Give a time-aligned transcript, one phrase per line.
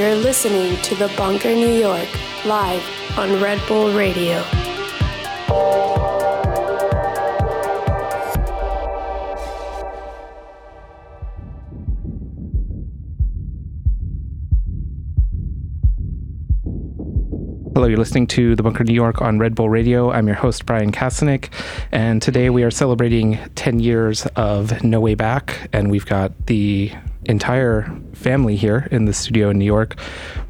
[0.00, 2.08] You're listening to The Bunker New York,
[2.46, 2.82] live
[3.18, 4.40] on Red Bull Radio.
[17.74, 20.10] Hello, you're listening to The Bunker New York on Red Bull Radio.
[20.10, 21.52] I'm your host, Bryan Kasenic,
[21.92, 26.90] and today we are celebrating 10 years of No Way Back, and we've got the
[27.30, 29.96] entire family here in the studio in New York.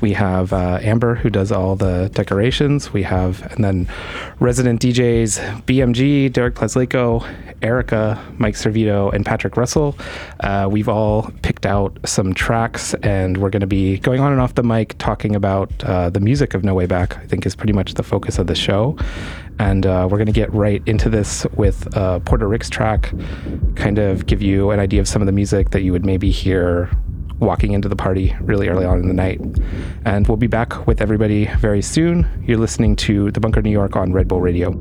[0.00, 2.92] We have uh, Amber, who does all the decorations.
[2.92, 3.88] We have, and then
[4.40, 7.24] resident DJs BMG, Derek Plaslaiko,
[7.62, 9.96] Erika, Mike Servito, and Patrick Russell.
[10.40, 14.40] Uh, we've all picked out some tracks, and we're going to be going on and
[14.40, 17.54] off the mic talking about uh, the music of No Way Back, I think is
[17.54, 18.96] pretty much the focus of the show.
[19.58, 23.12] And uh, we're going to get right into this with uh, Porter Ricks track,
[23.76, 26.30] kind of give you an idea of some of the music that you would maybe
[26.30, 26.90] hear
[27.38, 29.40] walking into the party really early on in the night.
[30.04, 32.26] And we'll be back with everybody very soon.
[32.46, 34.72] You're listening to The Bunker New York on Red Bull Radio.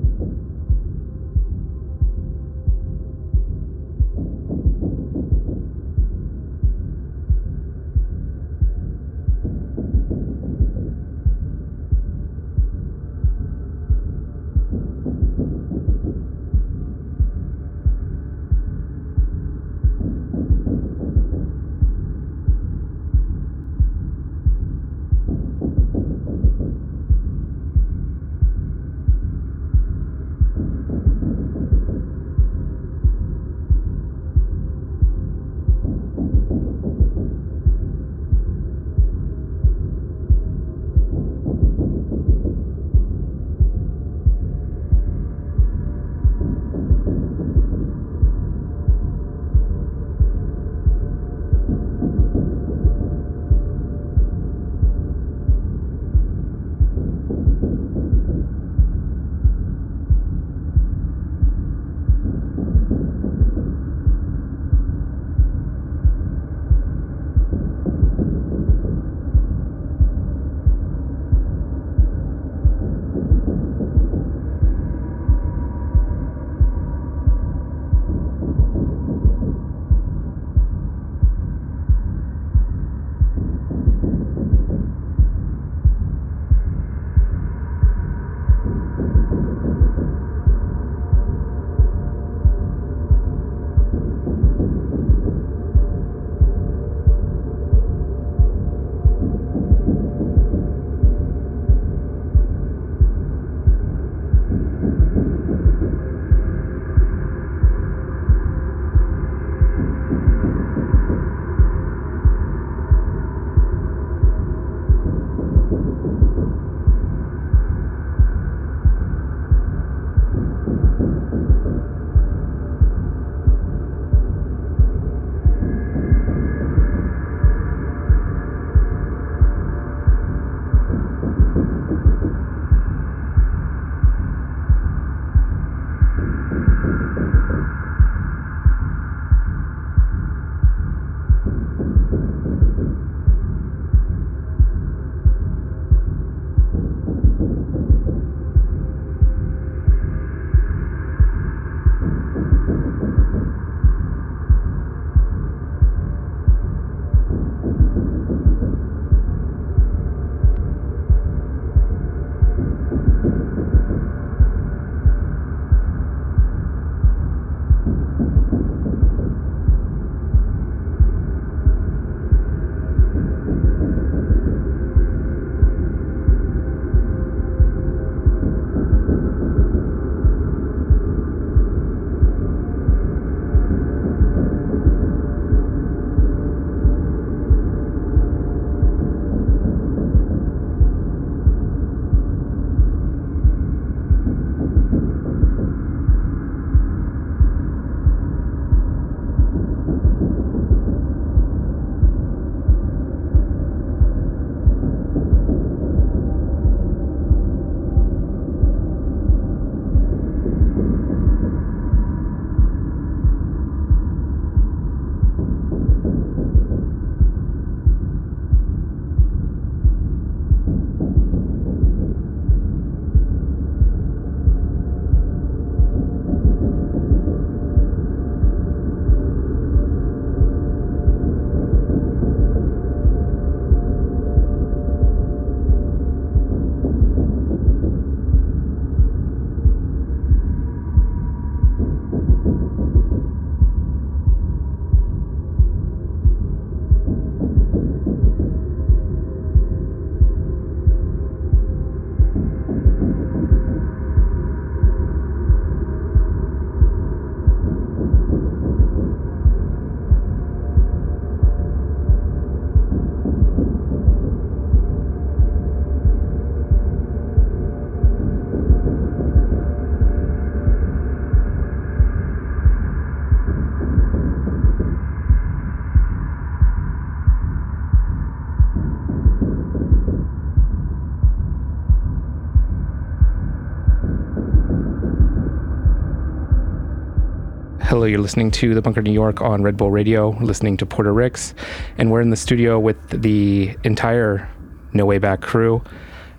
[287.99, 291.11] Hello, you're listening to The Bunker New York on Red Bull Radio, listening to Porter
[291.11, 291.53] Ricks,
[291.97, 294.47] and we're in the studio with the entire
[294.93, 295.83] No Way Back crew.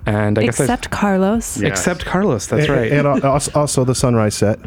[0.07, 1.61] And I guess Except Carlos.
[1.61, 1.69] Yeah.
[1.69, 2.91] except Carlos, that's And- right.
[2.91, 4.59] And, also, also the sunrise set.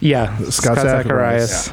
[0.00, 1.70] yeah, Scott Zacharias.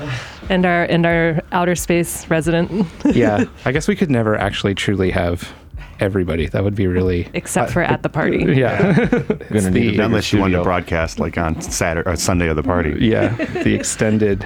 [0.48, 2.86] And our and our outer space resident.
[3.04, 5.52] yeah, I guess we could never actually truly have
[6.00, 6.46] everybody.
[6.46, 7.28] That would be really.
[7.34, 8.46] Except for at the party.
[8.56, 8.94] Yeah.
[9.50, 12.62] Gonna need the- Unless you wanted to broadcast like on Saturday or Sunday of the
[12.62, 12.96] party.
[13.00, 13.30] yeah,
[13.64, 14.46] the extended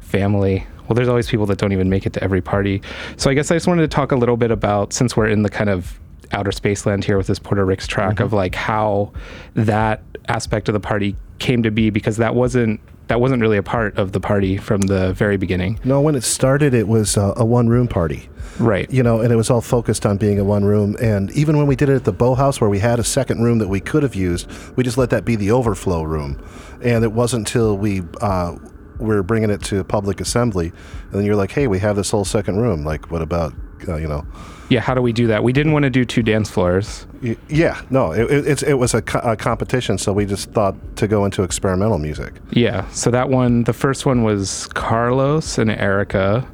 [0.00, 0.66] family.
[0.88, 2.82] Well, there's always people that don't even make it to every party.
[3.16, 5.42] So I guess I just wanted to talk a little bit about since we're in
[5.42, 6.00] the kind of
[6.32, 9.12] outer space land here with this Porter Ricks track of like how
[9.54, 13.62] that aspect of the party came to be because that wasn't that wasn't really a
[13.62, 15.80] part of the party from the very beginning.
[15.82, 18.28] No, when it started, it was uh, a one room party,
[18.60, 18.88] Right.
[18.88, 20.96] you know, and it was all focused on being a one room.
[21.02, 23.42] And even when we did it at the Bow House, where we had a second
[23.42, 26.40] room that we could have used, we just let that be the overflow room.
[26.84, 28.54] And it wasn't until we uh,
[29.00, 32.24] were bringing it to public assembly, and then you're like, hey, we have this whole
[32.24, 32.84] second room.
[32.84, 33.52] Like, what about,
[33.88, 34.26] uh, you know,
[34.68, 35.42] Yeah, how do we do that?
[35.42, 37.06] We didn't want to do two dance floors.
[37.22, 40.74] y- yeah, no, it, it, it was a, co- a competition, so we just thought
[40.96, 42.34] to go into experimental music.
[42.50, 42.86] Yeah.
[42.90, 46.46] So that one, the first one was Carlos and Erika.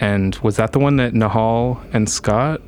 [0.00, 2.60] And was that the one that Nahal and Scott,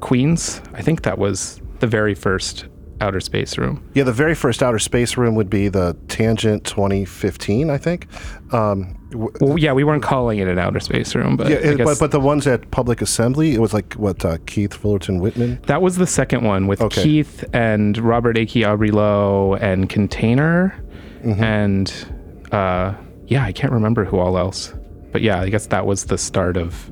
[0.00, 0.60] Queens?
[0.74, 2.66] I think that was the very first
[3.00, 3.82] outer space room.
[3.94, 8.06] Yeah, the very first outer space room would be the Tangent 2015, I think.
[8.52, 11.78] Um, w- Well, yeah, we weren't calling it an outer space room, but, yeah, it,
[11.78, 15.60] but, but the ones at public assembly, it was like what uh, Keith Fullerton Whitman.
[15.66, 17.02] that was the second one with Okay.
[17.02, 20.74] Keith and Robert Akey Aubrey Lowe and Container.
[21.22, 21.42] Mm-hmm.
[21.42, 21.92] And
[22.52, 22.94] uh,
[23.26, 24.74] yeah, I can't remember who all else.
[25.12, 26.90] But yeah, I guess that was the start of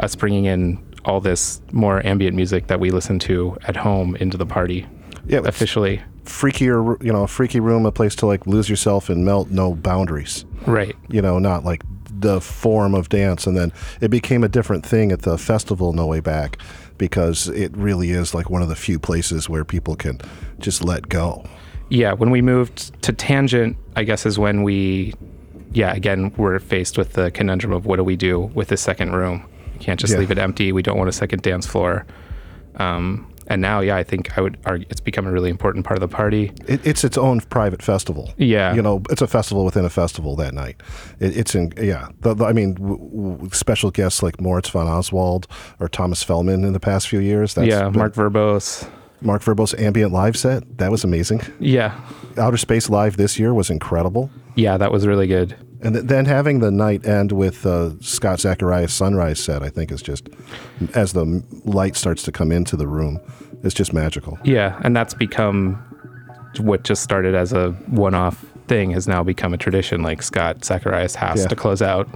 [0.00, 4.36] us bringing in all this more ambient music that we listen to at home into
[4.36, 4.86] the party
[5.26, 6.02] Yeah, officially.
[6.24, 9.74] freakier, you know, a freaky room, a place to like lose yourself and melt, no
[9.74, 10.44] boundaries.
[10.66, 10.94] Right.
[11.08, 11.82] You know, not like
[12.18, 13.46] the form of dance.
[13.46, 16.58] And then it became a different thing at the festival No Way Back
[16.98, 20.20] because it really is like one of the few places where people can
[20.58, 21.44] just let go.
[21.90, 25.14] Yeah, when we moved to Tangent, I guess is when we,
[25.72, 29.12] yeah, again, we're faced with the conundrum of what do we do with the second
[29.12, 29.46] room?
[29.74, 30.18] We can't just Yeah.
[30.20, 30.72] leave it empty.
[30.72, 32.04] We don't want a second dance floor.
[32.76, 36.00] Um, and now, yeah, I think I would argue it's become a really important part
[36.00, 36.52] of the party.
[36.66, 38.32] It, it's its own private festival.
[38.36, 38.74] Yeah.
[38.74, 40.80] you know, it's a festival within a festival that night.
[41.20, 42.08] It, it's in yeah.
[42.20, 42.98] The, the- I mean, w-
[43.38, 45.46] w- special guests like Moritz von Oswald
[45.80, 47.54] or Thomas Fehlmann in the past few years.
[47.54, 48.86] That's yeah, been- Mark Verbos.
[49.22, 50.76] Mark Verbos' ambient live set.
[50.76, 51.40] That was amazing.
[51.58, 51.98] Yeah,
[52.36, 54.30] Outer Space Live this year was incredible.
[54.56, 55.56] yeah, that was really good.
[55.82, 59.92] And th- then having the night end with uh, Scott Zacharias Sunrise set, I think
[59.92, 60.28] is just
[60.94, 63.20] as the light starts to come into the room,
[63.62, 64.38] it's just magical.
[64.44, 65.74] Yeah, and that's become
[66.60, 70.02] what just started as a one-off thing has now become a tradition.
[70.02, 71.48] Like Scott Zacharias has Yeah.
[71.48, 72.08] to close out.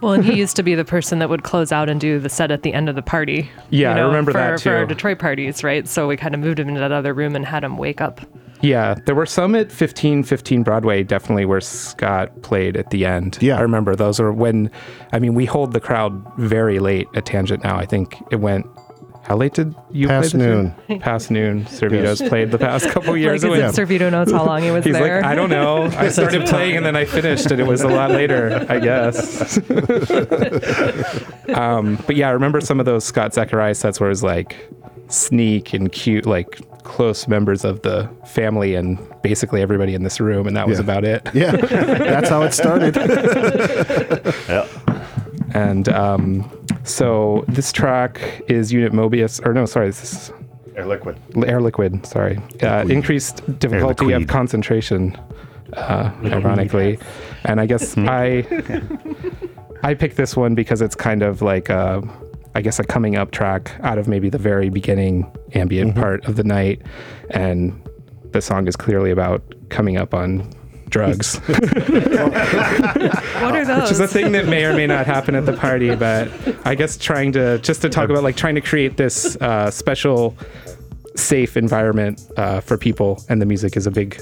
[0.00, 2.28] Well, and he used to be the person that would close out and do the
[2.28, 3.48] set at the end of the party.
[3.70, 4.84] Yeah, I remember for, that For our.
[4.86, 5.86] Detroit parties, right?
[5.88, 8.20] So we kind of moved him into that other room and had him wake up.
[8.62, 13.38] Yeah, there were some at 1515 Broadway, definitely where Scott played at the end.
[13.40, 13.56] Yeah.
[13.58, 14.70] I remember those are when,
[15.12, 17.76] I mean, we hold the crowd very late at Tangent now.
[17.78, 18.66] I think it went,
[19.22, 20.38] how late did you Past play?
[20.40, 20.74] this year?
[20.88, 21.00] noon.
[21.00, 21.64] Past noon.
[21.66, 23.44] Servitos played the past couple years.
[23.44, 25.20] Like, It is went- it Servito knows how long he was He's there?
[25.22, 25.84] like, I don't know.
[25.84, 29.56] I started playing and then I finished, and it was a lot later, I guess.
[31.54, 34.56] um, but yeah, I remember some of those Scott Zacharias sets where it was like
[35.10, 40.46] sneak and cute, like close members of the family and basically everybody in this room,
[40.46, 40.84] and that was Yeah.
[40.84, 41.28] about it.
[41.34, 42.96] Yeah, that's how it started.
[44.48, 44.66] Yeah.
[45.52, 46.48] And um,
[46.84, 50.32] so this track is Unit Moebius, or no, sorry, this is
[50.76, 51.16] Air Liquide.
[51.48, 52.38] Air Liquide, sorry.
[52.62, 55.16] Uh, increased difficulty of concentration,
[55.72, 56.98] uh, ironically.
[57.44, 58.46] And I guess I
[59.82, 62.00] I picked this one because it's kind of like a,
[62.54, 66.36] I guess a coming up track out of maybe the very beginning ambient part of
[66.36, 66.82] the night.
[67.30, 67.80] And
[68.32, 70.50] the song is clearly about coming up on
[70.90, 71.64] drugs, what
[73.54, 73.82] are those?
[73.82, 75.94] which is a thing that may or may not happen at the party.
[75.94, 76.28] But
[76.66, 80.36] I guess trying to just to talk about like trying to create this uh, special,
[81.14, 84.20] safe environment uh, for people, and the music is a big,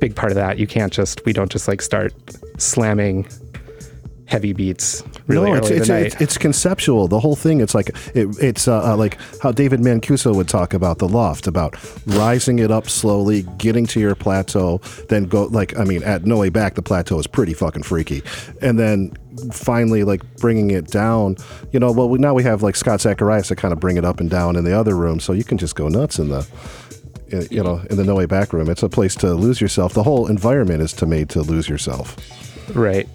[0.00, 0.58] big part of that.
[0.58, 2.14] You can't just we don't just like start
[2.58, 3.28] slamming
[4.30, 7.08] heavy beats really no, it's it's, it's it's conceptual.
[7.08, 7.60] The whole thing.
[7.60, 11.48] It's like it, it's uh, uh, like how David Mancuso would talk about the loft,
[11.48, 11.74] about
[12.06, 16.38] rising it up slowly, getting to your plateau, then go like I mean, at No
[16.38, 18.22] Way Back, the plateau is pretty fucking freaky,
[18.62, 19.12] and then
[19.52, 21.36] finally like bringing it down.
[21.72, 24.04] You know, well we, now we have like Scott Zacharias to kind of bring it
[24.04, 26.46] up and down in the other room, so you can just go nuts in the.
[27.28, 29.92] in- You know, in the No Way Back room, it's a place to lose yourself.
[29.94, 32.16] The whole environment is to made to lose yourself.
[32.74, 33.08] Right.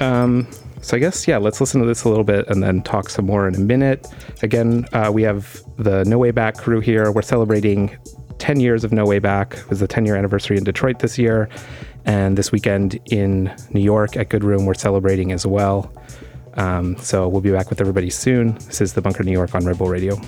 [0.00, 0.46] Um,
[0.80, 3.26] so I guess yeah, let's listen to this a little bit and then talk some
[3.26, 4.06] more in a minute.
[4.42, 7.10] Again, uh, we have the No Way Back crew here.
[7.10, 7.96] We're celebrating
[8.38, 9.54] 10 years of No Way Back.
[9.54, 11.48] It was the 10 year anniversary in Detroit this year,
[12.04, 15.92] and this weekend in New York at Good Room we're celebrating as well.
[16.54, 18.54] Um, so we'll be back with everybody soon.
[18.54, 20.20] This is the Bunker New York on Red Bull Radio.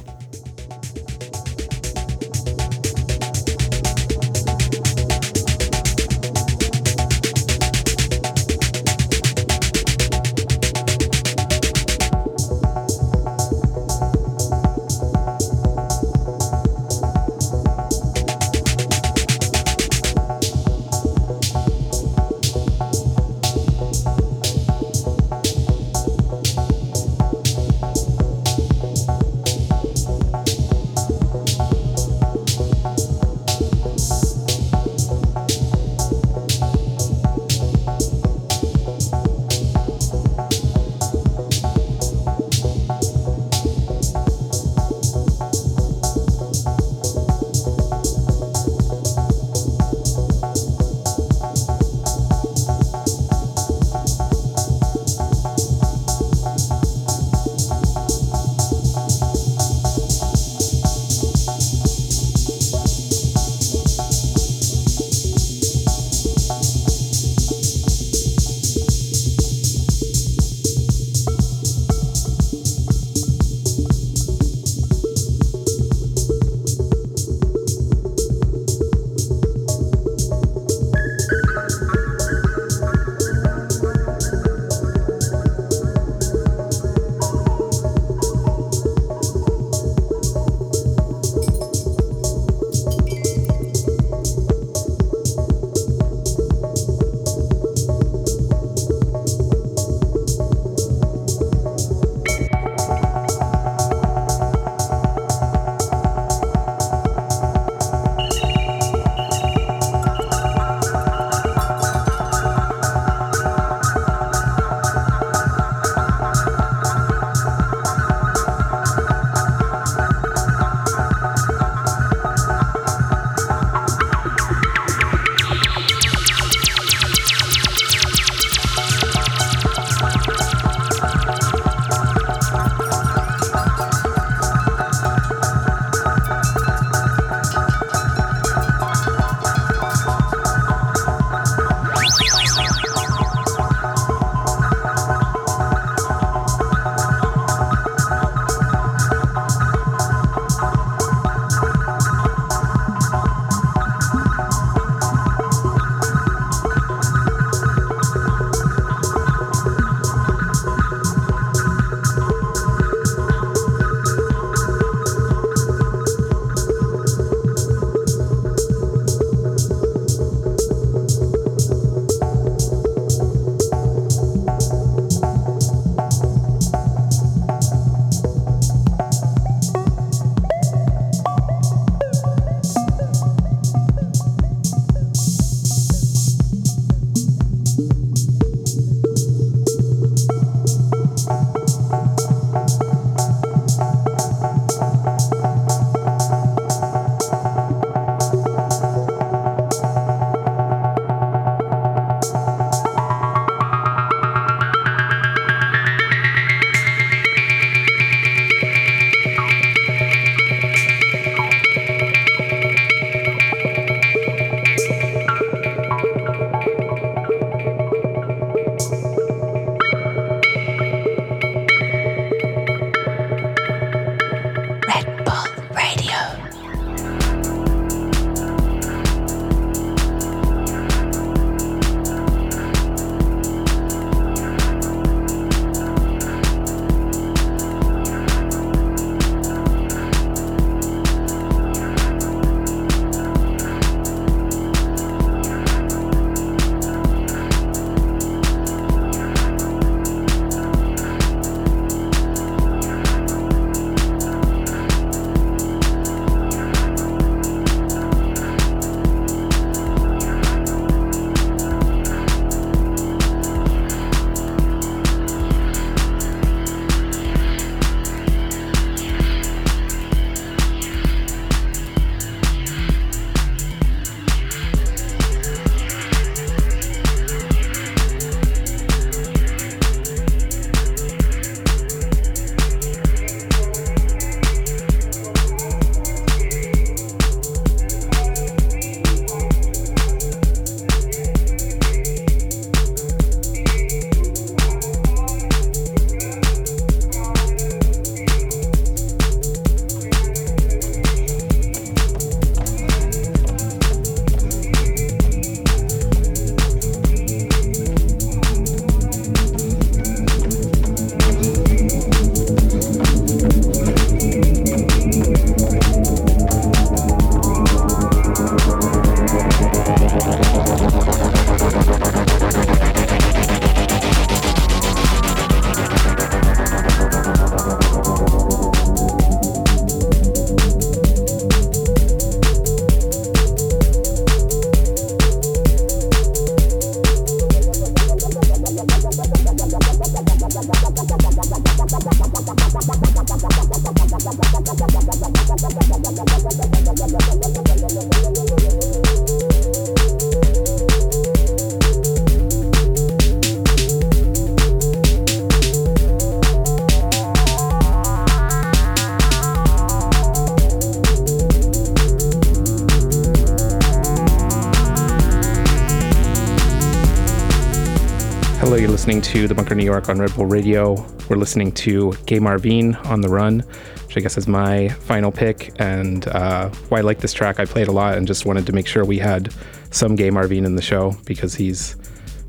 [369.11, 370.95] Listening to The Bunker New York on Red Bull Radio.
[371.29, 373.59] We're listening to Gay Marvine on the Run,
[374.07, 375.73] which I guess is my final pick.
[375.81, 378.73] And uh, why I like this track, I played a lot and just wanted to
[378.73, 379.53] make sure we had
[379.91, 381.97] some Gay Marvine in the show because he's,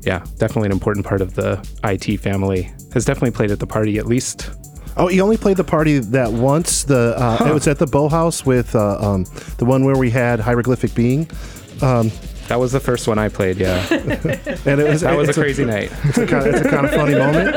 [0.02, 2.72] yeah, definitely an important part of the IT family.
[2.94, 4.52] Has definitely played at the party at least.
[4.96, 6.84] Oh, he only played the party that once.
[6.84, 9.24] The uh, it was at the Bow House with uh, um,
[9.58, 11.28] the one where we had hieroglyphic being,
[12.52, 13.86] That was the first one I played, yeah.
[13.90, 15.90] and it was That was a crazy night.
[16.04, 17.56] It's a kind of, it's a kind of funny moment.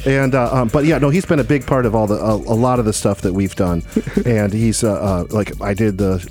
[0.06, 2.34] and uh, um, but yeah, no, he's been a big part of all the a,
[2.34, 3.82] a lot of the stuff that we've done,
[4.24, 6.26] and he's uh, uh, like I did the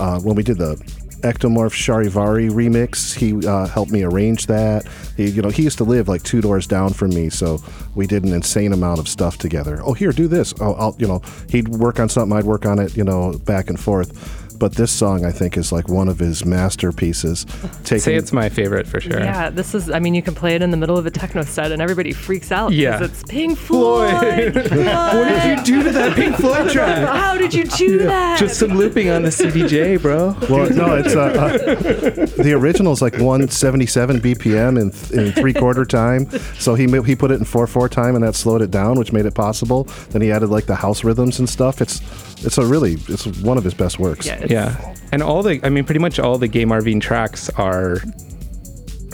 [0.00, 0.76] uh, when we did the
[1.20, 3.14] Ectomorph Charivari remix.
[3.14, 4.88] He uh, helped me arrange that.
[5.18, 7.62] He, you know, he used to live like two doors down from me, so
[7.94, 9.82] we did an insane amount of stuff together.
[9.84, 10.54] Oh, here, do this.
[10.58, 13.68] Oh, I'll, you know, he'd work on something, I'd work on it, you know, back
[13.68, 14.40] and forth.
[14.62, 17.44] But this song, I think, is like one of his masterpieces.
[17.84, 19.18] Taking, Say it's my favorite for sure.
[19.18, 19.90] Yeah, this is.
[19.90, 22.12] I mean, you can play it in the middle of a techno set, and everybody
[22.12, 22.68] freaks out.
[22.68, 23.02] 'cause Yeah.
[23.02, 24.54] it's Pink Floyd.
[24.54, 27.08] what did you do to that Pink Floyd track?
[27.08, 28.38] How did you do that?
[28.38, 30.36] Just some looping on the CDJ, bro.
[30.48, 35.84] Well, no, it's uh, uh, the original is like 177 BPM in, in three quarter
[35.84, 36.30] time.
[36.60, 39.12] So he he put it in four four time, and that slowed it down, which
[39.12, 39.88] made it possible.
[40.10, 41.80] Then he added like the house rhythms and stuff.
[41.82, 42.00] It's
[42.44, 44.26] it's a really it's one of his best works.
[44.26, 44.94] yeah, it's, Yeah.
[45.12, 47.96] And all the, I mean, pretty much all the Gay Marvine tracks are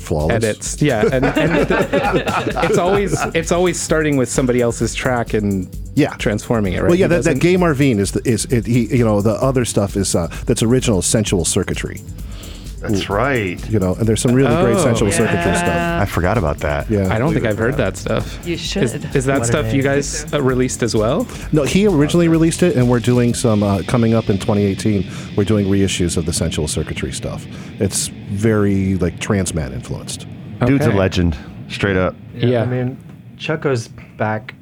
[0.00, 0.36] Flawless.
[0.44, 0.80] edits.
[0.82, 1.02] Yeah.
[1.12, 1.66] And, and
[2.64, 6.14] it's always, it's always starting with somebody else's track and Yeah.
[6.16, 6.88] transforming it, right?
[6.88, 9.64] Well, yeah, that, that Gay Marvine is the, is it, he you know the other
[9.64, 12.00] stuff is uh, that's original sensual circuitry.
[12.80, 13.58] That's right.
[13.70, 15.16] You know, and there's some really great Oh, sensual yeah.
[15.16, 16.02] circuitry stuff.
[16.02, 16.88] I forgot about that.
[16.90, 17.12] Yeah.
[17.12, 18.38] I don't think I've heard that stuff.
[18.46, 18.84] You should.
[18.84, 21.26] Is, is that stuff you guys uh, released as well?
[21.52, 25.04] No, he originally released it, and we're doing some uh, coming up in 2018.
[25.36, 27.46] We're doing reissues of the sensual circuitry stuff.
[27.80, 30.26] It's very like Transmat influenced.
[30.64, 30.98] Dude's a Okay.
[30.98, 31.36] legend,
[31.68, 32.14] straight up.
[32.34, 32.62] Yeah.
[32.62, 32.96] I mean,
[33.36, 34.54] Chuck goes back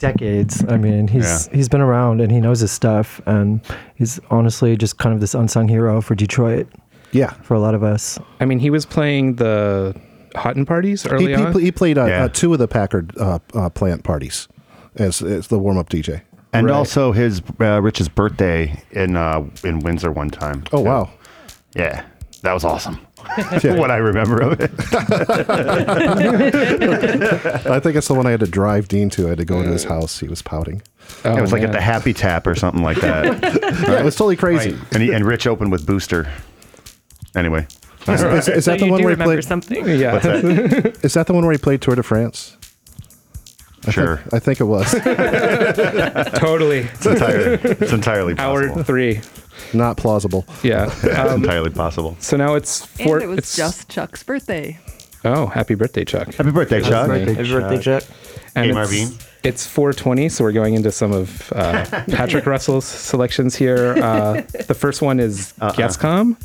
[0.00, 0.64] decades.
[0.68, 1.56] I mean, he's Yeah.
[1.56, 3.60] he's been around and he knows his stuff, and
[3.94, 6.66] he's honestly just kind of this unsung hero for Detroit
[7.12, 8.18] Yeah, for a lot of us.
[8.40, 9.94] I mean, he was playing the
[10.34, 11.52] Hawtin parties he, early he, on.
[11.52, 12.24] pl- he played uh, Yeah.
[12.24, 14.48] uh, two of the Packard uh, uh, plant parties
[14.96, 16.22] as, as the warm up DJ.
[16.52, 16.74] And Right.
[16.74, 20.64] also his uh, Rich's birthday in uh, in Windsor one time.
[20.72, 21.08] Oh wow!
[21.76, 22.02] Yeah,
[22.42, 22.98] that was awesome.
[23.78, 24.70] what I remember of it.
[27.66, 29.26] I think it's the one I had to drive Dean to.
[29.26, 30.18] I had to go to his house.
[30.18, 30.82] He was pouting.
[31.24, 33.24] Oh, it was oh, like at the Happy Tap or something like that.
[33.42, 34.76] Yeah, it was totally crazy.
[34.92, 36.30] and, he, and Rich opened with Booster.
[37.34, 37.66] Anyway,
[38.08, 39.44] Is, is- is So that the one where he played?
[39.44, 39.86] something?
[39.86, 40.16] Yeah.
[41.02, 42.56] Is that the one where he played Tour de France?
[43.86, 44.16] I sure.
[44.18, 44.90] Think, I think it was.
[46.40, 46.80] totally.
[46.80, 49.20] It's entirely, it's entirely Hour three.
[49.72, 50.44] Not plausible.
[50.62, 50.86] Yeah.
[51.02, 52.16] It's Um, entirely possible.
[52.20, 53.16] so now it's four.
[53.16, 54.78] and it was it's, just Chuck's birthday.
[55.24, 56.32] Oh, happy birthday, Chuck.
[56.34, 57.06] Happy birthday, Chuck.
[57.08, 57.34] birthday.
[57.34, 58.04] Happy birthday, Chuck.
[58.54, 59.18] And Hey, it's, Marvin.
[59.42, 63.94] It's 420, so we're going into some of uh, Patrick Russell's selections here.
[64.02, 65.72] Uh, the first one is Uh-uh.
[65.72, 66.36] Gescom.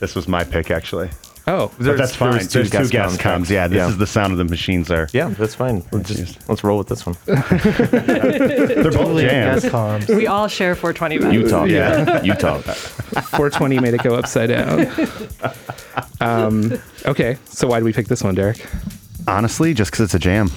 [0.00, 1.10] This was my pick, actually.
[1.50, 2.32] Oh, But that's fine.
[2.32, 3.50] There's, two gas Gescom comes.
[3.50, 3.88] Yeah, this Yeah.
[3.88, 5.08] is the sound of the machines there.
[5.14, 5.82] Yeah, that's fine.
[5.92, 7.16] Let's just let's roll with this one.
[7.24, 9.64] They're both Totally jams.
[9.64, 10.14] Gescoms.
[10.14, 11.32] We all share 420 vibes.
[11.32, 11.68] You talk.
[11.68, 12.22] Yeah.
[12.22, 12.62] You talk.
[12.64, 14.86] 420 made it go upside down.
[16.20, 18.64] Um, okay, so why did we pick this one, Derek?
[19.26, 20.50] Honestly, just because it's a jam.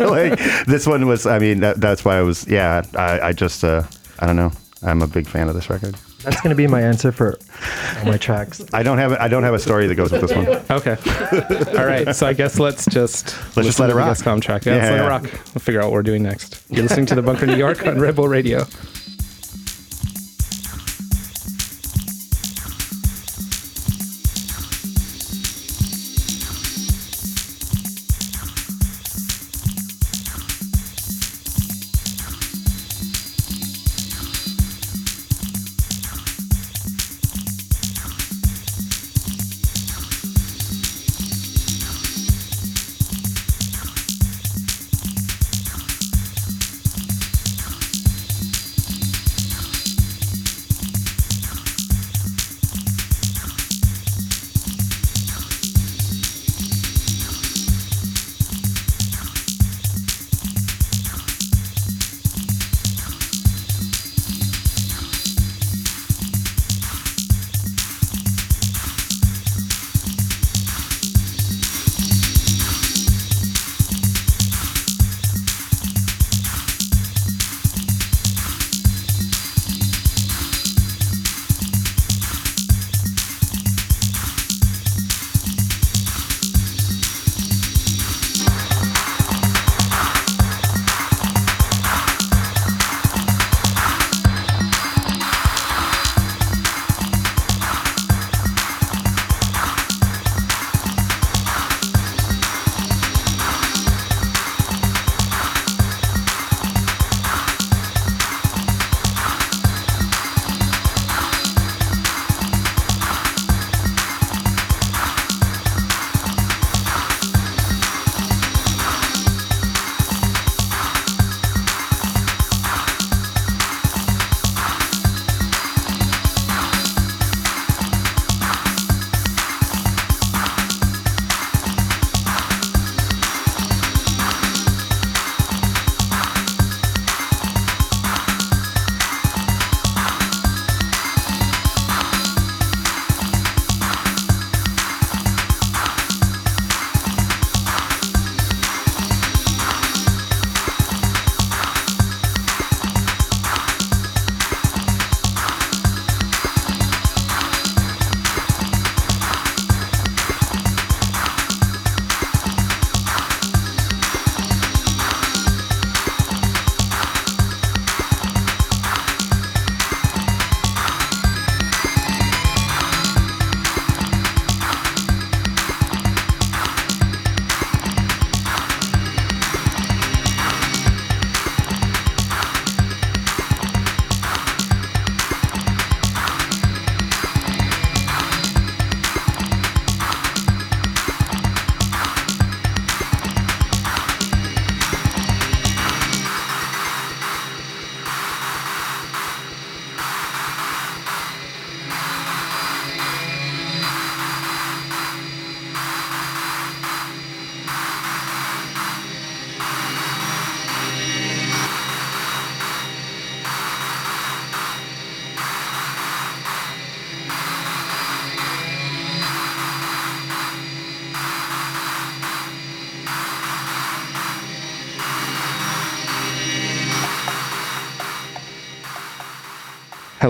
[0.00, 1.24] like this one was.
[1.26, 2.46] I mean, that, that's why I was.
[2.46, 3.64] Yeah, I, I just.
[3.64, 3.84] Uh,
[4.18, 4.52] I don't know.
[4.82, 5.94] I'm a big fan of this record.
[6.26, 7.38] That's gonna be my answer for
[7.98, 8.60] all my tracks.
[8.72, 9.12] I don't have.
[9.12, 10.46] I don't have a story that goes with this one.
[10.70, 10.96] Okay.
[11.78, 14.16] All right, so I guess let's just Let's just let to it the rock.
[14.16, 14.64] Gescom track.
[14.64, 15.22] Yeah, let's Yeah, let it rock.
[15.54, 16.62] We'll figure out what we're doing next.
[16.68, 18.64] You're listening to the Bunker New York on Red Bull Radio.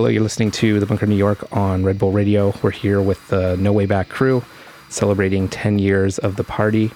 [0.07, 2.55] Hello, you're listening to The Bunker New York on Red Bull Radio.
[2.63, 4.45] We're here with the No Way Back crew
[4.89, 6.93] celebrating 10 years of the party.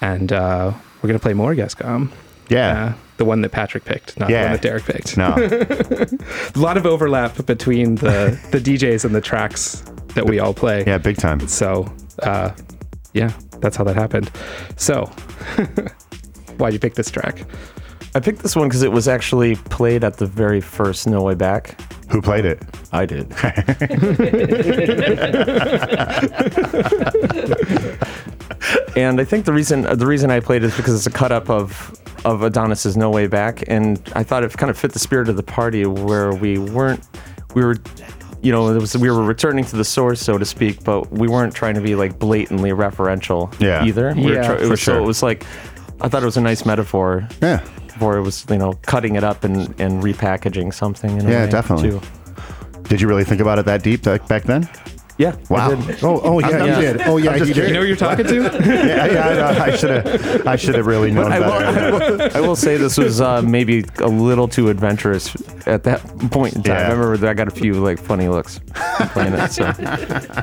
[0.00, 2.10] And uh, we're going to play more Gescom.
[2.48, 2.86] Yeah.
[2.86, 5.16] Uh, the one that Patrick picked, not the one that Derek picked.
[5.16, 5.34] No.
[5.36, 9.84] A lot of overlap between the, the DJs and the tracks
[10.16, 10.82] that we all play.
[10.84, 11.46] Yeah, big time.
[11.46, 11.86] So,
[12.24, 12.50] uh,
[13.12, 14.32] yeah, that's how that happened.
[14.74, 15.04] So,
[16.56, 17.44] why'd you pick this track?
[18.16, 21.36] I picked this one because it was actually played at the very first No Way
[21.36, 21.80] Back.
[22.10, 22.62] Who played it?
[22.92, 23.32] I did.
[28.96, 31.32] and I think the reason the reason I played it is because it's a cut
[31.32, 31.94] up of
[32.24, 35.36] of Adonis's No Way Back, and I thought it kind of fit the spirit of
[35.36, 37.02] the party where we weren't
[37.54, 37.76] we were.
[38.40, 41.26] You know, it was, we were returning to the source, so to speak, but we
[41.26, 43.84] weren't trying to be like blatantly referential Yeah.
[43.84, 44.14] either.
[44.14, 45.02] We Yeah, try- it for was, So sure.
[45.02, 45.44] it was like,
[46.00, 47.58] I thought it was a nice metaphor Yeah.
[47.98, 51.18] for it was, you know, cutting it up and, and repackaging something.
[51.18, 51.90] In a Yeah, definitely.
[51.90, 52.00] Too.
[52.84, 54.68] Did you really think about it that deep back then?
[55.18, 55.34] Yeah.
[55.50, 55.72] Wow.
[56.02, 57.02] Oh, oh yeah, you did.
[57.02, 58.34] Oh yeah, I'm just you You know who you're talking to?
[58.64, 60.46] yeah, yeah, I, I should have.
[60.46, 62.16] I should have really known I better.
[62.16, 65.34] will, I will say this was uh, maybe a little too adventurous
[65.66, 66.00] at that
[66.30, 66.76] point in time.
[66.76, 66.86] Yeah.
[66.86, 68.60] I remember that I got a few like funny looks
[69.12, 69.48] playing it.
[69.50, 69.72] So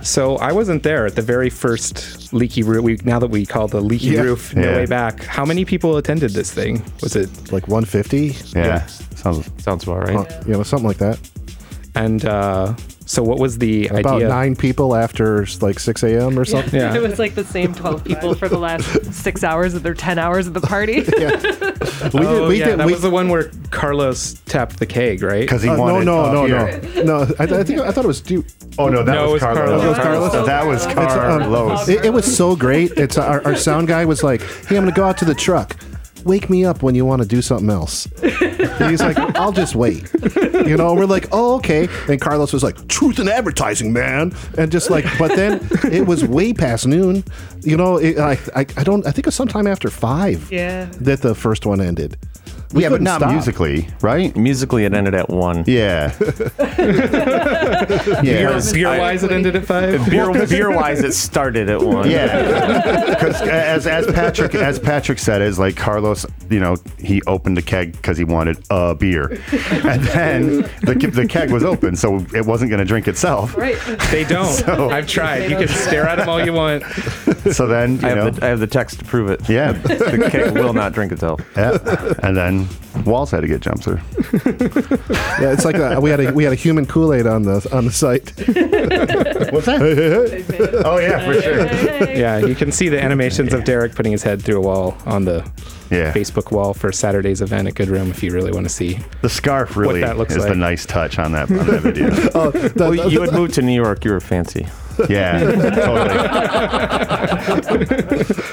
[0.04, 2.84] So I wasn't there at the very first leaky roof.
[2.84, 4.22] We, now that we call the leaky Yeah.
[4.24, 4.76] roof no Yeah.
[4.76, 5.24] way back.
[5.24, 6.84] How many people attended this thing?
[7.02, 8.36] Was it Like 150.
[8.60, 8.86] yeah.
[9.16, 9.50] Sounds.
[9.64, 10.18] sounds about right.
[10.18, 11.18] Uh, you know, something like that.
[11.96, 12.74] and uh,
[13.06, 13.88] so what was the?
[13.88, 14.28] About idea?
[14.28, 16.40] nine people after like 6 a.m.
[16.40, 16.80] or something.
[16.80, 16.96] Yeah.
[16.96, 20.18] It was like the same 12 people for the last six hours of their 10
[20.18, 21.04] hours of the party.
[22.14, 22.50] We oh, did.
[22.50, 22.80] We yeah, did.
[22.80, 25.42] that we, was the one where Carlos tapped the keg, right?
[25.42, 26.06] Because he uh, no, wanted.
[26.06, 27.04] no, up no, here.
[27.04, 27.36] no, no.
[27.40, 28.22] I, I think I thought it was.
[28.22, 28.46] Du-
[28.78, 29.66] Oh no, that No, it was was Carlos.
[29.66, 29.84] Carlos.
[29.84, 30.46] It was Carlos?
[30.46, 31.90] That was Carlos.
[31.90, 32.92] It, it was so great.
[32.98, 35.78] It's our, our sound guy was like, "Hey, I'm gonna go out to the truck.
[36.26, 39.76] Wake me up when you want to do something else." And he's like, "I'll just
[39.76, 40.12] wait."
[40.66, 44.72] You know, we're like, "Oh, okay." And Carlos was like, "Truth in advertising, man," and
[44.72, 47.24] just like, but then it was way past noon.
[47.62, 49.06] You know, it, I, I, I don't.
[49.06, 50.52] I think it was sometime after five.
[50.52, 50.86] Yeah.
[51.00, 52.18] That the first one ended.
[52.76, 53.32] We yeah, but couldn't stop.
[53.32, 54.36] musically, right?
[54.36, 55.64] Musically, it ended at one.
[55.66, 56.14] Yeah.
[58.22, 58.60] yeah.
[58.74, 60.10] Beer wise, it ended at five.
[60.10, 62.10] Beer, beer wise, it started at one.
[62.12, 66.26] Yeah, because as as Patrick as Patrick said, is like Carlos.
[66.50, 69.30] You know, he opened the keg because he wanted a beer,
[69.72, 70.48] and then
[70.84, 73.56] the the keg was open, so it wasn't going to drink itself.
[73.58, 73.78] Right.
[74.12, 74.68] They don't.
[74.68, 75.50] I've tried.
[75.50, 76.84] You can stare at them all you want.
[77.52, 79.48] So then you I know, have, the, I have the text to prove it.
[79.50, 81.40] yeah, The keg will not drink itself.
[81.56, 81.78] yeah,
[82.24, 82.65] and then
[83.06, 84.02] Walls had to get jumps there.
[85.40, 87.68] Yeah, it's like a, we had a we had a human Kool Aid on the
[87.72, 88.32] on the site.
[89.54, 90.82] What's that?
[90.86, 92.10] oh yeah, for sure.
[92.16, 95.26] Yeah, you can see the animations of Derek putting his head through a wall on
[95.26, 95.44] the
[95.92, 99.00] Yeah, Facebook wall for Saturday's event at Good Room if you really want to see.
[99.22, 102.06] the scarf really that looks is the nice touch on that on that video.
[102.34, 104.04] Oh, the- Well, the- you had moved to New York.
[104.06, 104.68] You were fancy.
[105.10, 105.40] Yeah,
[105.72, 106.16] totally.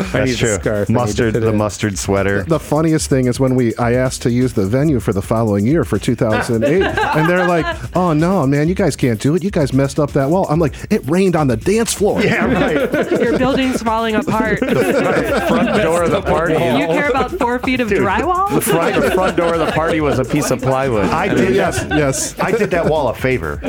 [0.00, 0.55] I That's need a true.
[0.55, 0.76] scarf.
[0.76, 1.55] I need to Mustard, fit the it.
[1.57, 2.42] mustard sweater.
[2.44, 5.66] the funniest thing is when we I asked to use the venue for the following
[5.66, 6.83] year for 2008,
[7.16, 7.64] and they're like,
[7.96, 9.42] "Oh no, man, you guys can't do it.
[9.42, 12.46] You guys messed up that wall." I'm like, "It rained on the dance floor." Yeah,
[12.52, 13.11] right.
[13.22, 14.59] Your building's falling apart.
[14.59, 14.68] Front
[15.83, 16.55] door of the party.
[16.55, 18.55] You care about four feet of drywall?
[18.55, 21.07] The front, the front door of the party was a piece of plywood.
[21.07, 21.55] I did.
[21.55, 22.38] Yes, yes.
[22.38, 23.61] I did that wall a favor.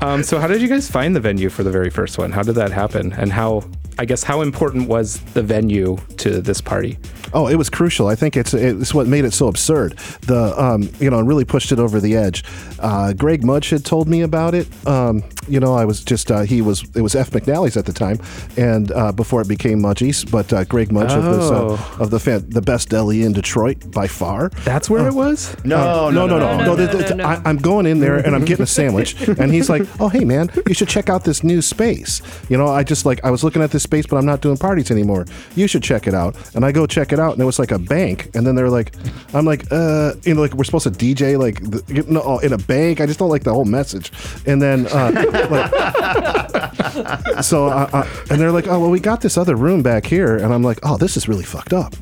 [0.00, 2.32] Um, so how did you guys find the venue for the very first one?
[2.32, 3.12] How did that happen?
[3.12, 3.64] And how,
[3.98, 6.98] I guess, how important was the venue to this party?
[7.32, 8.06] Oh, it was crucial.
[8.08, 9.92] I think it's it's what made it so absurd.
[10.22, 12.44] The um, you know, really pushed it over the edge.
[12.78, 14.66] Uh, Greg Mudge had told me about it.
[14.86, 17.92] Um, you know, I was just uh, he was it was F McNally's at the
[17.92, 18.18] time,
[18.56, 21.96] and uh, before it became Mudgie's, but uh, Greg Mudge of this uh, Oh.
[22.00, 24.48] of the fan, the best deli in Detroit by far.
[24.64, 25.54] That's where it was?
[25.64, 26.38] No, no, no, no.
[26.38, 27.24] no, no, no, th- th- no, no.
[27.24, 30.24] I, I'm going in there and I'm getting a sandwich, and he's like, "Oh, hey,
[30.24, 33.44] man, you should check out this new space." You know, I just like I was
[33.44, 35.26] looking at this space, but I'm not doing parties anymore.
[35.54, 37.70] You should check it out, and I go check it out, and it was like
[37.70, 38.94] a bank, and then they're like,
[39.34, 42.52] "I'm like, uh, you know, like we're supposed to DJ like the, you know, in
[42.52, 44.10] a bank." I just don't like the whole message,
[44.46, 45.12] and then uh,
[45.50, 50.06] like, so uh, uh, and they're like, "Oh, well, we got this other room back
[50.06, 51.94] here," and I'm like, "Oh, this is really fucked up."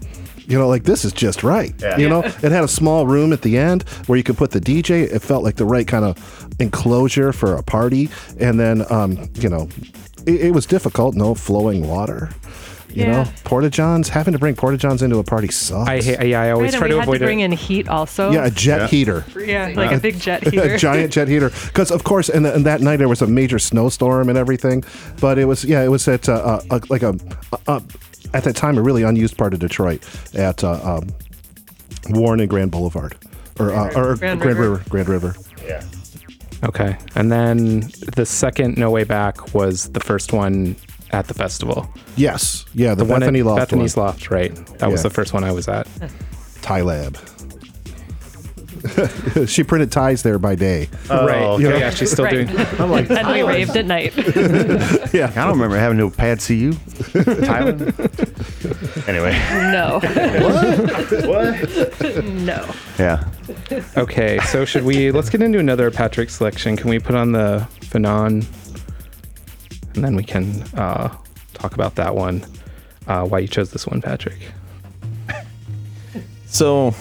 [0.46, 1.74] You know, like this is just right.
[1.98, 4.60] You know, it had a small room at the end where you could put the
[4.60, 5.02] DJ.
[5.02, 6.16] It felt like the right kind of
[6.58, 8.08] enclosure for a party.
[8.40, 9.68] And then, um, you know,
[10.26, 11.14] it, it was difficult.
[11.14, 12.30] No flowing water.
[12.90, 13.22] You Yeah.
[13.24, 14.08] know, porta johns.
[14.08, 15.88] Having to bring porta johns into a party sucks.
[15.88, 17.44] I, ha- yeah, I always Right, and try we to had avoid to bring it.
[17.44, 18.30] in heat also.
[18.32, 19.24] yeah, a jet heater.
[19.38, 20.74] Yeah, like a big jet heater.
[20.74, 23.58] a giant jet heater because of course and, and that night there was a major
[23.58, 24.82] snowstorm and everything
[25.20, 27.14] but it was yeah it was at uh, uh, like a,
[27.66, 27.80] uh,
[28.34, 30.02] at that time a really unused part of detroit
[30.34, 31.08] at uh, um,
[32.10, 33.16] warren and grand boulevard
[33.60, 34.70] or, uh, or Grand grand, River.
[34.70, 34.84] river.
[34.88, 35.34] grand river
[35.66, 35.82] Yeah.
[36.64, 36.96] Okay.
[37.14, 37.80] And then
[38.16, 40.74] the second No Way Back was the first one
[41.10, 41.88] at the festival.
[42.16, 44.06] Yes, yeah, the, The one Bethany at Loft Bethany's one.
[44.06, 44.54] Loft, right?
[44.78, 45.86] That was the first one I was at.
[46.62, 47.16] Thai Lab.
[49.46, 50.88] she printed ties there by day.
[51.10, 51.42] Oh, right.
[51.42, 51.80] okay.
[51.80, 52.46] Yeah, she's still Right.
[52.46, 52.48] doing.
[52.78, 54.16] I'm like, and we raved at night.
[55.12, 55.32] yeah.
[55.34, 56.72] I don't remember having no pad CU.
[57.12, 57.88] Thailand.
[59.08, 59.32] anyway.
[59.72, 59.98] No,
[61.26, 62.24] What?
[62.24, 62.74] no.
[62.98, 63.24] Yeah.
[63.96, 65.10] Okay, so should we?
[65.10, 66.76] Let's get into another Patrick selection.
[66.76, 68.44] Can we put on the Fanon,
[69.98, 71.12] and then we can uh,
[71.54, 72.44] talk about that one.
[73.08, 74.38] Uh, why you chose this one, Patrick?
[76.50, 76.94] So,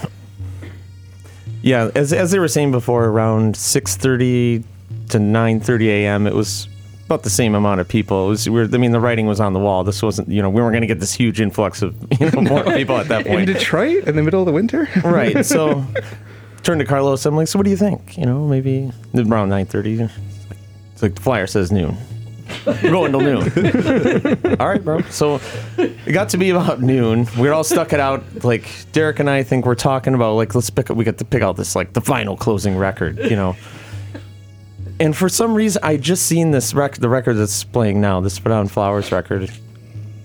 [1.62, 4.62] yeah, as, as they were saying before, around 6:30
[5.08, 6.68] to 9:30 a.m., it was
[7.06, 8.26] about the same amount of people.
[8.26, 9.86] It was, we were, I mean, the writing was on the wall.
[9.86, 12.42] This wasn't, you know, we weren't going to get this huge influx of you know,
[12.42, 13.50] more people at that point.
[13.50, 13.56] In.
[13.56, 14.90] Detroit, in the middle of the winter.
[15.06, 15.46] right.
[15.46, 15.86] So,
[16.64, 17.26] turned to Carlos.
[17.26, 18.18] I'm like, so what do you think?
[18.18, 20.12] You know, maybe around 9:30.
[20.92, 21.96] It's like the flyer says noon.
[22.68, 24.58] We're going till noon.
[24.60, 25.02] all right, bro.
[25.04, 25.40] So
[25.78, 27.28] it got to be about noon.
[27.38, 28.24] We're all stuck it out.
[28.44, 30.90] Like Derek and I think we're talking about like let's pick.
[30.90, 33.18] We got to pick out this like the final closing record.
[33.20, 33.56] You know.
[35.00, 38.40] And for some reason, I just seen this record, the record that's playing now, this
[38.40, 39.52] Put On Flowers record.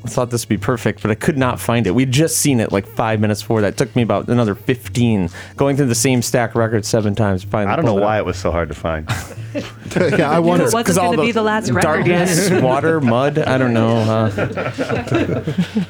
[0.05, 1.93] I thought this would be perfect, but I could not find it.
[1.95, 3.69] We'd just seen it like five minutes before that.
[3.75, 7.45] It took me about another 15 going through the same stack record seven times.
[7.45, 8.23] finally I don't know it why up.
[8.25, 9.09] it was so hard to find.
[10.19, 10.65] yeah, I wonder.
[10.67, 11.83] It wasn't 'Cause all going to be the last record.
[12.07, 13.39] Darkness, water, mud.
[13.39, 13.97] I don't know.
[13.99, 15.45] Uh,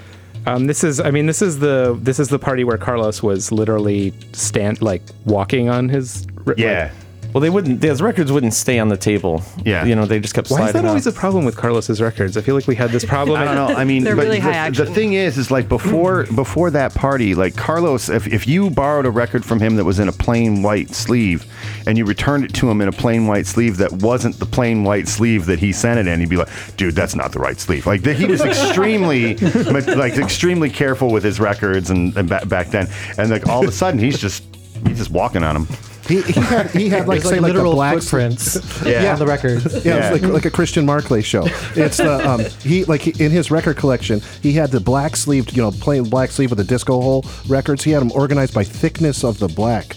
[0.45, 3.53] Um, this is, I mean, this is the this is the party where Carlos was
[3.53, 6.27] literally stand like walking on his.
[6.57, 6.83] Yeah.
[6.83, 6.93] like-
[7.33, 7.81] well, they wouldn't.
[7.81, 9.43] Those records wouldn't stay on the table.
[9.65, 9.85] Yeah.
[9.85, 10.63] You know, they just kept sliding.
[10.63, 10.85] why is sliding.
[10.85, 11.17] that always off.
[11.17, 12.37] a problem with Carlos's records?
[12.37, 13.41] I feel like we had this problem.
[13.41, 13.75] I don't know.
[13.75, 16.95] I mean, They're but really the, high the thing is, is like before before that
[16.95, 20.13] party, like Carlos, if, if you borrowed a record from him that was in a
[20.13, 21.47] plain white sleeve,
[21.87, 24.85] and you returned it to him in a plain white sleeve that wasn't the plain
[24.85, 27.59] white sleeve that he sent it in, he'd be like, "Dude, that's not the right
[27.59, 32.69] sleeve." Like he was extremely, like extremely careful with his records and, and back, back
[32.69, 34.45] then, and like all of a sudden he's just
[34.87, 35.69] he's just walking on them.
[36.13, 39.13] He, he had he had like It's say like like the literal black footprints Yeah.
[39.13, 39.63] on the record.
[39.65, 40.13] Yeah, Yeah.
[40.13, 41.45] it's like like a Christian Marclay show.
[41.75, 45.57] It's the um, he like he, in his record collection, he had the black sleeved,
[45.57, 47.83] you know, plain black sleeve with the disco hole records.
[47.85, 49.97] He had them organized by thickness of the black.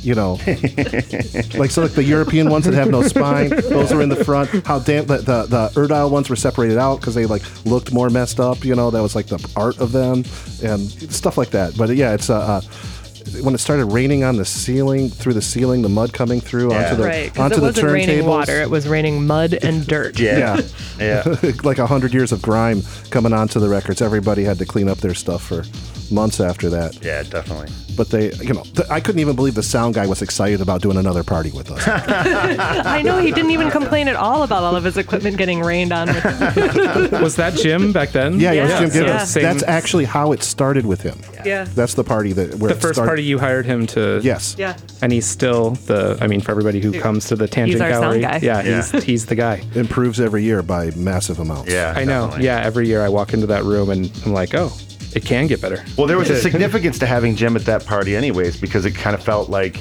[0.00, 0.34] You know,
[1.58, 4.48] like so, like the European ones that have no spine, those are in the front.
[4.64, 8.08] How damn the the, the Erdile ones were separated out because they like looked more
[8.08, 8.64] messed up.
[8.64, 10.18] You know, that was like the art of them
[10.62, 11.76] and stuff like that.
[11.76, 12.60] But yeah, it's uh, uh
[13.42, 16.84] when it started raining on the ceiling, through the ceiling, the mud coming through Yeah.
[16.84, 19.86] onto the Right, because onto it the wasn't raining water; it was raining mud and
[19.86, 20.18] dirt.
[20.28, 20.60] Yeah.
[20.98, 21.22] yeah.
[21.64, 24.02] like a hundred years of grime coming onto the records.
[24.02, 25.64] Everybody had to clean up their stuff for
[26.10, 27.02] months after that.
[27.04, 27.68] Yeah, definitely.
[27.96, 30.82] But they, you know, th- I couldn't even believe the sound guy was excited about
[30.82, 31.82] doing another party with us.
[31.88, 35.92] I know he didn't even complain at all about all of his equipment getting rained
[35.92, 36.06] on.
[36.08, 38.38] With was that Jim back then?
[38.38, 39.08] Yeah, yeah, it was Jim Gibbons.
[39.18, 39.24] yeah.
[39.24, 41.18] Same- That's actually how it started with him.
[41.44, 43.08] yeah, That's the party that where the it first started.
[43.08, 44.20] party you hired him to.
[44.22, 44.54] Yes.
[44.58, 44.76] yeah.
[45.02, 46.18] And he's still the.
[46.20, 48.38] I mean, for everybody who comes to the Tangent our sound Gallery, guy.
[48.42, 48.82] yeah, Yeah.
[48.92, 49.62] he's he's the guy.
[49.74, 51.72] Improves every year by massive amounts.
[51.72, 52.26] Yeah, I know.
[52.26, 52.44] definitely.
[52.46, 54.72] Yeah, every year I walk into that room and I'm like, oh,
[55.18, 55.84] it can get better.
[55.96, 59.14] Well, there was a significance to having Jim at that party, anyways, because it kind
[59.14, 59.76] of felt like.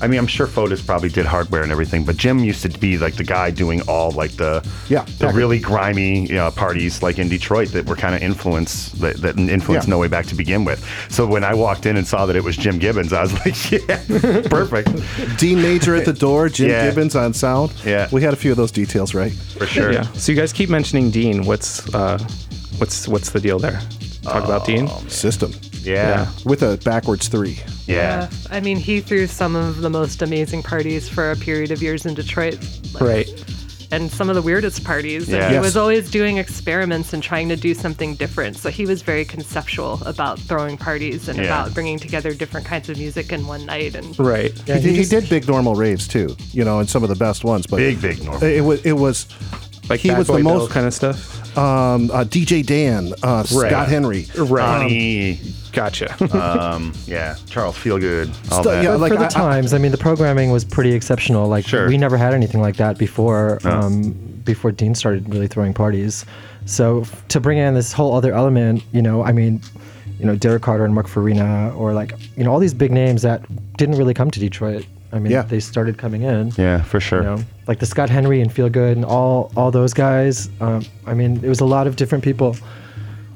[0.00, 2.98] I mean, I'm sure Fotis probably did hardware and everything, but Jim used to be
[2.98, 4.54] like the guy doing all like the
[4.88, 5.36] Yeah, the Packard.
[5.36, 9.38] really grimy you know, parties like in Detroit that were kind of influenced that, that
[9.38, 9.92] influenced Yeah.
[9.94, 10.84] No Way Back to begin with.
[11.08, 13.70] So when I walked in and saw that it was Jim Gibbons, I was like,
[13.70, 14.02] yeah,
[14.48, 14.88] perfect
[15.38, 16.88] Dean Major at the door, Jim Yeah.
[16.88, 17.72] Gibbons on sound.
[17.84, 18.08] Yeah.
[18.10, 19.30] We had a few of those details, right?
[19.32, 19.92] for sure.
[19.92, 20.02] Yeah.
[20.14, 21.44] So you guys keep mentioning Dean.
[21.44, 22.18] What's uh,
[22.78, 23.80] what's what's the deal there?
[24.22, 24.88] Talk about Dean.
[24.90, 25.52] Oh, System.
[25.82, 27.58] Yeah, With a backwards three.
[27.86, 31.82] yeah, I mean, he threw some of the most amazing parties for a period of
[31.82, 32.58] years in Detroit.
[32.94, 33.44] like, Right.
[33.90, 35.28] and some of the weirdest parties.
[35.28, 35.48] Yeah.
[35.48, 35.62] he Yes.
[35.64, 38.58] was always doing experiments and trying to do something different.
[38.58, 41.44] So he was very conceptual about throwing parties and Yeah.
[41.46, 43.96] about bringing together different kinds of music in one night.
[43.96, 44.52] And Right.
[44.66, 47.42] he, did, he did big normal raves too, you know, and some of the best
[47.44, 47.66] ones.
[47.66, 48.44] But Big, big normal.
[48.44, 49.26] It, was it was
[49.90, 51.40] Like he was Boy the Bill most kind of stuff.
[51.56, 54.26] Um, uh, DJ Dan, uh, Scott Henry.
[54.36, 54.82] Right.
[54.82, 55.40] Honey,
[55.72, 56.14] Gotcha.
[56.36, 58.84] um, yeah, Charles Feelgood, all Stu- that.
[58.84, 61.48] yeah, But like for the I- I- times, I, mean, the programming was pretty exceptional.
[61.48, 61.88] Like Sure.
[61.88, 63.58] we never had anything like that before.
[63.66, 64.12] Um,
[64.44, 66.26] before Dean started really throwing parties,
[66.66, 69.60] so f- to bring in this whole other element, you know, I mean,
[70.18, 73.22] you know, Derek Carter and Mark Farina, or like you know, all these big names
[73.22, 73.40] that
[73.76, 74.84] didn't really come to Detroit.
[75.12, 75.42] I mean, Yeah.
[75.42, 76.52] they started coming in.
[76.56, 77.20] yeah, for sure.
[77.22, 80.48] You know, like the Scott Henry and Feelgood and all all those guys.
[80.60, 82.56] Um, I mean, it was a lot of different people.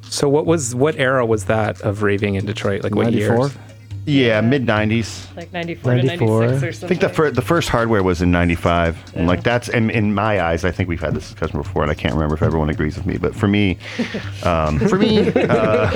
[0.08, 2.82] so what was what era was that of raving in Detroit?
[2.82, 3.28] Like what year?
[3.36, 3.60] 94?
[4.08, 5.26] Yeah, mid '90s.
[5.36, 6.40] Like 94, 94.
[6.42, 9.42] to 96 or I think the fir- the first hardware was in '95, and like
[9.42, 10.64] that's in, in my eyes.
[10.64, 13.04] I think we've had this discussion before, and I can't remember if everyone agrees with
[13.04, 13.18] me.
[13.18, 13.78] But for me,
[14.44, 15.90] um, for me, uh,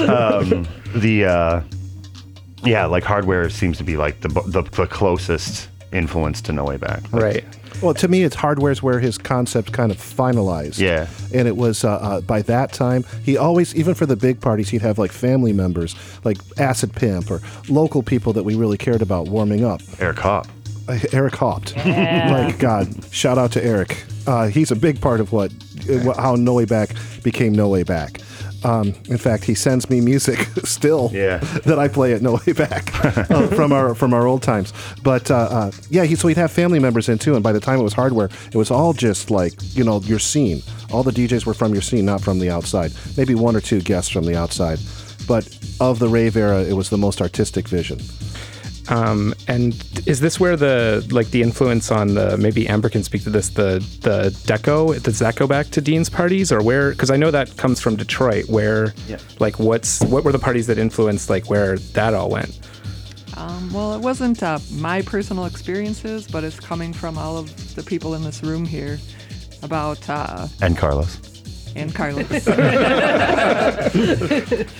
[0.00, 1.60] um, the uh,
[2.64, 6.76] yeah, like hardware seems to be like the the, the closest influence to No Way
[6.76, 7.12] Back.
[7.12, 7.44] Like, Right.
[7.82, 10.78] Well, to me, it's hardware's where his concept kind of finalized.
[10.78, 11.08] Yeah.
[11.32, 14.70] And it was uh, uh, by that time, he always, even for the big parties,
[14.70, 15.94] he'd have like family members,
[16.24, 19.80] like Acid Pimp or local people that we really cared about warming up.
[19.98, 20.46] Eric Hopp.
[20.88, 21.76] Uh, Eric Haupt.
[21.84, 24.04] like, God, shout out to Eric.
[24.26, 25.52] Uh, he's a big part of what,
[25.90, 26.90] uh, how No Way Back
[27.22, 28.20] became No Way Back.
[28.64, 31.38] Um, in fact, he sends me music still Yeah.
[31.66, 32.94] that I play at No Way Back
[33.30, 34.72] uh, from our from our old times.
[35.02, 37.34] But uh, uh, yeah, he, so he'd have family members in too.
[37.34, 40.18] And by the time it was hardware, it was all just like you know your
[40.18, 40.62] scene.
[40.92, 42.92] All the DJs were from your scene, not from the outside.
[43.16, 44.78] Maybe one or two guests from the outside.
[45.26, 45.48] But
[45.80, 47.98] of the rave era, it was the most artistic vision.
[48.88, 49.72] Um, and
[50.06, 53.48] is this where the like the influence on the maybe Amber can speak to this
[53.48, 57.30] the the deco does that go back to Dean's parties or where because I know
[57.30, 59.18] that comes from Detroit where yeah.
[59.38, 62.58] like what's what were the parties that influenced like where that all went
[63.36, 67.82] Um, well, it wasn't uh, my personal experiences, but it's coming from all of the
[67.82, 69.00] people in this room here
[69.62, 71.33] about uh, And Carlos.
[71.76, 72.28] And Carlos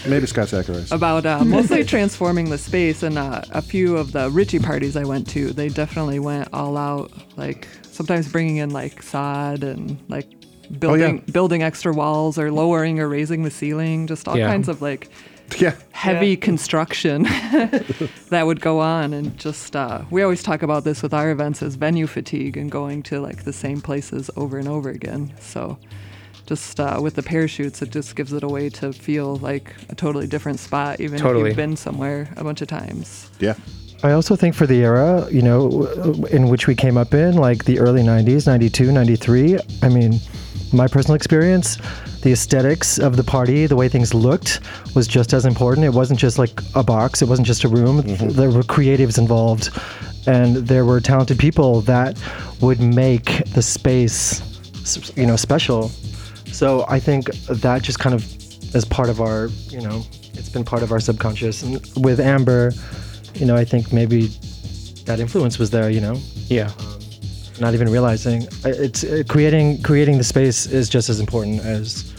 [0.07, 0.92] Maybe Scott Zacharias.
[0.92, 3.03] about uh, mostly transforming the space.
[3.03, 6.76] And uh, a few of the Richie parties I went to, they definitely went all
[6.76, 7.11] out.
[7.36, 10.28] Like sometimes bringing in like sod and like
[10.78, 14.49] building building extra walls or lowering or raising the ceiling, just all Yeah.
[14.49, 15.11] kinds of like
[15.59, 15.74] yeah.
[15.92, 17.22] heavy construction
[18.30, 21.62] that would go on and just uh, we always talk about this with our events
[21.62, 25.76] as venue fatigue and going to like the same places over and over again so
[26.47, 29.95] just uh, with the parachutes it just gives it a way to feel like a
[29.95, 33.55] totally different spot even if you've been somewhere a bunch of times Yeah.
[34.03, 35.86] I also think for the era, you know,
[36.30, 40.20] in which we came up in, like the early 90s, 92, 93, I mean,
[40.74, 41.78] my personal experience,
[42.20, 44.61] the aesthetics of the party, the way things looked
[44.95, 45.86] was just as important.
[45.86, 48.03] It wasn't just like a box, it wasn't just a room.
[48.05, 49.70] There were creatives involved,
[50.26, 52.22] and there were talented people that
[52.61, 54.42] would make the space,
[55.16, 55.90] you know, special.
[56.55, 58.24] So I think that just kind of
[58.74, 61.62] as part of our, you know, it's been part of our subconscious.
[61.62, 62.72] And with Amber,
[63.34, 64.28] you know, I think maybe
[65.05, 66.16] that influence was there, you know,
[66.48, 66.70] yeah
[67.61, 72.12] not even realizing it's uh, creating creating the space is just as important as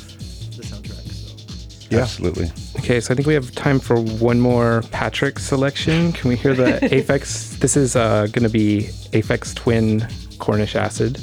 [0.56, 1.12] the soundtrack.
[1.12, 1.88] So.
[1.90, 2.02] Yeah.
[2.02, 2.52] Absolutely.
[2.78, 6.54] okay so I think we have time for one more Patrick selection can we hear
[6.54, 10.08] the Aphex this is uh, gonna be Aphex Twin
[10.40, 11.20] Cornish Acid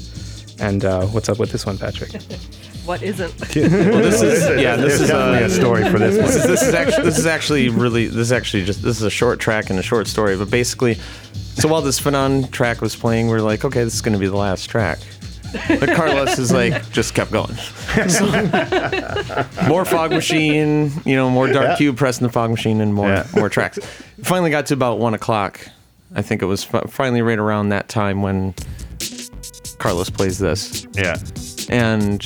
[0.60, 2.10] and uh, what's up with this one Patrick
[2.84, 3.32] what isn't?
[3.54, 4.76] Well, this is yeah.
[4.76, 7.26] This is definitely uh, a story for this this is, this is actually this is
[7.26, 10.36] actually really this is actually just this is a short track and a short story.
[10.36, 10.94] But basically,
[11.54, 14.26] so while this Phenon track was playing, we're like, okay, this is going to be
[14.28, 14.98] the last track.
[15.68, 17.54] But Carlos is like just kept going.
[18.08, 18.24] So,
[19.68, 21.76] more fog machine, you know, more dark Yeah.
[21.76, 23.26] cube pressing the fog machine, and more Yeah.
[23.36, 23.78] more tracks.
[24.22, 25.60] Finally got to about one o'clock.
[26.14, 28.54] I think it was finally right around that time when
[29.78, 31.16] Carlos plays this Yeah.
[31.68, 32.22] and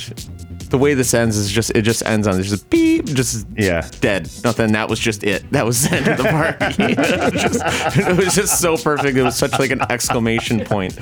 [0.70, 3.88] the way this ends is just it just ends on there's just beep just Yeah.
[4.00, 4.28] dead.
[4.44, 5.48] Nothing that was just it.
[5.52, 6.84] That was the end of the party.
[6.96, 9.16] It, just, it was just so perfect.
[9.16, 10.98] It was such like an exclamation point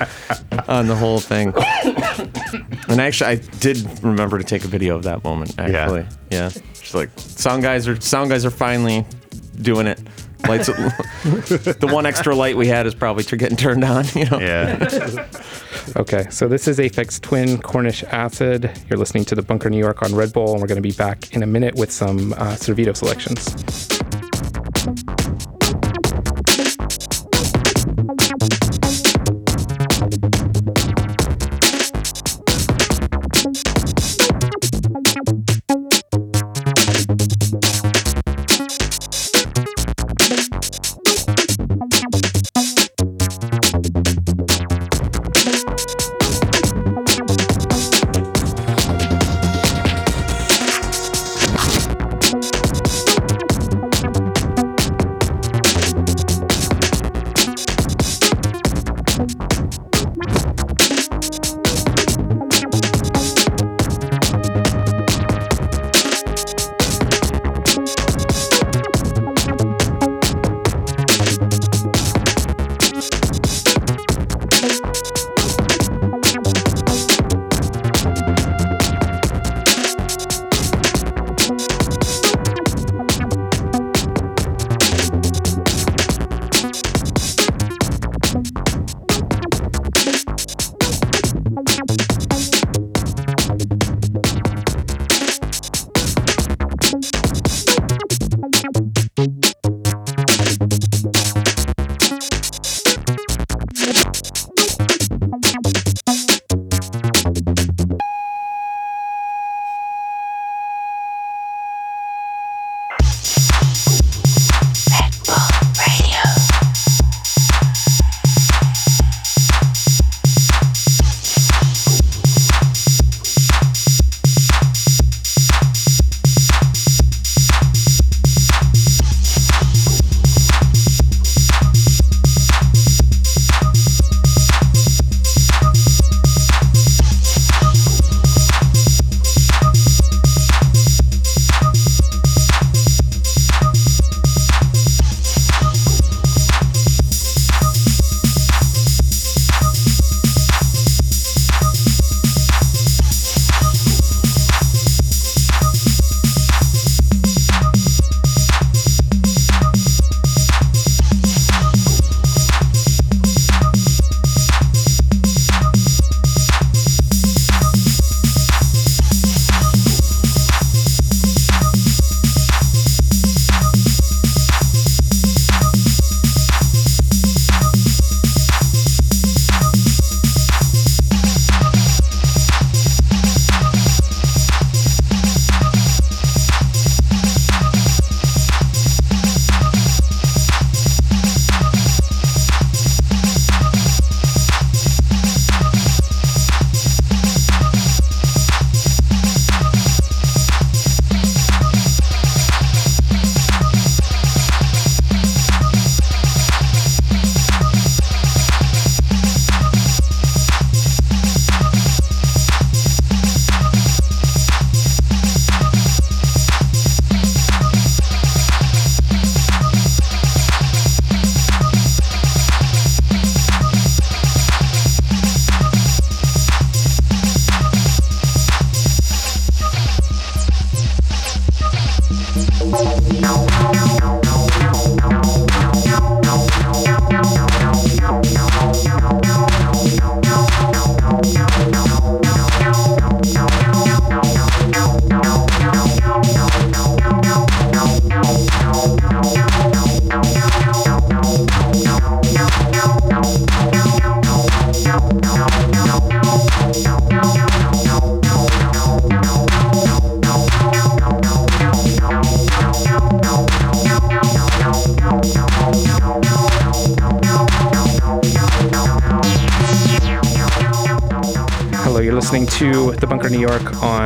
[0.69, 1.53] on the whole thing.
[2.89, 6.05] And actually i did remember to take a video of that moment actually.
[6.31, 9.05] Yeah, just like sound guys are sound guys are finally
[9.61, 9.99] doing it
[10.47, 10.67] lights
[11.79, 15.27] the one extra light we had is probably getting turned on you know Yeah.
[15.97, 18.71] Okay, so this is Aphex Twin Cornish Acid.
[18.89, 20.91] You're listening to the Bunker New York on Red Bull, and we're going to be
[20.91, 23.45] back in a minute with some uh, Servito selections.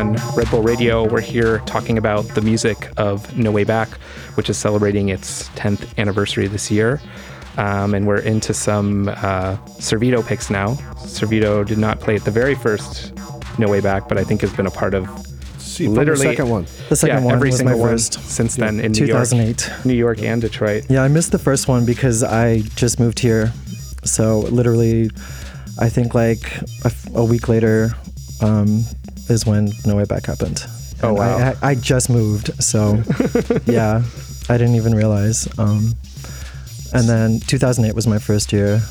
[0.10, 1.08] On Red Bull Radio.
[1.08, 3.90] We're here talking about the music of No Way Back,
[4.36, 7.00] which is celebrating its 10th anniversary this year.
[7.58, 10.76] Um, and we're into some uh, Servito picks now.
[11.06, 13.14] Servito did not play at the very first
[13.60, 15.08] No Way Back, but I think has been a part of
[15.58, 16.66] See, literally the second one.
[16.90, 18.14] The second yeah, one every was my single one first.
[18.14, 19.86] since then in New York, 2008.
[19.86, 20.86] New York and Detroit.
[20.90, 23.52] Yeah, I missed the first one because I just moved here.
[24.06, 25.12] So literally,
[25.78, 26.42] I think like
[27.14, 27.92] a week later
[28.42, 28.84] um,
[29.30, 30.66] is when No Way Back happened.
[31.02, 31.38] Oh, wow.
[31.38, 33.02] I, I, I just moved, so
[33.66, 34.04] yeah,
[34.50, 35.48] I didn't even realize.
[35.58, 35.94] Um,
[36.94, 38.82] and then 2008 was my first year.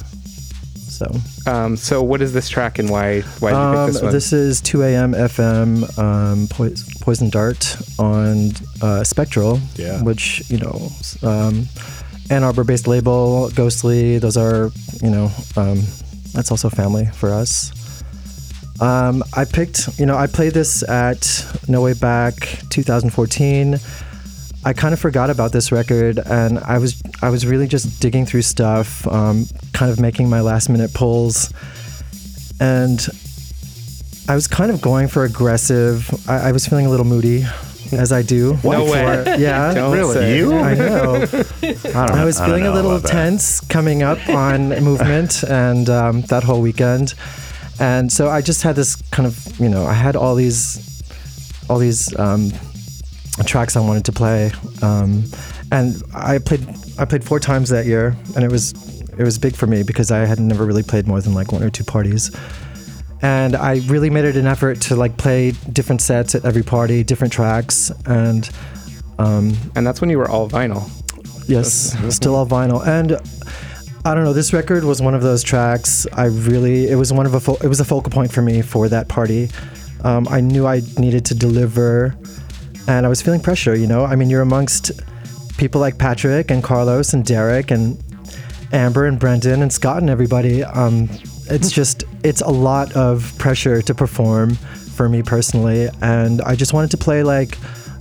[0.89, 1.07] So
[1.47, 3.20] Um, so, what is this track and why?
[3.41, 4.12] Why did you um, pick this one?
[4.12, 5.12] this is 2 a.m.
[5.12, 10.03] FM um, Pois- Poison Dart on uh, Spectral, Yeah.
[10.03, 10.91] which you know,
[11.22, 11.66] um,
[12.30, 14.18] Ann Arbor-based label, Ghostly.
[14.18, 14.70] Those are
[15.03, 15.82] you know, um,
[16.32, 17.70] that's also family for us.
[18.81, 22.35] Um, I picked, you know, I played this at No Way Back
[22.70, 23.76] 2014.
[24.64, 28.26] I kind of forgot about this record, and I was I was really just digging
[28.26, 31.53] through stuff, um, kind of making my last minute pulls,
[32.61, 33.07] and
[34.29, 36.11] I was kind of going for aggressive.
[36.29, 37.45] I, I was feeling a little moody,
[37.93, 38.55] as I do.
[38.64, 39.24] No before- way.
[39.39, 40.14] Yeah, Don't Really?
[40.14, 40.39] say.
[40.39, 40.53] You?
[40.55, 41.14] I know.
[41.22, 43.12] I don't I was I don't feeling a little about that.
[43.12, 47.14] tense coming up on movement and um, that whole weekend,
[47.81, 51.03] and so I just had this kind of you know I had all these
[51.68, 52.51] all these um,
[53.45, 54.53] tracks I wanted to play,
[54.83, 55.24] um,
[55.70, 56.66] and I played
[56.99, 58.72] I played four times that year, and it was
[59.18, 61.62] it was big for me because I had never really played more than like one
[61.62, 62.35] or two parties.
[63.20, 67.03] And I really made it an effort to like play different sets at every party,
[67.03, 68.49] different tracks, and
[69.18, 70.89] um, and that's when you were all vinyl.
[71.49, 72.87] Yes, still all vinyl.
[72.87, 73.18] And
[74.05, 77.26] I don't know, this record was one of those tracks I really it was one
[77.26, 79.51] of a fo- it was a focal point for me for that party.
[80.05, 82.16] Um, I knew I needed to deliver
[82.86, 84.05] and I was feeling pressure, you know?
[84.05, 84.92] I mean, you're amongst
[85.59, 88.03] people like Patrick and Carlos and Derek and
[88.72, 90.62] Amber and Brendan and Scott and everybody.
[90.62, 91.09] Um,
[91.51, 96.72] it's just it's a lot of pressure to perform for me personally and I just
[96.72, 97.57] wanted to play like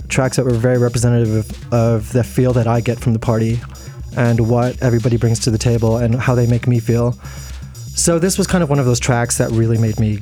[0.08, 3.60] tracks that were very representative of, of the feel that I get from the party
[4.16, 7.12] and what everybody brings to the table and how they make me feel.
[7.94, 10.20] So this was kind of one of those tracks that really made me,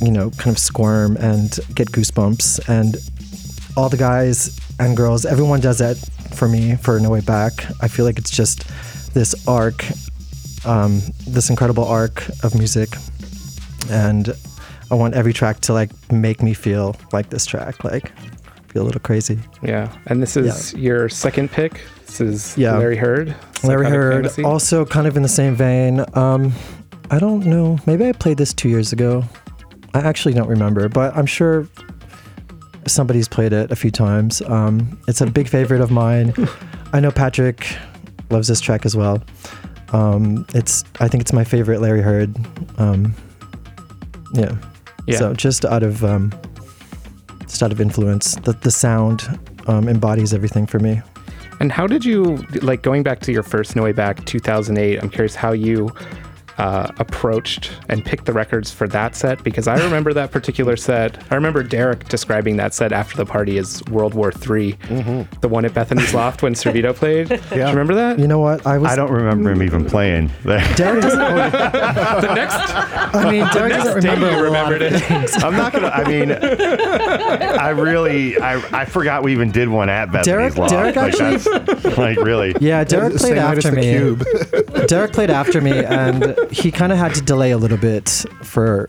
[0.00, 2.68] you know, kind of squirm and get goosebumps.
[2.68, 2.96] And
[3.76, 5.96] all the guys and girls, everyone does that
[6.34, 7.64] for me for No Way Back.
[7.80, 8.64] I feel like it's just
[9.14, 9.86] this arc,
[10.64, 12.90] um, this incredible arc of music.
[13.88, 14.34] And
[14.90, 18.12] I want every track to like make me feel like this track, like
[18.68, 19.38] feel a little crazy.
[19.62, 21.80] Yeah, and this is your second pick.
[22.18, 22.20] This
[22.52, 22.76] is Yeah.
[22.78, 23.34] Larry Heard.
[23.62, 24.44] Larry Heard, Fantasy.
[24.44, 26.04] also kind of in the same vein.
[26.14, 26.52] Um,
[27.10, 27.78] I don't know.
[27.86, 29.24] Maybe I played this two years ago.
[29.94, 31.66] I actually don't remember, but I'm sure
[32.86, 34.42] somebody's played it a few times.
[34.42, 36.32] Um, it's a big favorite of mine.
[36.92, 37.66] I know Patrick
[38.30, 39.22] loves this track as well.
[39.92, 42.34] Um, it's I think it's my favorite Larry Heard.
[42.78, 43.14] Um,
[44.32, 44.56] yeah.
[45.06, 45.18] Yeah.
[45.18, 46.32] So just out of um,
[47.46, 51.00] just out of influence, the the sound um, embodies everything for me.
[51.60, 55.02] And how did you like going back to your first No Way Back 2008?
[55.02, 55.90] I'm curious how you
[56.58, 61.22] uh, approached and picked the records for that set because I remember that particular set.
[61.30, 64.72] I remember Derek describing that set after the party as World War III,
[65.40, 67.28] the one at Bethany's Loft when Servito played.
[67.28, 68.18] Do you remember that?
[68.18, 68.66] You know what?
[68.66, 68.90] I was.
[68.90, 70.30] I don't remember him even playing.
[70.44, 71.18] Derek doesn't.
[71.18, 72.56] the next
[73.14, 74.30] I mean, Derek doesn't remember.
[74.30, 74.98] you remembered it.
[75.02, 75.34] things.
[75.42, 75.88] I'm not gonna.
[75.88, 80.70] I mean, I really, I, I forgot we even did one at Bethany's Derek- Loft.
[80.72, 82.54] Derek like, actually- like really.
[82.60, 83.82] Yeah, Derek played after me.
[83.82, 84.24] Cube.
[84.88, 88.88] Derek played after me, and he kind of had to delay a little bit for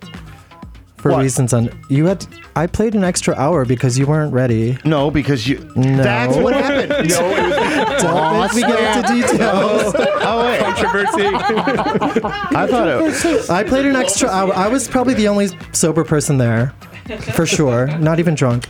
[0.97, 1.21] for What?
[1.21, 2.25] reasons on you had.
[2.55, 4.79] I played an extra hour because you weren't ready.
[4.83, 5.59] No, because you.
[5.75, 6.01] No.
[6.03, 6.89] That's what happened.
[7.09, 8.01] No, it was.
[8.01, 9.93] Don't make me get into details.
[10.29, 11.25] Oh wait, Controversy.
[12.55, 13.49] I thought it.
[13.49, 14.53] I played an extra hour.
[14.53, 16.73] I was probably the only sober person there,
[17.33, 17.87] for sure.
[17.99, 18.67] Not even drunk.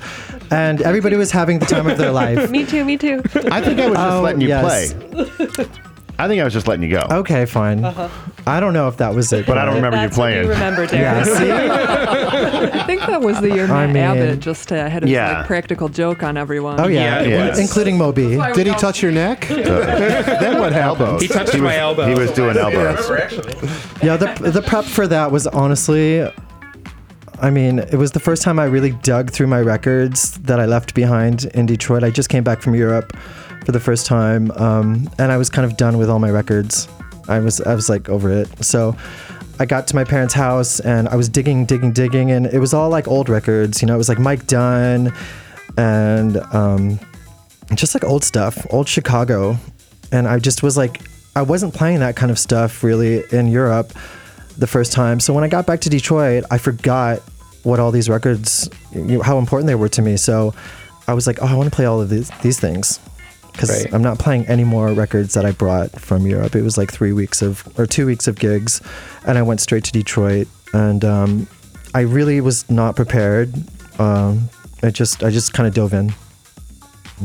[0.51, 2.51] and everybody was having the time of their life.
[2.51, 3.21] Me too, me too.
[3.51, 4.93] I think I was just Oh, letting you yes.
[4.93, 5.65] play.
[6.19, 7.05] I think I was just letting you go.
[7.19, 7.85] Okay, fine.
[8.47, 9.45] I don't know if that was it.
[9.45, 10.43] But I don't remember you That's what playing.
[10.45, 11.25] you remember, Yeah, Derek.
[11.37, 11.51] see?
[12.79, 15.39] I think that was the year I Matt mean- Abbott just uh, had his Yeah.
[15.39, 16.79] like, practical joke on everyone.
[16.79, 17.59] Oh yeah, Yeah, it was.
[17.59, 18.37] including Moby.
[18.53, 19.41] Did he touch your neck?
[19.47, 21.21] then what happened?
[21.21, 22.07] He touched He my was, elbow.
[22.07, 23.07] he was doing elbows.
[24.01, 26.27] Yeah, the the prep for that was honestly,
[27.39, 30.65] I mean, it was the first time I really dug through my records that I
[30.65, 32.03] left behind in Detroit.
[32.03, 33.15] I just came back from Europe
[33.65, 36.87] for the first time, um, and I was kind of done with all my records.
[37.27, 38.63] I was I was like over it.
[38.63, 38.95] So.
[39.59, 42.75] I got to my parents' house and I was digging, digging, digging, and it was
[42.75, 43.81] all like old records.
[43.81, 45.11] You know, it was like Mike Dunn
[45.77, 46.99] and um,
[47.73, 49.57] just like old stuff, old Chicago.
[50.11, 51.01] And I just was like,
[51.35, 53.93] I wasn't playing that kind of stuff really in Europe
[54.57, 55.19] the first time.
[55.19, 57.19] So when I got back to Detroit, I forgot
[57.63, 58.69] what all these records,
[59.23, 60.17] how important they were to me.
[60.17, 60.53] So
[61.07, 62.99] I was like, oh, I want to play all of these, these things.
[63.57, 63.93] Because Right.
[63.93, 66.55] I'm not playing any more records that I brought from Europe.
[66.55, 68.81] It was like three weeks of, or two weeks of gigs.
[69.25, 70.47] And I went straight to Detroit.
[70.73, 71.47] And um,
[71.95, 73.53] I really was not prepared.
[73.99, 74.49] Um,
[74.83, 76.13] I just, I just kind of dove in.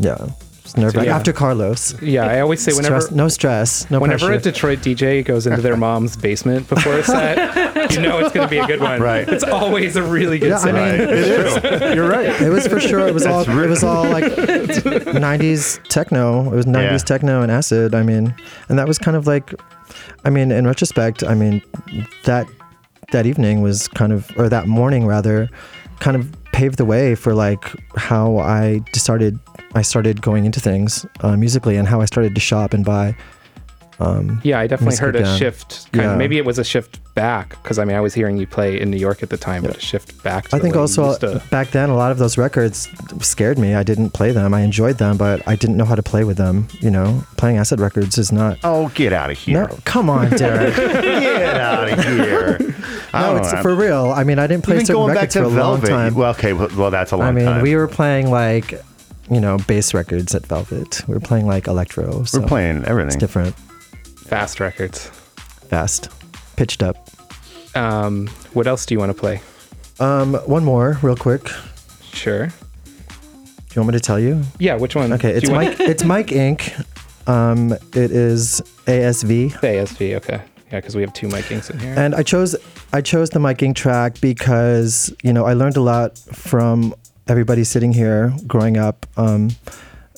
[0.00, 0.28] Yeah.
[0.74, 1.14] Nerve yeah.
[1.14, 2.00] After Carlos.
[2.00, 4.38] yeah, I always say whenever Stress, no stress, no whenever pressure.
[4.48, 7.36] a Detroit DJ goes into their mom's basement before a set,
[7.90, 9.00] you know it's going to be a good one.
[9.00, 9.28] Right.
[9.28, 11.00] It's always a really good Yeah, I mean, Right.
[11.00, 11.94] It's true.
[11.94, 12.40] You're right.
[12.42, 13.06] it was for sure.
[13.08, 13.44] It was all.
[13.44, 16.52] That's It was all like '90s techno.
[16.52, 16.98] It was '90s Yeah.
[16.98, 17.94] techno and acid.
[17.94, 18.34] I mean,
[18.68, 19.54] and that was kind of like,
[20.24, 21.62] I mean, in retrospect, I mean,
[22.24, 22.46] that
[23.12, 25.48] that evening was kind of, or that morning rather,
[26.00, 27.64] kind of paved the way for like
[27.96, 29.38] how I started.
[29.74, 33.16] I started going into things uh, musically and how I started to shop and buy.
[34.01, 35.38] Um, Yeah, I definitely Music heard a again.
[35.38, 35.93] shift.
[35.93, 36.12] Kind Yeah.
[36.12, 38.80] of, maybe it was a shift back because I mean I was hearing you play
[38.80, 40.49] in New York at the time, but a shift back.
[40.49, 42.88] To I think also to- back then a lot of those records
[43.20, 43.74] scared me.
[43.74, 44.55] I didn't play them.
[44.55, 46.68] I enjoyed them, but I didn't know how to play with them.
[46.80, 48.59] You know, playing acid records is not.
[48.64, 49.68] Oh, get out of here.
[49.68, 50.74] No, come on, Derek.
[50.74, 52.59] Get out of here.
[53.14, 53.61] No, it's know.
[53.61, 54.11] for real.
[54.11, 56.14] I mean, I didn't play Even certain going back records to for a long time.
[56.14, 57.36] Well, okay, well, well, that's a long time.
[57.36, 57.62] I mean, time.
[57.62, 58.82] we were playing like,
[59.30, 61.03] you know, bass records at Velvet.
[61.07, 62.24] We were playing like electro.
[62.24, 63.18] So We're playing It's everything.
[63.18, 63.55] different,
[64.32, 65.08] fast records.
[65.68, 66.08] fast,
[66.56, 66.96] pitched up.
[67.74, 69.42] Um, what else do you want to play?
[70.00, 71.46] Um, one more, real quick.
[72.14, 72.46] Sure.
[72.46, 72.52] Do
[73.74, 74.42] you want me to tell you?
[74.58, 75.12] Yeah, which one?
[75.12, 75.76] Okay, it's Mike.
[75.80, 76.72] it's Mike Ink
[77.26, 79.52] Um, it is ASV.
[79.52, 80.14] ASV.
[80.16, 80.40] Okay.
[80.70, 81.94] Yeah, because we have two micings in here.
[81.94, 82.56] And I chose
[82.94, 86.94] I chose the Mike miking track because you know I learned a lot from
[87.28, 89.04] everybody sitting here growing up.
[89.18, 89.50] Um,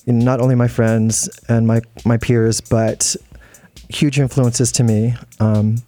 [0.06, 3.16] not only my friends and my my peers, but
[3.88, 5.14] huge influences to me.
[5.40, 5.82] Um,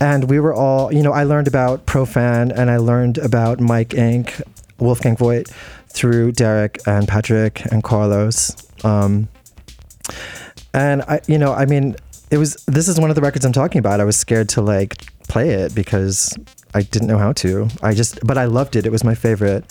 [0.00, 3.94] and we were all, you know, I learned about Profan and I learned about Mike
[3.94, 4.40] Ink,
[4.78, 5.48] Wolfgang Voigt
[5.88, 8.56] through Derek and Patrick and Carlos.
[8.84, 9.28] Um,
[10.72, 11.96] and I, you know, I mean,
[12.30, 12.54] it was.
[12.66, 14.00] This is one of the records I'm talking about.
[14.00, 16.36] I was scared to like play it because
[16.74, 17.68] I didn't know how to.
[17.82, 18.86] I just, but I loved it.
[18.86, 19.64] It was my favorite,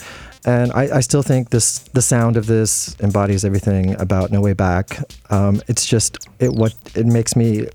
[0.45, 1.79] and I, I still think this.
[1.79, 4.99] The sound of this embodies everything about No Way Back.
[5.29, 6.53] Um, it's just it.
[6.53, 7.67] What it makes me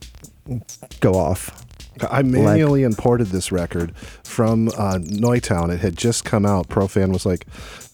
[1.00, 1.64] go off.
[2.10, 5.72] I manually imported this record from uh, Neutown.
[5.72, 6.68] It had just come out.
[6.68, 7.46] Profan was like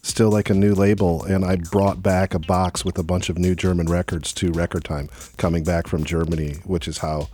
[0.02, 3.38] still like a new label, and I brought back a box with a bunch of
[3.38, 7.28] new German records to Record Time, coming back from Germany, which is how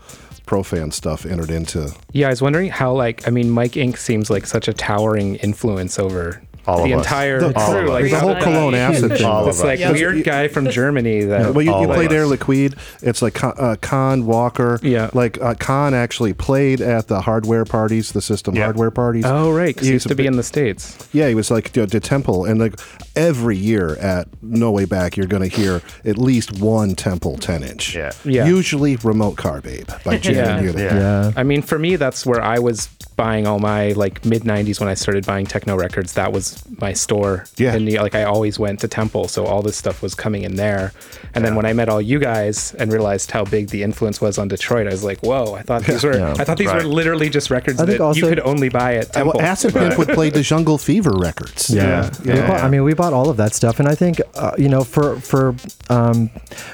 [0.47, 1.93] Profan stuff entered into.
[2.13, 5.37] yeah, I was wondering how like I mean Mike Ink seems like such a towering
[5.37, 7.89] influence over All the of entire The- all crew.
[7.89, 8.11] Like us.
[8.11, 9.25] The whole Cologne acid thing.
[9.25, 9.93] All This of like Yeah.
[9.93, 12.31] weird guy from Germany that Well, you, you played Air us.
[12.31, 12.75] Liquide.
[13.03, 14.79] It's like Con, uh, Con Walker.
[14.83, 15.11] Yeah.
[15.15, 18.65] Like uh, Con actually played at the hardware parties, the system Yeah.
[18.65, 19.25] hardware parties.
[19.27, 20.97] Oh right, because he He's used to be big- in the states.
[21.13, 22.75] Yeah, he was like you know, the Temple, and like
[23.15, 27.63] every year at No Way Back, you're going to hear at least one Temple 10
[27.63, 27.95] inch.
[27.95, 28.11] Yeah.
[28.25, 28.47] Yeah.
[28.47, 30.61] Usually Remote Car Babe by Jan Yeah.
[30.61, 30.77] Unit.
[30.79, 30.95] Yeah.
[30.95, 31.33] Yeah.
[31.37, 34.89] I mean, for me, that's where I was buying all my like mid '90s when
[34.89, 36.13] I started buying techno records.
[36.15, 37.45] That was my store.
[37.57, 37.75] Yeah.
[37.75, 40.93] and like I always went to Temple, so all this stuff was coming in there.
[41.35, 44.39] And then when I met all you guys and realized how big the influence was
[44.39, 45.55] on Detroit, I was like, whoa!
[45.55, 46.35] I thought these were Yeah.
[46.39, 46.83] I thought these Right.
[46.83, 49.41] were literally just records I that think also- you could only buy at Uh, well,
[49.41, 51.71] Acid Pimp would play the Jungle Fever records.
[51.71, 52.35] Yeah, Yeah.
[52.35, 54.69] We bought, I mean, we bought all of that stuff, and I think uh, you
[54.69, 55.55] know, for for
[55.89, 56.31] um,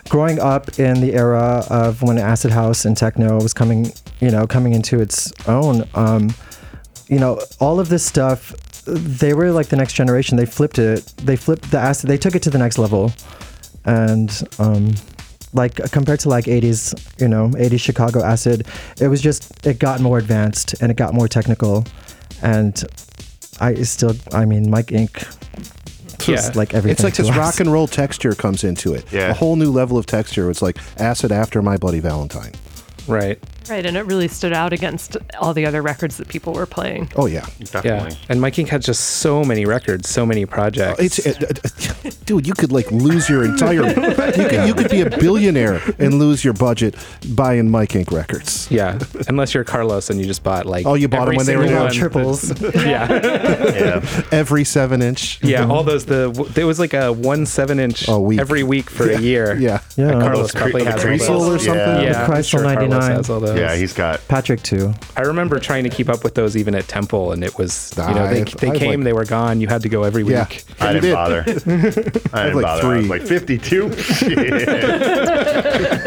[0.09, 4.47] growing up in the era of when acid house and techno was coming, you know,
[4.47, 6.32] coming into its own, um,
[7.13, 8.53] you know, all of this stuff,
[8.87, 10.39] they were like the next generation.
[10.39, 11.07] They flipped it.
[11.19, 12.09] They flipped the acid.
[12.09, 13.13] They took it to the next level,
[13.85, 14.95] and um,
[15.53, 18.67] like compared to like 80s, you know, 80s Chicago acid,
[18.99, 21.85] it was just it got more advanced and it got more technical,
[22.41, 22.83] and
[23.61, 25.23] I still, I mean, Mike Ink
[26.19, 26.93] just like everything.
[26.93, 27.37] It's like this us.
[27.37, 29.05] rock and roll texture comes into it.
[29.13, 29.33] Yeah.
[29.33, 30.51] A whole new level of texture.
[30.51, 32.53] It's like acid after My Bloody Valentine.
[33.07, 33.39] Right.
[33.69, 37.11] Right, and it really stood out against all the other records that people were playing.
[37.17, 37.47] Oh yeah.
[37.61, 38.11] Definitely.
[38.13, 38.17] Yeah.
[38.29, 41.19] And Mike Ink had just so many records, so many projects.
[41.19, 43.83] It's uh, uh, dude, you could like lose your entire.
[44.33, 46.95] You could, you could be a billionaire and lose your budget
[47.35, 48.71] buying Mike Ink records.
[48.71, 48.99] yeah.
[49.29, 50.87] Unless you're Carlos and you just bought like.
[50.87, 52.61] Oh, you bought them when they were single down triples.
[52.75, 53.09] yeah.
[53.11, 54.23] Yeah.
[54.33, 55.43] Every seven inch.
[55.43, 55.67] Yeah.
[55.69, 58.41] All those, the, there was like a one seven inch A week.
[58.41, 59.57] every week for a year.
[59.59, 59.81] Yeah.
[59.97, 60.11] Yeah.
[60.13, 61.75] And Carlos those probably cre- has the all Creasel or something?
[61.77, 62.01] Yeah.
[62.03, 63.13] Yeah, I'm Chrysler sure Carlos 99.
[63.17, 63.61] has all those.
[63.61, 64.21] Yeah, he's got.
[64.29, 64.93] Patrick too.
[65.17, 68.03] I remember trying to keep up with those even at Temple, and it was you
[68.15, 69.61] know they, I- they I came, like- they were gone.
[69.61, 70.47] You had to go every Yeah.
[70.49, 70.65] week.
[70.81, 71.15] I didn't did.
[71.15, 71.41] bother.
[71.47, 72.87] I didn't like bother.
[72.87, 73.09] I was three.
[73.09, 73.93] like 52.
[73.97, 74.69] Shit.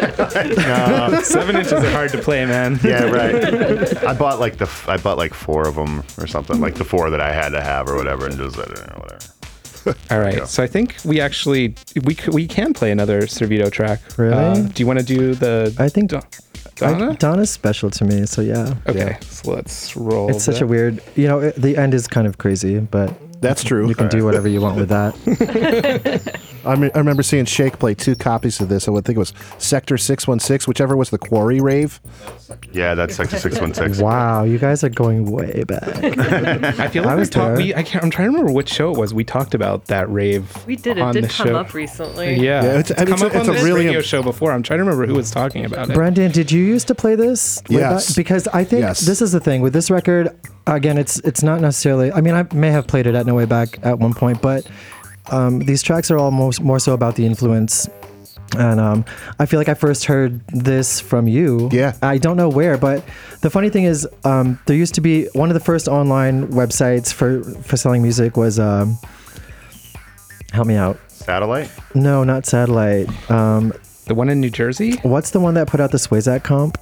[1.26, 2.80] Seven inches are hard to play, man.
[2.84, 4.04] yeah, right.
[4.06, 6.86] I bought like the f- I bought like four of them or something, like the
[6.86, 8.64] four that I had to have or whatever, and just uh,
[8.96, 9.20] whatever.
[10.10, 11.76] All right, so I think we actually
[12.06, 14.02] we c- we can play another Servito track.
[14.18, 14.34] Really?
[14.34, 15.74] Uh, do you want to do the?
[15.78, 16.26] I think Don- I-
[16.76, 17.16] Donna.
[17.16, 18.26] Donna's special to me.
[18.26, 18.74] So yeah.
[18.88, 20.30] okay, so let's roll.
[20.30, 20.66] It's such that.
[20.66, 23.88] a weird, you know, it, the end is kind of crazy, but That's true.
[23.88, 26.42] you can do whatever you want with that.
[26.66, 28.88] I, me- I remember seeing Shake play two copies of this.
[28.88, 32.00] I would think it was Sector 616, whichever was the Quarry rave.
[32.72, 34.04] Yeah, that's Sector 616.
[34.06, 35.84] wow, you guys are going way back.
[36.80, 37.56] I feel like I we was talked.
[37.58, 37.66] there.
[37.66, 38.04] We, I can't.
[38.04, 39.14] I'm trying to remember which show it was.
[39.14, 40.66] We talked about that rave.
[40.66, 40.98] We did.
[40.98, 41.56] It on did the come show.
[41.56, 42.36] up recently.
[42.36, 44.22] Yeah, Yeah, it's- it's, come it's a- up on a this really radio im- show
[44.24, 44.52] before.
[44.52, 45.94] I'm trying to remember who was talking about it.
[45.94, 47.62] Brendan, did you used to play this?
[47.70, 48.08] Yes.
[48.10, 48.16] back?
[48.16, 49.02] Because I think Yes.
[49.02, 50.36] this is the thing with this record.
[50.68, 52.12] Again, it's it's not necessarily.
[52.12, 54.66] I mean, I may have played it at No Way Back at one point, but
[55.32, 57.90] um, these tracks are almost more so about the influence.
[58.58, 59.06] And um,
[59.40, 61.70] I feel like I first heard this from you.
[61.72, 61.94] Yeah.
[62.02, 63.04] I don't know where, but
[63.42, 67.12] the funny thing is, um, there used to be one of the first online websites
[67.12, 68.60] for for selling music was.
[68.60, 68.98] Um,
[70.52, 70.98] help me out.
[71.10, 71.70] Satellite?
[71.94, 73.10] No, not satellite.
[73.30, 73.74] Um,
[74.06, 74.98] the one in New Jersey.
[75.04, 76.78] What's the one that put out the Swayzak comp?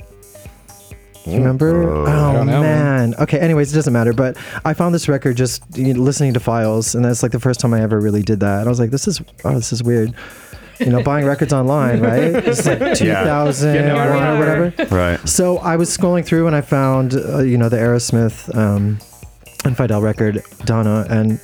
[1.24, 2.06] Do you remember?
[2.06, 3.16] Uh, oh don't man.
[3.16, 3.40] Okay.
[3.40, 4.14] Anyways, it doesn't matter.
[4.14, 7.40] But I found this record just you know, listening to files, and that's like the
[7.40, 8.60] first time I ever really did that.
[8.60, 10.14] And I was like, this is oh, this is weird.
[10.80, 12.34] You know, buying records online, right?
[12.46, 14.70] It's like 2000 Yeah, no, I or remember.
[14.76, 14.96] whatever.
[14.96, 15.30] Right.
[15.30, 18.98] So I was scrolling through and I found, uh, you know, the Errorsmith um,
[19.64, 21.40] and Fiedel record, Donna, and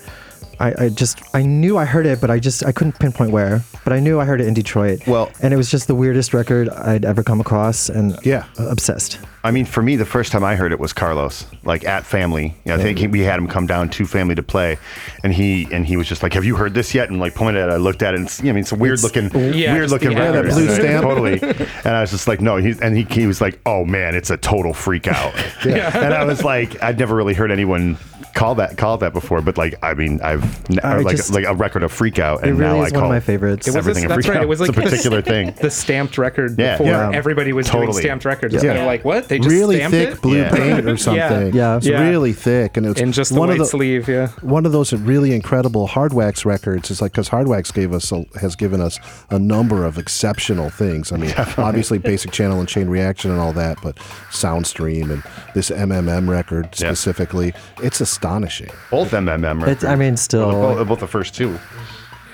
[0.60, 3.64] I, I just I knew I heard it, but I just I couldn't pinpoint where.
[3.84, 5.06] But I knew I heard it in Detroit.
[5.08, 8.44] Well- and it was just the weirdest record I'd ever come across, and Yeah.
[8.58, 9.20] obsessed.
[9.42, 12.56] I mean, for me, the first time I heard it was Carlos, like at Family.
[12.66, 14.78] Yeah, I think he, we had him come down to Family to play,
[15.24, 17.62] and he and he was just like, "Have you heard this yet?" And like pointed
[17.64, 17.72] at it.
[17.72, 20.10] I looked at it, and it's, I mean, it's a weird looking, Yeah, weird looking
[20.10, 20.48] the record.
[20.48, 20.54] ad.
[20.54, 21.04] blue stamp.
[21.06, 21.40] totally.
[21.86, 24.30] And I was just like, "No," he's and he he was like, "Oh man, it's
[24.30, 25.34] a total freak out."
[25.66, 25.98] yeah.
[25.98, 27.98] And I was like, I'd never really heard anyone
[28.34, 31.32] call that call that before, but like, I mean, I've n- I or like just-
[31.34, 33.16] like a record of freak out, It and really now is I one call of
[33.16, 33.68] my favorites.
[33.68, 34.38] It was everything this- a that's freak right.
[34.38, 34.44] out.
[34.44, 35.54] It was It's like a particular thing.
[35.62, 37.12] The stamped record Yeah, before yeah.
[37.14, 38.02] everybody was doing Totally.
[38.04, 38.54] stamped records.
[38.54, 38.60] Yeah.
[38.60, 40.22] It's kind of like what they just really stamped thick it?
[40.22, 40.52] blue Yeah.
[40.56, 41.54] paint or something.
[41.54, 41.78] Yeah.
[41.78, 42.08] It's Yeah.
[42.10, 44.08] really thick, and it's in just the one white of the sleeve.
[44.08, 44.28] Yeah.
[44.42, 48.56] one of those really incredible Hardwax records is like because Hardwax gave us a, has
[48.56, 49.00] given us
[49.30, 51.12] a number of exceptional things.
[51.12, 53.98] I mean, obviously Basic Channel and Chain Reaction and all that, but
[54.32, 55.24] Soundstream and
[55.54, 57.54] this MMM record specifically,
[57.84, 58.70] it's astonishing.
[58.92, 59.72] Both MMM records.
[59.72, 60.48] It's, I mean, still.
[60.48, 61.58] Well, both, both the first two.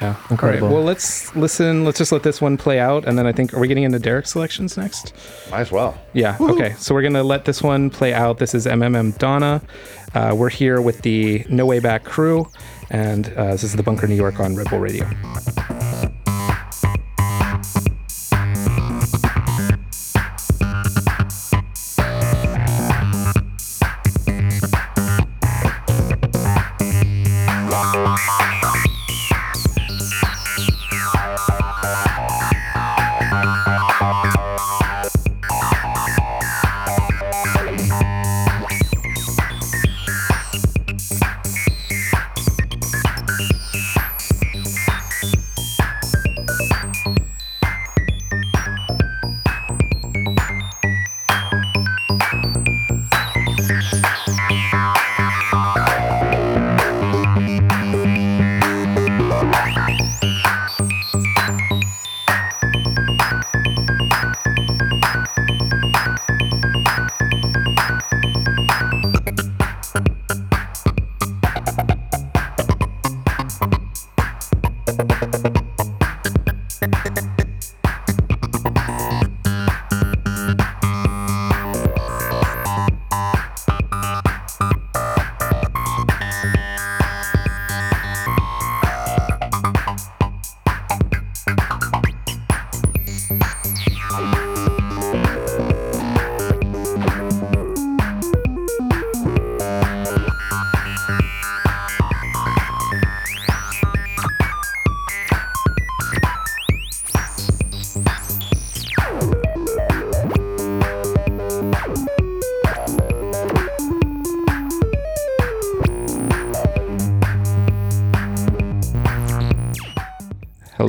[0.01, 0.15] Yeah.
[0.29, 0.67] Incredible.
[0.67, 1.85] All right, well, let's listen.
[1.85, 3.97] Let's just let this one play out, and then I think are we getting into
[3.99, 5.13] Derek's selections next?
[5.51, 5.97] Might as well.
[6.13, 6.35] Yeah.
[6.41, 6.73] Okay.
[6.77, 8.37] So we're gonna let this one play out.
[8.37, 9.61] This is MMM Donna.
[10.13, 12.45] Uh, we're here with the No Way Back crew,
[12.89, 15.09] and uh, this is the Bunker New York on Red Bull Radio.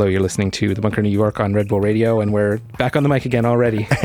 [0.07, 2.95] Hello, you're listening to The Bunker New York on Red Bull Radio, and we're back
[2.95, 3.89] on the mic again already.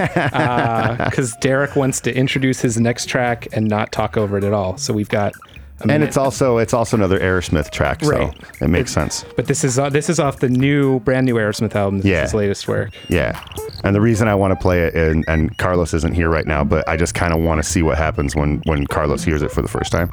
[1.12, 4.78] Because Derek wants to introduce his next track and not talk over it at all.
[4.78, 5.34] So we've got.
[5.36, 6.08] a And minute.
[6.08, 8.34] it's also it's also another Errorsmith track, so Right.
[8.62, 9.26] it makes sense.
[9.36, 11.98] But this is uh, this is off the new, brand new Errorsmith album.
[12.00, 12.24] This Yeah.
[12.24, 12.90] is his latest work.
[13.08, 13.40] Yeah.
[13.84, 16.64] And the reason I want to play it, and, and Carlos isn't here right now,
[16.64, 19.52] but I just kind of want to see what happens when when Carlos hears it
[19.52, 20.10] for the first time.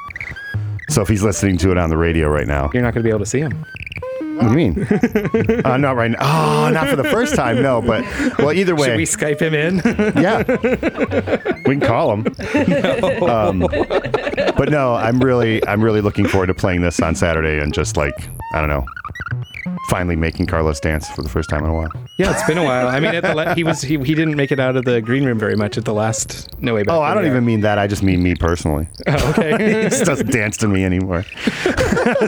[0.91, 3.09] So if he's listening to it on the radio right now, You're not going to
[3.09, 3.65] be able to see him.
[4.39, 5.63] What do you mean?
[5.65, 6.19] uh, not right now.
[6.21, 7.63] Oh, not for the first time.
[7.63, 8.05] No, but
[8.39, 9.77] well, either way, Should we Skype him in?
[10.23, 10.45] yeah,
[11.67, 12.27] we can call him.
[13.29, 13.61] Um,
[14.57, 17.97] but no, I'm really, I'm really looking forward to playing this on Saturday and just
[17.97, 18.15] like,
[18.53, 18.87] I don't know,
[19.89, 21.91] finally making Carlos dance for the first time in a while.
[22.19, 22.89] yeah, it's been a while.
[22.89, 25.01] I mean, at the la- he was he, he didn't make it out of the
[25.01, 26.95] green room very much at the last No Way Back.
[26.95, 27.79] Oh, I don't even mean that.
[27.79, 28.87] I just mean me personally.
[29.07, 29.83] Oh, okay.
[29.85, 31.25] he just doesn't dance to me anymore.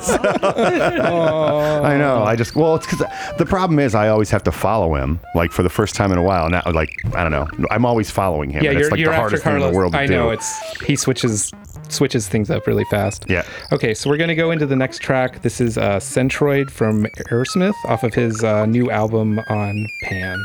[0.03, 2.23] So- I know.
[2.23, 3.07] I just well, it's because
[3.39, 5.21] the problem is I always have to follow him.
[5.35, 6.49] Like for the first time in a while.
[6.51, 7.49] Now, like I don't know.
[7.71, 8.63] I'm always following him.
[8.63, 9.67] yeah, and you're, it's like you're the after hardest thing Carlos.
[9.69, 10.15] in the world to I do.
[10.15, 11.53] know it's he switches
[11.93, 13.25] switches things up really fast.
[13.29, 13.45] Yeah.
[13.73, 15.43] Okay, so we're gonna go into the next track.
[15.43, 20.43] This is uh, Centroid from Errorsmith off of his uh, new album on Pan.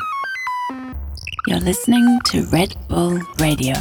[1.47, 3.75] You're listening to Red Bull Radio.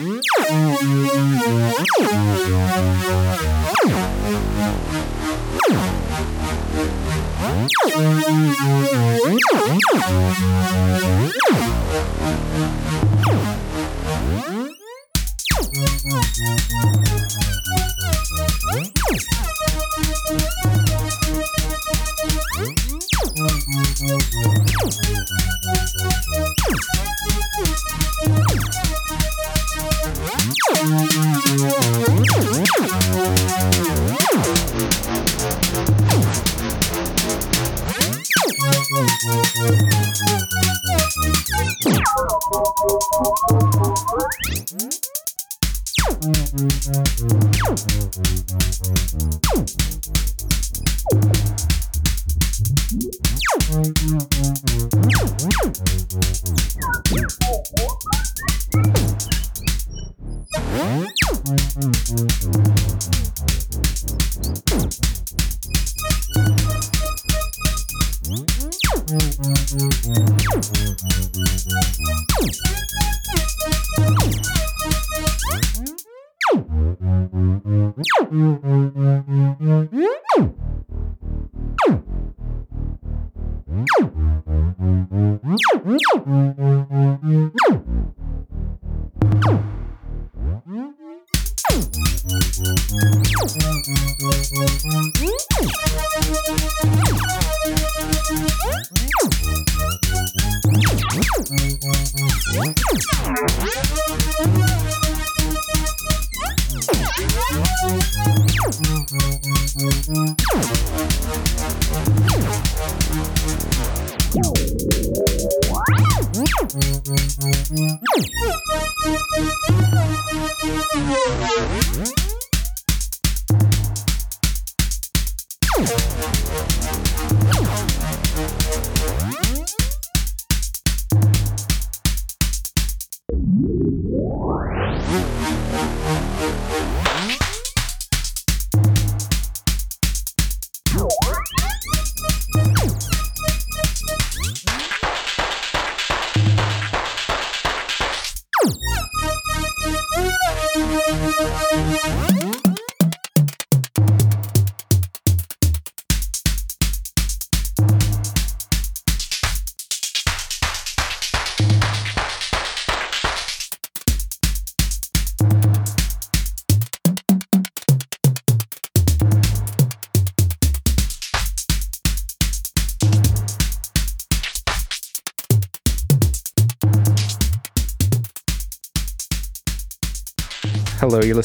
[0.00, 1.09] You're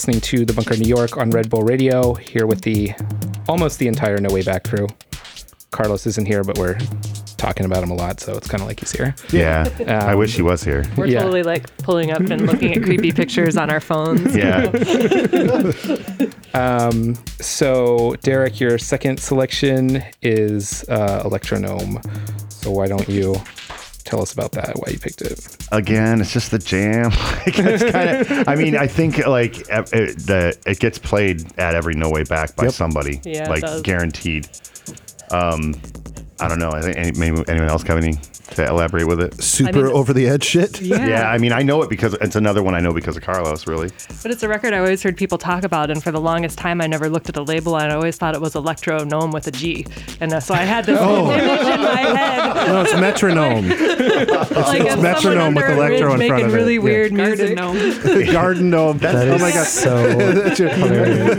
[0.05, 2.91] listening to The Bunker New York on Red Bull Radio, here with the
[3.49, 4.87] almost the entire No Way Back crew.
[5.71, 8.67] Carlos isn't here, but we're talking talking about him a lot, so it's kind of
[8.67, 9.13] like he's here.
[9.31, 10.85] Yeah, I Um, wish he was here.
[10.95, 11.21] We're Yeah.
[11.21, 14.35] totally like pulling up and looking at creepy pictures on our phones.
[14.35, 14.71] Yeah.
[16.53, 21.99] Um, so, Derek, your second selection is uh, Electronome.
[22.47, 23.35] So, why don't you
[24.05, 24.75] tell us about that?
[24.77, 25.57] Why you picked it?
[25.71, 27.11] Again, it's just the jam.
[27.45, 29.67] Like, it's kinda, I mean, I think like it,
[30.17, 32.73] the it gets played at every No Way Back by Yep.
[32.73, 33.81] somebody, Yeah, it like does.
[33.83, 34.47] guaranteed.
[35.31, 35.73] Um,
[36.39, 36.71] I don't know.
[36.71, 38.13] I think any, maybe anyone else have any
[38.55, 39.41] to elaborate with it?
[39.41, 40.81] Super over the edge shit.
[40.85, 41.07] Yeah.
[41.07, 41.29] yeah.
[41.31, 43.65] I mean, I know it because it's another one I know because of Carlos.
[43.67, 43.89] Really,
[44.21, 46.81] But it's a record I always heard people talk about, and for the longest time,
[46.81, 49.47] I never looked at the label, and I always thought it was Electro Gnome with
[49.47, 49.85] a G,
[50.19, 51.31] and uh, so I had this Oh.
[51.31, 53.69] image in my head, No, it's metronome.
[53.69, 56.55] like of metronome with electro bridge in front of it.
[56.55, 56.79] really Yeah.
[56.81, 57.55] weird Garden music.
[57.57, 58.31] gnome.
[58.33, 58.97] Garden gnome.
[58.99, 59.65] That oh my god.
[59.67, 61.35] so That's your- hilarious.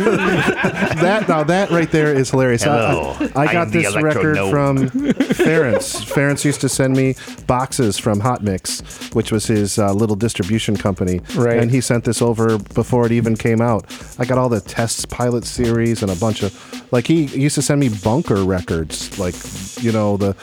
[1.01, 2.65] that now that right there is hilarious.
[2.67, 4.51] I- Hello, I, I I got am this electro record gnome.
[4.51, 6.05] from Ferenc.
[6.07, 7.15] Ferenc used to send me
[7.47, 8.81] boxes from Hot Mix,
[9.15, 11.21] which was his uh, little distribution company.
[11.35, 11.59] Right.
[11.59, 13.85] And he sent this over before it even came out.
[14.19, 16.53] I got all the tests pilot series and a bunch of
[16.93, 19.35] like he used to send me bunker records, like
[19.83, 20.37] you know the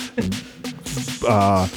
[1.27, 1.67] uh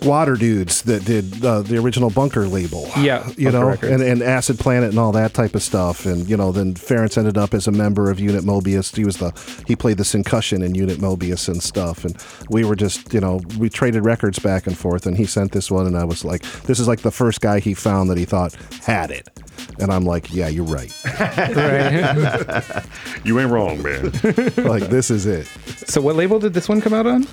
[0.00, 3.92] squatter dudes that did uh, the original bunker label Yeah, you know Records.
[3.92, 7.16] and, and acid planet and all that type of stuff and you know then Ferenc
[7.18, 9.30] ended up as a member of Unit Moebius he was the
[9.66, 12.16] he played the syncussion in Unit Moebius and stuff and
[12.48, 15.70] we were just you know we traded records back and forth and he sent this
[15.70, 18.24] one and i was like this is like the first guy he found that he
[18.24, 19.28] thought had it
[19.80, 20.92] and i'm like yeah you're right
[21.58, 22.84] Right.
[23.24, 24.04] you ain't wrong, man.
[24.56, 25.46] like this is it
[25.86, 27.26] so, what label did this one come out on?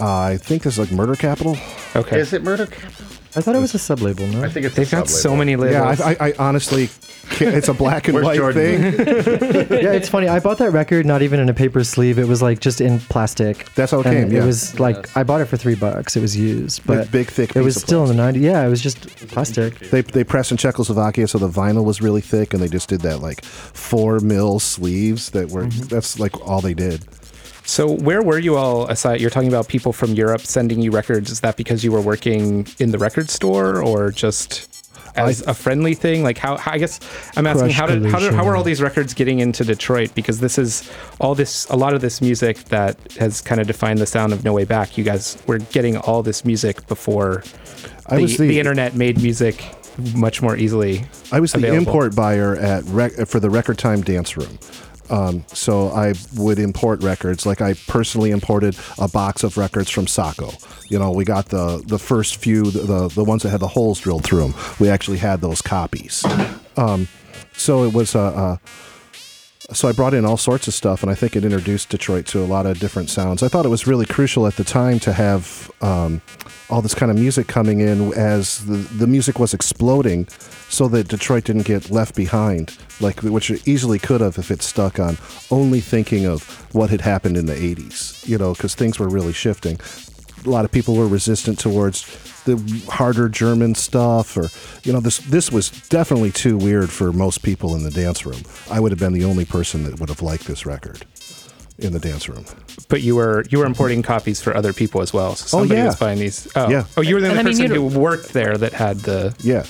[0.00, 1.56] Uh, i think this is like murder capital
[1.96, 2.20] Okay.
[2.20, 2.66] Is it Murder?
[2.66, 3.06] Capital?
[3.34, 4.44] I thought it was a sub label, no?
[4.44, 4.76] I think it's.
[4.76, 5.36] They've a got so sub-label.
[5.38, 5.98] many labels.
[5.98, 6.88] yeah I, I, I honestly
[7.30, 8.92] can't, it's a black and Where's white Jordan?
[8.92, 9.06] thing
[9.82, 10.28] yeah, it's funny.
[10.28, 12.16] I bought that record not even in a paper sleeve.
[12.20, 13.66] It was like just in plastic.
[13.74, 14.42] That's how it And came, yeah.
[14.44, 16.16] It was like I bought it for three bucks.
[16.16, 18.40] It was used, but big, thick It was of still in the 90s.
[18.40, 19.78] Yeah, it was just plastic.
[19.90, 23.00] They they pressed in Czechoslovakia, so the vinyl was really thick, and they just did
[23.00, 25.66] that like four mil sleeves that were.
[25.66, 27.02] That's like all they did.
[27.70, 31.30] So where were you all aside you're talking about people from Europe sending you records.
[31.30, 34.68] Is that because you were working in the record store or just
[35.14, 36.24] as a friendly thing?
[36.24, 36.98] Like how, how I guess
[37.36, 40.16] I'm asking how did, how did how were all these records getting into Detroit?
[40.16, 40.90] Because this is
[41.20, 44.42] all this a lot of this music that has kind of defined the sound of
[44.42, 44.98] No Way Back.
[44.98, 47.44] You guys were getting all this music before
[48.06, 49.64] I the, was the, the- internet made music
[50.14, 51.86] much more easily I was the available.
[51.86, 54.58] import buyer at rec- for the Record Time Dance Room.
[55.10, 57.44] Um, so I would import records.
[57.44, 60.54] Like I personally imported a box of records from Sähkö.
[60.90, 63.68] You know, we got the the first few, the the, the ones that had the
[63.68, 64.54] holes drilled through them.
[64.78, 66.24] We actually had those copies.
[66.76, 67.08] Um,
[67.52, 68.20] so it was a.
[68.20, 68.56] Uh, uh,
[69.72, 72.40] so I brought in all sorts of stuff, and I think it introduced Detroit to
[72.40, 73.42] a lot of different sounds.
[73.42, 76.20] I thought it was really crucial at the time to have um,
[76.68, 80.26] all this kind of music coming in as the, the music was exploding,
[80.68, 84.62] so that Detroit didn't get left behind, like which it easily could have if it
[84.62, 85.16] stuck on
[85.50, 86.42] only thinking of
[86.74, 88.26] what had happened in the '80s.
[88.28, 89.78] You know, because things were really shifting.
[90.44, 92.04] A lot of people were resistant towards
[92.44, 92.56] the
[92.90, 94.48] harder German stuff, or
[94.84, 98.40] you know, this this was definitely too weird for most people in the dance room.
[98.70, 101.04] I would have been the only person that would have liked this record
[101.78, 102.44] in the dance room.
[102.90, 105.86] but you were you were importing copies for other people as well so Oh, yeah.
[105.86, 106.84] was buying these oh Yeah.
[106.98, 109.34] oh you were the And only I mean, person who worked there that had the
[109.40, 109.64] Yeah,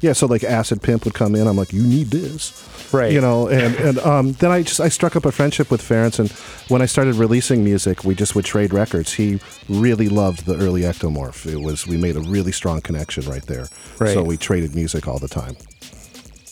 [0.00, 0.12] yeah.
[0.12, 1.46] So like Acid Pimp would come in.
[1.46, 2.52] I'm like, you need this,
[2.92, 3.12] Right.
[3.12, 6.18] You know, and and um, then I just I struck up a friendship with Ferenc,
[6.18, 6.30] and
[6.70, 9.12] when I started releasing music, we just would trade records.
[9.12, 11.50] He really loved the early Ectomorph.
[11.50, 13.68] It was we made a really strong connection right there.
[13.98, 14.14] Right.
[14.14, 15.56] So we traded music all the time.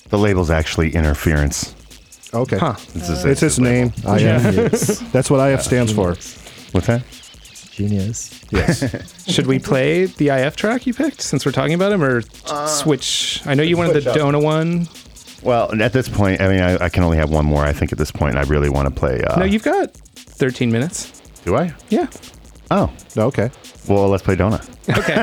[0.08, 1.74] The label's actually interference.
[2.32, 2.58] Okay.
[2.58, 2.74] Huh.
[2.94, 3.92] It's his, It's his name.
[4.06, 4.98] I Genius.
[5.12, 6.08] That's what IF stands for.
[6.72, 7.02] What's that?
[7.74, 8.30] Genius.
[8.50, 9.26] Yes.
[9.30, 12.22] Should we play the IF track you picked since we're talking about him, or
[12.68, 13.42] switch?
[13.46, 14.16] I know you wanted the switch up.
[14.16, 14.88] Dona one.
[15.42, 17.64] Well, at this point, I mean, I, I can only have one more.
[17.64, 19.22] I think at this point, I really want to play.
[19.22, 21.20] Uh, no, you've got 13 minutes.
[21.44, 21.74] do I?
[21.90, 22.06] Yeah.
[22.70, 23.50] Oh, okay.
[23.88, 24.62] well, let's play Donut.
[24.88, 25.14] Okay.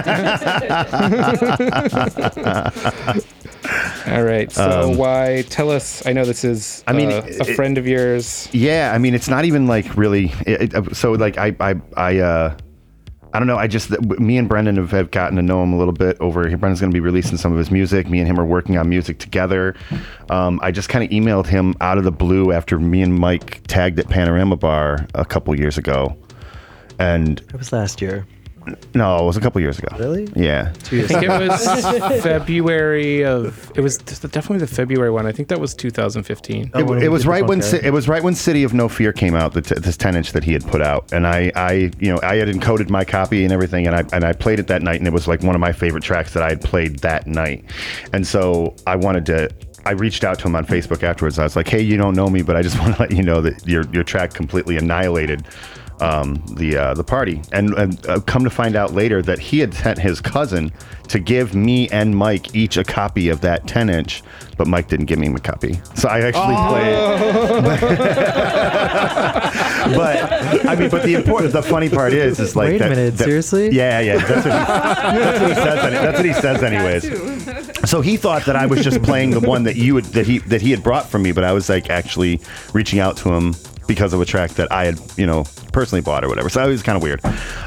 [4.08, 4.52] All right.
[4.52, 6.06] So why tell us?
[6.06, 6.84] I know this is.
[6.88, 8.50] I mean, uh, a it- friend of yours.
[8.52, 10.32] Yeah, I mean, it's not even like really.
[10.46, 12.58] It, it- so like, I, I, I, uh,
[13.34, 13.58] I don't know.
[13.58, 16.48] I just me and Brendan have, have gotten to know him a little bit over
[16.50, 16.58] here.
[16.58, 18.10] Brendan's going to be releasing some of his music.
[18.10, 19.76] Me and him are working on music together.
[20.30, 23.62] Um, I just kind of emailed him out of the blue after me and Mike
[23.68, 26.18] tagged at Panorama Bar a couple years ago,
[27.00, 28.26] and It was last year.
[28.94, 29.96] No, it was a couple years ago.
[29.98, 30.28] Really?
[30.36, 30.72] Yeah.
[30.84, 33.72] Two I think it was February of.
[33.76, 35.26] It was definitely the February one.
[35.26, 36.72] I think that was 2015.
[36.76, 37.80] It, when we it was did the right when bunker.
[37.80, 39.54] Ci- it was right when City of No Fear came out.
[39.54, 42.20] The t- this ten inch that he had put out, and I, I, you know,
[42.22, 45.00] I had encoded my copy and everything, and I and I played it that night,
[45.00, 47.66] and it was like one of my favorite tracks that I had played that night,
[48.14, 49.50] and so I wanted to.
[49.84, 51.40] I reached out to him on Facebook afterwards.
[51.40, 53.24] I was like, "Hey, you don't know me, but I just want to let you
[53.24, 55.44] know that your your track completely annihilated
[56.02, 59.60] um, the uh, the party." And, and uh, come to find out later that he
[59.60, 60.72] had sent his cousin
[61.10, 64.24] to give me and Mike each a copy of that 10 inch,
[64.58, 65.78] but Mike didn't give me a copy.
[65.96, 67.92] So I actually played.
[69.96, 72.90] but I mean, but the important, the funny part is, is like Wait a that-
[72.90, 73.70] minute, that- seriously?
[73.72, 74.18] Yeah, yeah.
[74.26, 75.84] That's what, he, that's what he says.
[75.84, 76.64] any- That's what he says,
[77.84, 77.90] anyways.
[77.90, 80.40] So he thought that I was just playing the one that you would that he
[80.40, 82.40] that he had brought from me, but I was like actually
[82.74, 83.54] reaching out to him
[83.94, 85.44] because of a track that I had, you know,
[85.74, 86.48] personally bought or whatever.
[86.48, 87.24] So it was kind of weird.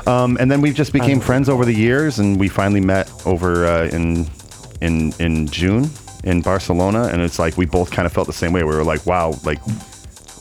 [0.08, 3.66] Um, and then we just became friends over the years, and we finally met over
[3.66, 4.26] uh, in
[4.80, 5.90] in in June
[6.24, 8.62] in Barcelona, and it's like we both kind of felt the same way.
[8.62, 9.58] We were like, wow, like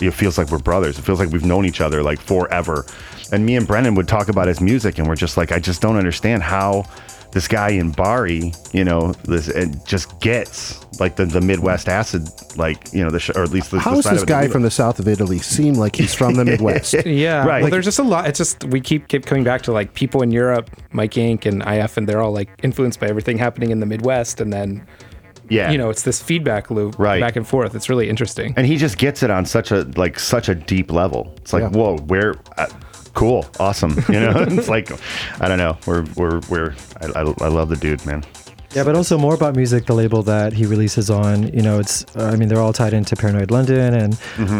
[0.01, 0.97] it feels like we're brothers.
[0.97, 2.85] It feels like we've known each other like forever.
[3.31, 5.81] And me and Brendan would talk about his music, and we're just like, I just
[5.81, 6.85] don't understand how
[7.33, 12.29] this guy in Bari, you know, this it just gets like the, the Midwest acid,
[12.57, 14.27] like you know, the sh- or at least the, How the does side this of
[14.27, 16.93] guy that- from the south of Italy seem like he's from the Midwest?
[17.05, 17.61] Yeah, Right.
[17.63, 18.27] Well, there's just a lot.
[18.27, 21.63] It's just we keep keep coming back to like people in Europe, Mike Ink and
[21.67, 24.85] IF, and they're all like influenced by everything happening in the Midwest, and then
[25.49, 27.19] yeah, you know it's this feedback loop Right.
[27.19, 27.75] back and forth.
[27.75, 28.53] It's really interesting.
[28.55, 31.33] and he just gets it on such a like such a deep level.
[31.37, 31.69] It's like, Yeah.
[31.69, 32.67] whoa, where, uh,
[33.13, 33.91] cool, awesome.
[34.09, 34.91] You know, it's like,
[35.41, 38.23] I don't know, we're we're we're, I, I, I love the dude, man.
[38.75, 41.43] Yeah, but also more about music, the label that he releases on.
[41.53, 44.13] You know, it's, uh, I mean, they're all tied into Paranoid London and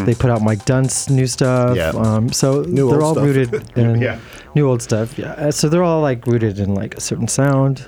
[0.06, 1.76] they put out Mike Dunn's new stuff.
[1.76, 1.98] Mm-hmm.
[1.98, 2.14] Yeah.
[2.14, 3.26] Um, so New they're all stuff.
[3.26, 4.20] rooted in Yeah.
[4.54, 5.18] new old stuff.
[5.18, 5.50] Yeah.
[5.50, 7.88] So they're all like rooted in like a certain sound.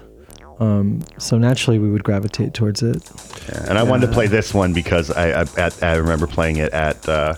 [0.60, 3.08] Um, so naturally we would gravitate towards it.
[3.50, 6.58] Yeah, and I wanted to play this one because I I, at, I remember playing
[6.58, 7.36] it at uh,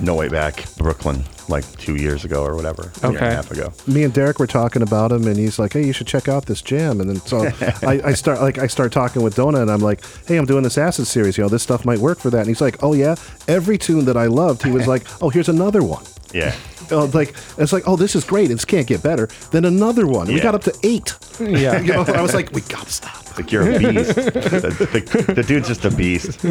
[0.00, 3.50] No Way Back, Brooklyn, like two years ago or whatever, a year and a half
[3.50, 3.72] ago.
[3.86, 6.46] me and Derek were talking about him, and he's like, "Hey, you should check out
[6.46, 7.46] this jam." And then so
[7.86, 10.62] I, I start like I start talking with Dona, and I'm like, "Hey, I'm doing
[10.64, 11.36] this acid series.
[11.38, 13.14] You know, this stuff might work for that." And he's like, "Oh yeah."
[13.48, 16.54] Every tune that I loved, he was like, "Oh, here's another one." Yeah,
[16.90, 18.50] Oh, like it's like, "Oh, this is great.
[18.50, 20.28] It can't get better." Then another one.
[20.28, 21.14] We got up to eight.
[21.40, 21.80] Yeah.
[21.82, 24.14] You know, I was like, "We gotta stop." like you're a beast.
[24.14, 26.44] the, the, the dude's just a beast.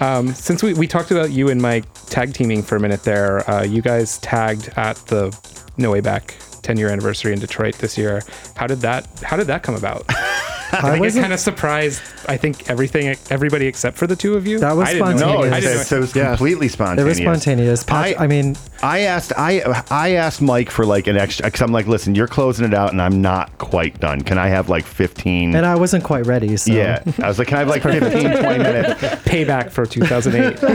[0.00, 3.48] Um, since we, we talked about you and Mike tag teaming for a minute there,
[3.50, 5.36] uh, you guys tagged at the
[5.76, 8.22] No Way Back 10 year anniversary in Detroit this year.
[8.56, 10.06] How did that How did that come about?
[10.72, 12.00] I think it wasn't- kind of surprised.
[12.28, 14.58] I think everything, everybody except for the two of you.
[14.60, 15.52] That was I didn't know- No, spontaneous.
[15.52, 16.28] I it's, didn't know- it was Yeah.
[16.28, 17.04] completely spontaneous.
[17.04, 17.84] It was spontaneous.
[17.84, 21.72] Pat- I, mean, I asked I I asked Mike for like an extra because I'm
[21.72, 24.22] like, listen, you're closing it out, and I'm not quite done.
[24.22, 25.54] Can I have like 15?
[25.54, 26.56] and I wasn't quite ready.
[26.56, 29.00] So yeah, I was like, can I have like 15, 20 minutes?
[29.24, 30.58] payback for 2008.
[30.62, 30.74] I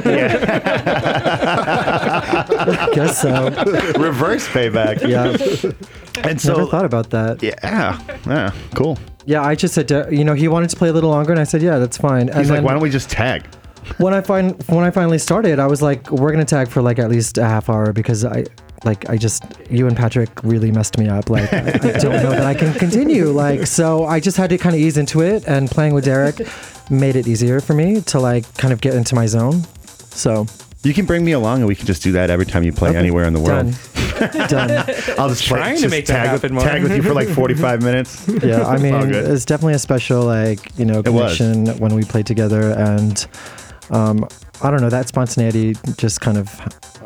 [2.94, 3.50] guess so.
[4.00, 5.02] Reverse payback.
[5.08, 5.36] Yeah.
[6.24, 7.42] And so Never thought about that.
[7.44, 8.98] yeah, yeah, cool.
[9.26, 11.40] Yeah, I just said, to, you know, he wanted to play a little longer, and
[11.42, 12.30] I said, yeah, that's fine.
[12.30, 13.46] And He's like, then why don't we just tag?
[13.98, 16.98] when I find when I finally started, I was like, we're gonna tag for like
[17.00, 18.46] at least a half hour because I
[18.84, 21.30] like I just you and Patrick really messed me up.
[21.30, 23.26] Like I, I don't know that I can continue.
[23.30, 26.42] Like so, I just had to kind of ease into it, and playing with Derek
[26.90, 29.64] made it easier for me to like kind of get into my zone.
[30.10, 30.46] So
[30.86, 32.90] You can bring me along, and we can just do that every time you play
[32.92, 33.74] okay, anywhere in the world.
[34.20, 34.48] Done.
[34.48, 34.72] Done.
[35.18, 36.64] I'll just play, Trying to just make that tag, happen with, more.
[36.64, 38.28] tag with you for like 45 minutes.
[38.28, 41.38] Yeah, I mean, all it's definitely a special like you know was.
[41.38, 43.28] connection when we played together, and
[43.90, 44.28] um,
[44.62, 46.50] I don't know that spontaneity just kind of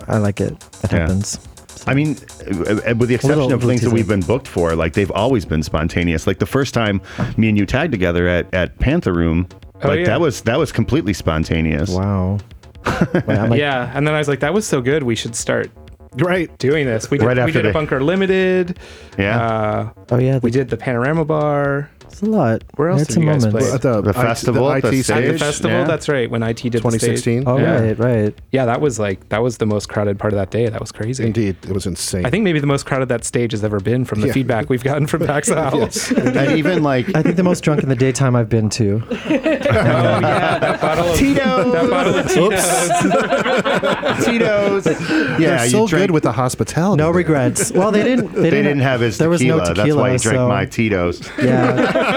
[0.07, 0.51] I like it.
[0.84, 0.99] It Yeah.
[0.99, 1.39] happens.
[1.88, 4.93] I mean, uh, with the exception little of things that we've been booked for, like
[4.93, 6.27] they've always been spontaneous.
[6.27, 7.01] Like the first time
[7.38, 9.47] me and you tagged together at, at Panther Room,
[9.81, 10.06] Oh, like yeah.
[10.07, 11.89] that was that was completely spontaneous.
[11.89, 12.39] Wow.
[12.85, 15.03] Like, yeah, and then I was like, that was so good.
[15.03, 15.69] We should start
[16.18, 16.56] Right.
[16.57, 17.11] doing this.
[17.11, 18.80] We did, Right we did a Bunker Limited.
[19.18, 19.39] Yeah.
[19.41, 21.89] Uh, Oh yeah, we did the Panorama Bar.
[22.19, 22.63] It's a lot.
[22.75, 23.71] Where else It's did a you guys play?
[23.71, 25.15] At the, The festival, IT, the the stage.
[25.15, 25.39] At the stage.
[25.39, 25.83] festival, yeah.
[25.85, 26.29] that's right.
[26.29, 27.23] When IT did the stage.
[27.23, 27.43] 2016.
[27.47, 27.79] Oh Yeah.
[27.79, 28.35] right, right.
[28.51, 30.67] Yeah, that was like that was the most crowded part of that day.
[30.67, 31.25] That was crazy.
[31.25, 32.25] Indeed, it was insane.
[32.25, 34.33] I think maybe the most crowded that stage has ever been from the Yeah.
[34.33, 36.11] feedback we've gotten from Pax House.
[36.11, 39.01] and even like I think the most drunk in the daytime I've been to.
[39.11, 44.25] oh yeah, that bottle of Tito's, that bottle of Tito's.
[44.25, 44.83] Tito's.
[44.83, 46.97] They're Yeah, so drank, good with the hospitality.
[46.97, 47.13] No there.
[47.13, 47.71] regrets.
[47.71, 48.33] Well, they didn't.
[48.33, 49.73] They, They didn't have his There was no tequila.
[49.75, 51.21] That's why he drank so, my Tito's.
[51.41, 52.09] Yeah.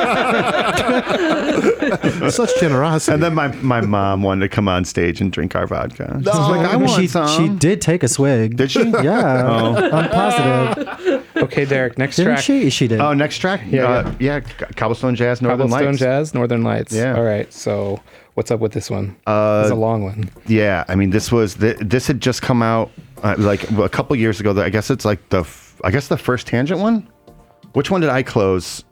[2.30, 3.14] Such generosity.
[3.14, 6.14] And then my, my mom wanted to come on stage and drink our vodka.
[6.18, 7.28] She's like, I want she some.
[7.28, 8.56] she did take a swig.
[8.56, 8.82] Did she?
[9.02, 9.46] Yeah.
[9.46, 9.74] Oh.
[9.90, 11.26] I'm positive.
[11.36, 11.98] Okay, Derek.
[11.98, 12.44] Next Didn't track.
[12.44, 12.70] she?
[12.70, 13.00] She did.
[13.00, 13.62] Oh, next track?
[13.68, 14.40] Yeah, uh, yeah.
[14.40, 15.82] C- Cobblestone Jazz, Northern Lights.
[15.84, 16.28] Cobblestone Lights.
[16.28, 16.92] Jazz, Northern Lights.
[16.94, 17.16] Yeah.
[17.16, 17.52] All right.
[17.52, 18.00] So,
[18.34, 19.16] what's up with this one?
[19.26, 20.30] Uh, it's a long one.
[20.46, 22.90] Yeah, I mean, this was th- this had just come out
[23.22, 24.60] uh, like a couple years ago.
[24.62, 27.08] I guess it's like the f- I guess the first Tangent one.
[27.72, 28.84] Which one did I close?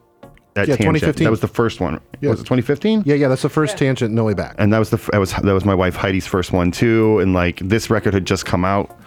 [0.57, 0.79] At Yeah, Tangent?
[1.01, 1.25] 2015.
[1.25, 2.01] That was the first one.
[2.21, 2.31] Yeah.
[2.31, 3.05] Was it 2015?
[3.07, 4.13] Yeah, yeah, that's the first tangent.
[4.13, 4.57] No way back.
[4.59, 7.19] and that was the f- that was that was my wife Heidi's first one too.
[7.21, 8.99] And like this record had just come out,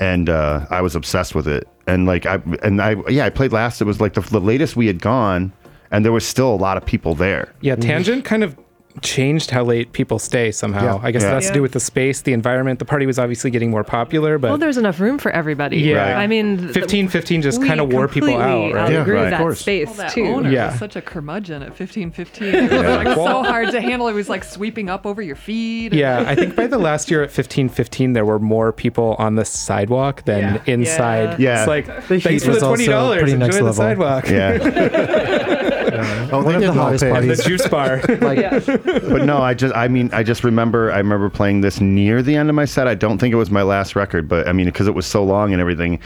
[0.00, 1.66] and uh, I was obsessed with it.
[1.86, 3.80] And like I and I yeah I played last.
[3.80, 5.52] It was like the, the latest we had gone,
[5.90, 7.52] and there was still a lot of people there.
[7.62, 8.56] Yeah, Tangent kind of
[9.00, 10.98] changed how late people stay somehow.
[10.98, 11.06] Yeah.
[11.06, 11.28] I guess Yeah.
[11.30, 12.78] that has to do with the space, the environment.
[12.78, 15.78] The party was obviously getting more popular, but Well, there's enough room for everybody.
[15.78, 16.18] Yeah.
[16.18, 18.92] I mean, th- 15 15 just kind of wore people out, right?
[18.92, 19.24] Yeah, outgrew right.
[19.24, 19.60] Of that course.
[19.60, 20.24] space Well, that too.
[20.26, 20.70] owner Yeah.
[20.70, 22.54] was such a curmudgeon at 1515.
[22.54, 24.08] It was like so hard to handle.
[24.08, 25.92] It was like sweeping up over your feet.
[25.92, 29.44] Yeah, I think by the last year at 1515, there were more people on the
[29.44, 30.72] sidewalk than Yeah.
[30.74, 31.38] inside.
[31.40, 31.60] Yeah.
[31.60, 33.16] It's like, The thanks heat for the was also $20.
[33.18, 33.74] pretty Enjoy next the level.
[33.74, 34.28] sidewalk.
[34.28, 34.58] Yeah,
[36.32, 37.26] Oh, One they of the didn't hottest pay.
[37.26, 38.00] The juice bar.
[38.20, 38.38] like
[38.84, 42.36] but no, I just I mean I just remember I remember playing this near the
[42.36, 42.88] end of my set.
[42.88, 45.24] I don't think it was my last record, but I mean because it was so
[45.24, 46.00] long and everything.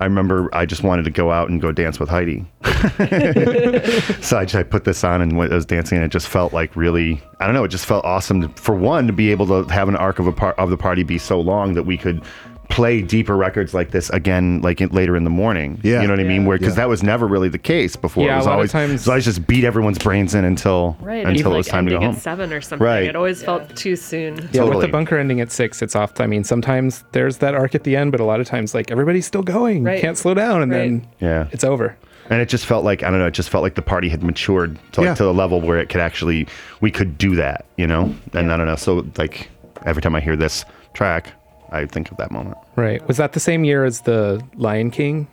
[0.00, 2.46] I remember I just wanted to go out and go dance with Heidi.
[2.64, 6.26] so I, just, I put this on and went- I was dancing, and it just
[6.26, 9.30] felt like really, I don't know, it just felt awesome to, for one to be
[9.30, 11.82] able to have an arc of a part of the party be so long that
[11.82, 12.22] we could
[12.70, 15.78] play deeper records like this again, like in, later in the morning.
[15.82, 16.00] Yeah.
[16.00, 16.46] you know what I mean?
[16.46, 16.82] Where because Yeah.
[16.84, 18.24] that was never really the case before.
[18.24, 20.44] Yeah, it was a lot of always times- so I just beat everyone's brains in
[20.44, 22.16] until Right, until even it was like time to go ending home.
[22.16, 22.86] at seven or something.
[22.86, 23.04] Right.
[23.04, 24.48] It always felt too soon.
[24.52, 26.20] Yeah, with the bunker ending at six, it's off.
[26.20, 28.90] I mean, sometimes there's that arc at the end, but a lot of times, like
[28.90, 29.84] everybody's still going.
[29.84, 29.96] Right.
[29.96, 30.78] You can't slow down, and Right.
[30.78, 31.46] then Yeah.
[31.52, 31.96] it's over.
[32.30, 33.26] And it just felt like I don't know.
[33.26, 35.14] It just felt like the party had matured to like Yeah.
[35.14, 36.46] to the level where it could actually
[36.80, 38.14] we could do that, you know.
[38.32, 38.76] And I don't know.
[38.76, 39.48] So like
[39.84, 40.64] every time I hear this
[40.94, 41.32] track,
[41.72, 42.56] I think of that moment.
[42.76, 43.06] Right.
[43.06, 45.26] Was that the same year as the Lion King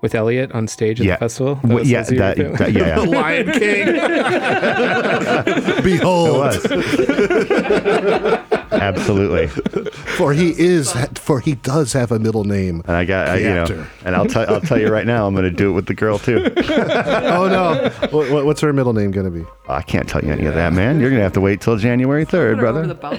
[0.00, 1.14] with Elliot on stage at Yeah.
[1.16, 1.54] the festival?
[1.56, 2.98] That Well, was yeah, that, that- yeah, yeah.
[3.20, 3.88] Lion King.
[5.78, 6.64] It Behold, was.
[8.70, 9.48] Absolutely.
[9.48, 12.82] for he is, for he does have a middle name.
[12.86, 15.26] And I got, I, The you know, and I'll tell, I'll tell you right now,
[15.26, 16.50] I'm going to do it with the girl too.
[17.38, 19.44] Oh no, what, what- what's her middle name gonna be?
[19.68, 20.98] Oh, I can't tell you any of that, man.
[20.98, 23.18] You're going to have to wait till January 3rd, Put her over the brother.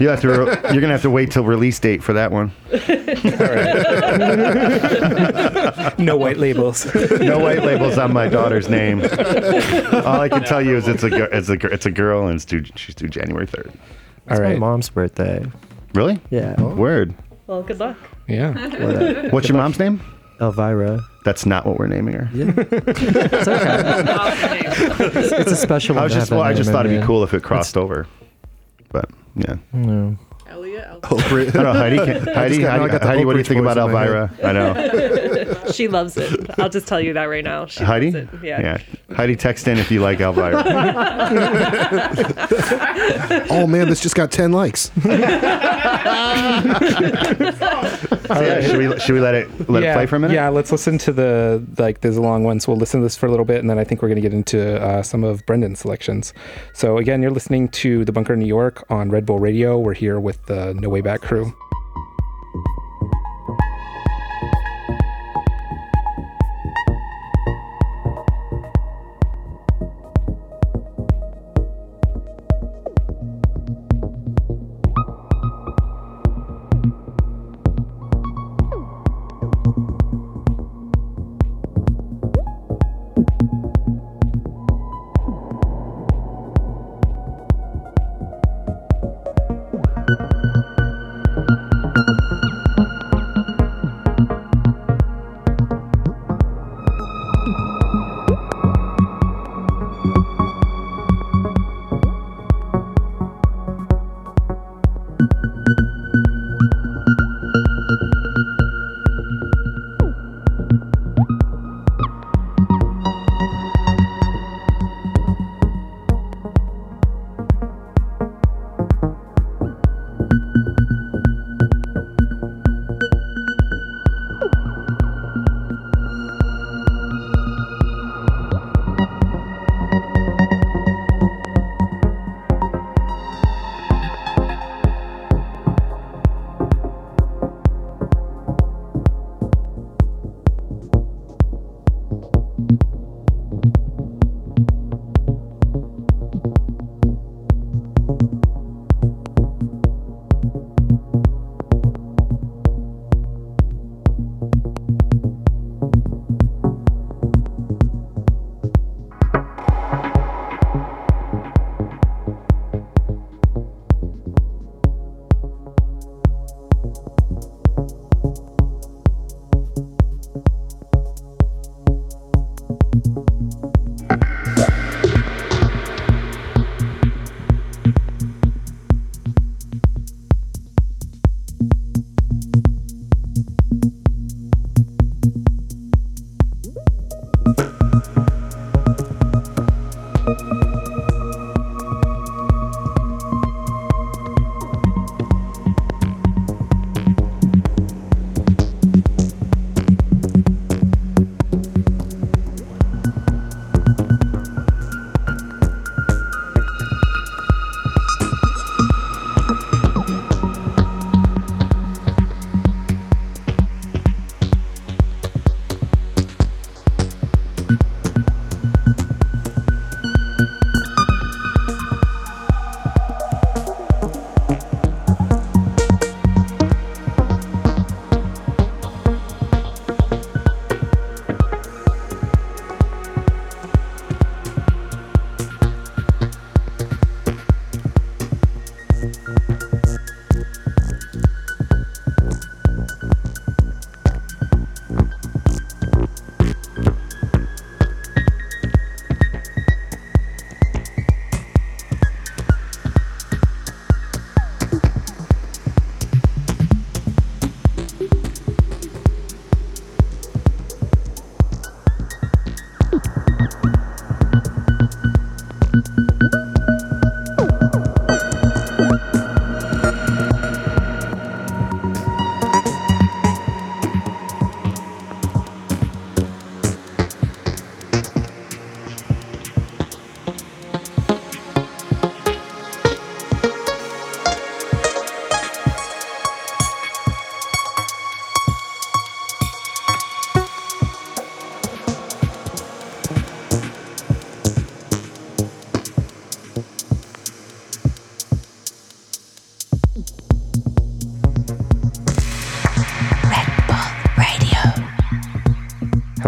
[0.00, 2.52] You have to, you're going to have to wait till release date for that one.
[5.98, 6.86] no white labels.
[7.20, 9.00] No white labels on my daughter's name.
[9.02, 12.36] All I can tell you is it's a, gir- it's a, it's a girl and
[12.36, 13.72] it's due, she's due January 3rd.
[14.30, 15.44] All it's my mom's birthday.
[15.94, 16.20] Really?
[16.30, 16.54] Yeah.
[16.58, 16.74] Oh.
[16.74, 17.14] Word.
[17.46, 17.96] Well, good luck.
[18.28, 18.52] Yeah.
[19.22, 20.00] What, What's your mom's name?
[20.40, 21.00] Elvira.
[21.24, 22.30] That's not what we're naming her.
[22.32, 24.62] It's okay.
[25.40, 26.98] It's a special I was to just have well, that I just name thought it'd
[26.98, 27.06] be it.
[27.06, 28.06] cool if it crossed over.
[28.90, 29.56] But yeah.
[29.72, 30.16] No.
[30.50, 31.04] Elliot, Elliot.
[31.10, 31.96] Oh, I don't know, Heidi.
[31.96, 34.30] Can, Heidi, got- Heidi, got Heidi what do you think about Boys Elvira?
[34.42, 35.56] I know.
[35.80, 36.50] She loves it.
[36.58, 37.66] I'll just tell you that right now.
[37.66, 38.10] She Heidi?
[38.10, 38.42] loves it.
[38.42, 38.78] Yeah.
[39.14, 40.64] Heidi, text in if you like Elvira.
[43.50, 44.90] oh man, this just got ten likes.
[48.30, 50.34] So, yeah, should we should we let it let yeah, it play for a minute?
[50.34, 53.16] Yeah, let's listen to the like there's a long one, so we'll listen to this
[53.16, 55.44] for a little bit, and then I think we're gonna get into uh, some of
[55.46, 56.32] Brendan's selections.
[56.72, 59.78] So again, you're listening to the Bunker New York on Red Bull Radio.
[59.78, 61.52] We're here with the No Way Back crew.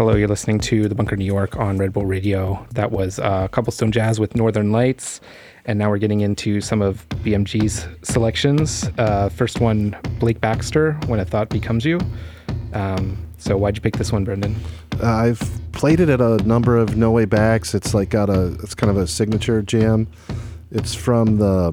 [0.05, 2.67] Hello, you're listening to The Bunker New York on Red Bull Radio.
[2.73, 5.21] That was uh, Cobblestone Jazz with Northern Lights.
[5.63, 8.83] And now we're getting into some of BMG's selections.
[8.97, 12.01] Uh, first one, Blake Baxter, When a Thought Becomes You.
[12.73, 14.57] Um, so why'd you pick this one, Brendan?
[15.01, 17.73] Uh, I've played it at a number of No Way Backs.
[17.73, 20.09] It's like got a, it's kind of a signature jam.
[20.71, 21.71] It's from the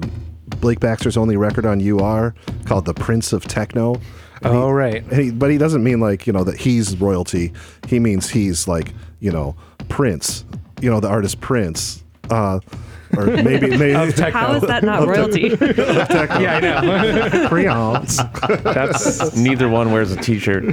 [0.61, 2.33] Blake Baxter's only record on UR
[2.63, 3.99] called The Prince of Techno.
[4.43, 5.03] And Oh, he- right.
[5.11, 7.53] and he- but he doesn't mean like, you know, that he's royalty.
[7.87, 9.55] He means he's like, you know,
[9.89, 10.45] Prince,
[10.81, 12.03] you know, the artist Prince.
[12.29, 12.59] Uh,
[13.17, 14.39] or maybe, maybe Of techno.
[14.39, 15.49] How is that not royalty?
[15.61, 17.47] yeah, I know.
[17.49, 18.17] Prince.
[18.63, 20.63] That's Neither one wears a T-shirt.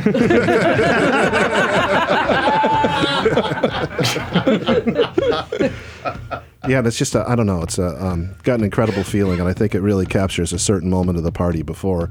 [6.69, 7.63] Yeah, and it's just a, I don't know.
[7.63, 10.91] It's a um, got an incredible feeling, and I think it really captures a certain
[10.91, 12.11] moment of the party before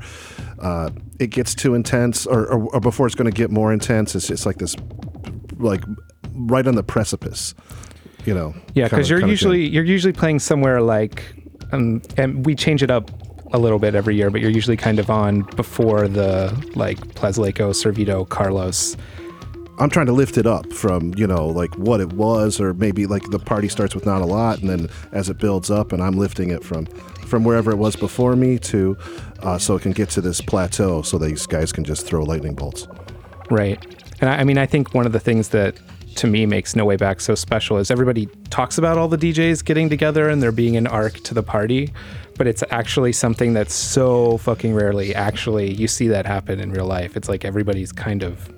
[0.59, 0.89] uh,
[1.19, 4.15] it gets too intense, or, or, or before it's going to get more intense.
[4.15, 4.75] It's just like this,
[5.57, 5.84] like
[6.34, 7.53] right on the precipice,
[8.25, 8.55] you know.
[8.73, 11.23] Yeah, because you're usually you're usually playing somewhere like,
[11.71, 13.11] um, and we change it up
[13.53, 17.71] a little bit every year, but you're usually kind of on before the like Plaslaiko,
[17.71, 18.97] Servito, Carlos.
[19.79, 23.05] I'm trying to lift it up from you know like what it was, or maybe
[23.05, 26.01] like the party starts with not a lot, and then as it builds up, and
[26.01, 26.88] I'm lifting it from
[27.27, 28.97] from wherever it was before me to
[29.43, 32.55] uh, so it can get to this plateau, so these guys can just throw lightning
[32.55, 32.87] bolts.
[33.49, 33.83] Right.
[34.21, 35.77] And I, I mean, I think one of the things that
[36.15, 39.63] to me makes No Way Back so special is everybody talks about all the DJs
[39.63, 41.93] getting together and there being an arc to the party,
[42.37, 46.87] but it's actually something that's so fucking rarely actually you see that happen in real
[46.87, 47.15] life.
[47.15, 48.51] It's like everybody's kind of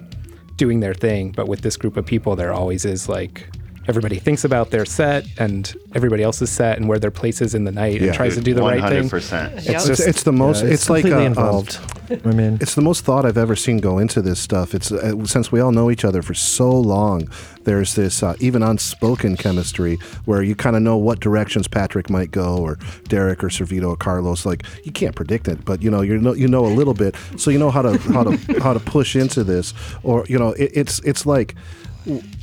[0.56, 3.50] doing their thing, but with this group of people, there always is like
[3.90, 7.64] everybody thinks about their set and everybody else's set and where their place is in
[7.64, 9.10] the night Yeah, and tries to do the right thing.
[9.10, 9.58] 100%.
[9.58, 9.84] It's Yep.
[9.84, 10.64] Just it's the most.
[10.64, 11.80] Yeah, it's, like completely uh, um, involved.
[12.26, 14.74] I mean, It's the most thought I've ever seen go into this stuff.
[14.74, 17.30] It's uh, since we all know each other for so long.
[17.66, 22.32] There's this uh, even unspoken chemistry where you kind of know what directions Patrick might
[22.32, 22.80] go, or
[23.10, 24.46] Derek, or Servito, or Carlos.
[24.46, 27.16] Like you can't predict it, but you know you know you know a little bit,
[27.38, 29.74] so you know how to how to how to push into this.
[30.04, 31.56] Or you know it, it's it's like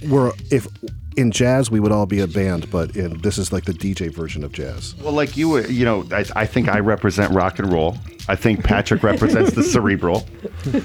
[0.08, 0.68] we're if
[1.16, 4.12] in jazz we would all be a band, but in this is like the DJ
[4.12, 4.94] version of jazz.
[5.02, 7.96] Well, like you, were- you know, I, I think I represent rock and roll.
[8.28, 10.26] I think Patrick represents the cerebral.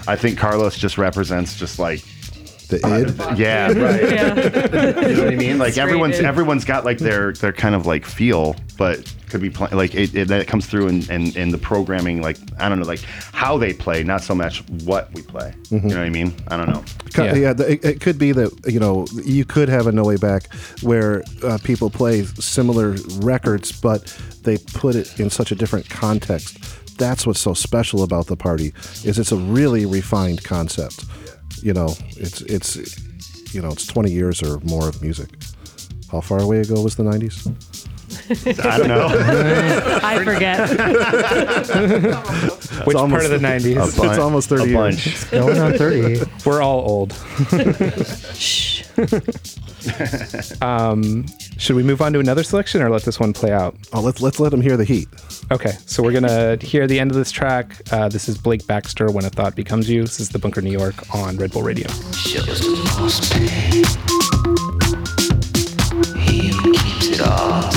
[0.08, 2.03] I think Carlos just represents just like
[2.72, 3.38] The id.
[3.38, 4.11] Yeah, right.
[4.11, 4.35] Yeah.
[5.07, 5.57] you know what I mean?
[5.57, 6.26] Like Straight everyone's in.
[6.26, 10.15] everyone's got like their their kind of like feel, but could be play, like it,
[10.15, 12.22] it that comes through in, in in the programming.
[12.22, 13.02] Like I don't know, like
[13.34, 15.53] how they play, not so much what we play.
[15.69, 16.34] You know what I mean?
[16.48, 16.84] I don't know.
[17.18, 17.35] Yeah.
[17.35, 20.15] Yeah, the, it, it could be that you know you could have a No Way
[20.15, 25.89] Back where uh, people play similar records, but they put it in such a different
[25.89, 26.57] context.
[26.98, 28.73] That's what's so special about the party
[29.03, 31.03] is it's a really refined concept.
[31.62, 32.76] You know, it's it's
[33.54, 35.30] you know it's 20 years or more of music.
[36.12, 37.48] How far away ago was the 90s?
[38.66, 39.08] I don't know.
[40.04, 40.70] I forget.
[42.88, 43.78] Which almost- part of the 90s?
[43.78, 45.24] A It's almost 30 a years.
[45.26, 46.22] Going on 30.
[46.46, 47.14] We're all old.
[48.36, 48.84] Shh.
[50.62, 51.26] um,
[51.62, 53.76] should we move on to another selection or let this one play out?
[53.94, 55.08] Oh, let's let's let them hear the heat.
[55.52, 57.80] Okay, so we're gonna hear the end of this track.
[57.92, 60.72] Uh, this is Blake Baxter, "When a Thought Becomes You." This is the Bunker, New
[60.72, 61.88] York, on Red Bull Radio.
[62.14, 63.34] shows the most.
[66.18, 67.70] He keeps it all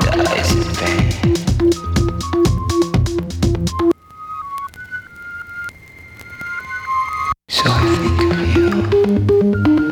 [0.00, 1.72] dies in pain.
[7.48, 9.83] So I think of you.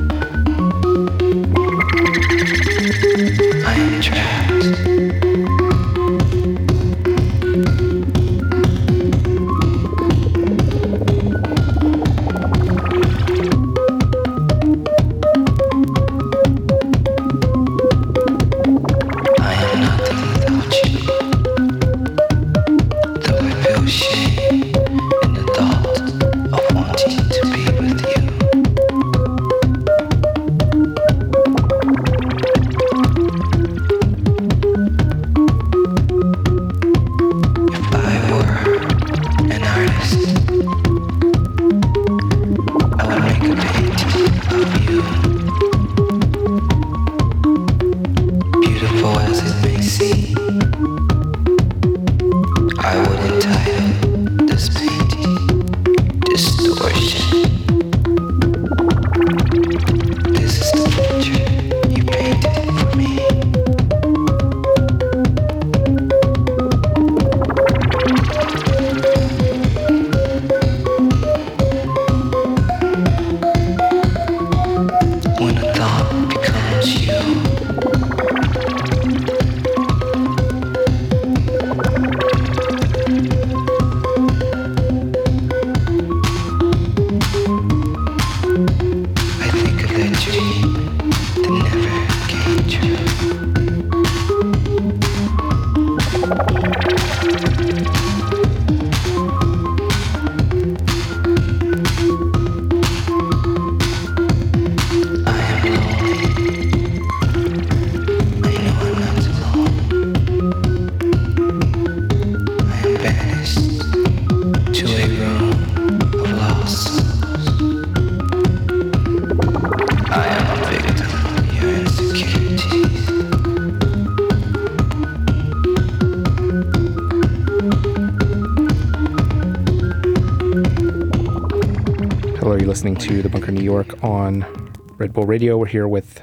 [135.33, 135.57] Radio.
[135.57, 136.21] We're here with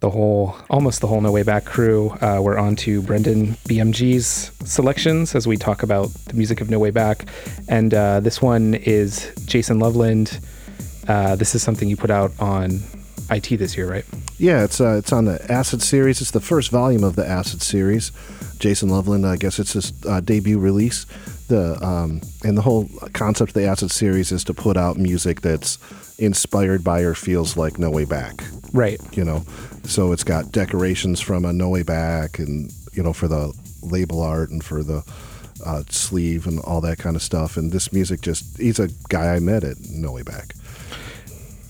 [0.00, 2.10] the whole, almost the whole No Way Back crew.
[2.20, 6.78] Uh, we're on to Brendan BMG's selections as we talk about the music of No
[6.78, 7.24] Way Back,
[7.66, 10.38] and uh, this one is Jason Loveland.
[11.08, 12.80] Uh, this is something you put out on
[13.30, 14.04] IT this year, right?
[14.38, 16.20] Yeah, it's uh, it's on the Acid series.
[16.20, 18.12] It's the first volume of the Acid series.
[18.58, 21.06] Jason Loveland, I guess it's his uh, debut release.
[21.48, 25.40] The um, and the whole concept of the Acid series is to put out music
[25.40, 25.78] that's
[26.18, 28.42] inspired by or feels like No Way Back.
[28.72, 29.00] Right.
[29.16, 29.44] You know,
[29.84, 33.52] so it's got decorations from a No Way Back, and you know for the
[33.82, 35.02] label art and for the
[35.64, 37.56] uh, sleeve and all that kind of stuff.
[37.56, 40.54] And this music just he's a guy I met at No Way Back.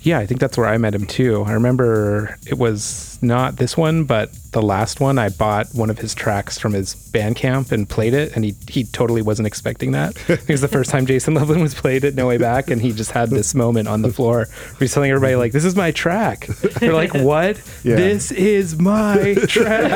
[0.02, 1.43] Yeah, I think that's where I met him too.
[1.43, 5.18] I remember it was not this one, but the last one.
[5.18, 8.85] I bought one of his tracks from his Bandcamp and played it, and he he
[8.85, 10.16] totally wasn't expecting that.
[10.28, 12.93] it was the first time Jason Loveland was played at No Way Back, and he
[12.93, 15.91] just had this moment on the floor where he's telling everybody like, "This is my
[15.91, 17.61] track." They're like, "What?
[17.82, 17.97] Yeah.
[17.97, 19.91] This is my track."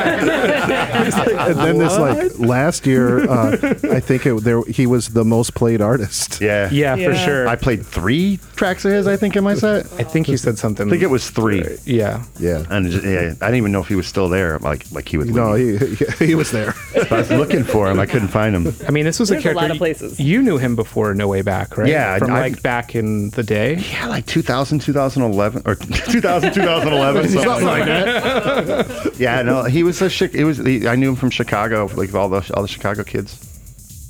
[1.45, 3.57] and then this like last year, uh,
[3.91, 6.41] I think it, there he was the most played artist.
[6.41, 6.69] Yeah.
[6.71, 7.47] yeah, for sure.
[7.47, 9.85] I played three tracks of his, I think, in my set.
[9.93, 10.87] I think you said something.
[10.87, 11.63] I think it was three.
[11.85, 12.23] Yeah.
[12.39, 12.65] Yeah.
[12.69, 14.59] And just, yeah, I didn't even know if he was still there.
[14.59, 15.29] Like like he was.
[15.29, 15.95] No, leaving.
[15.95, 16.73] he, he was there.
[17.11, 17.99] I was looking for him.
[17.99, 18.73] I couldn't find him.
[18.87, 20.19] I mean, this was There's a a lot of places.
[20.19, 21.87] You knew him before No Way Back, right?
[21.89, 23.75] Yeah, From I- like back in the day.
[23.91, 25.75] Yeah, like 2000, 2011, or
[26.11, 28.87] 2000, 2011, something, Something like like that.
[28.87, 29.19] that.
[29.19, 30.57] Yeah, no, he was a Chi- he was.
[30.57, 33.37] He, I knew him from Chicago, like all the all the Chicago kids.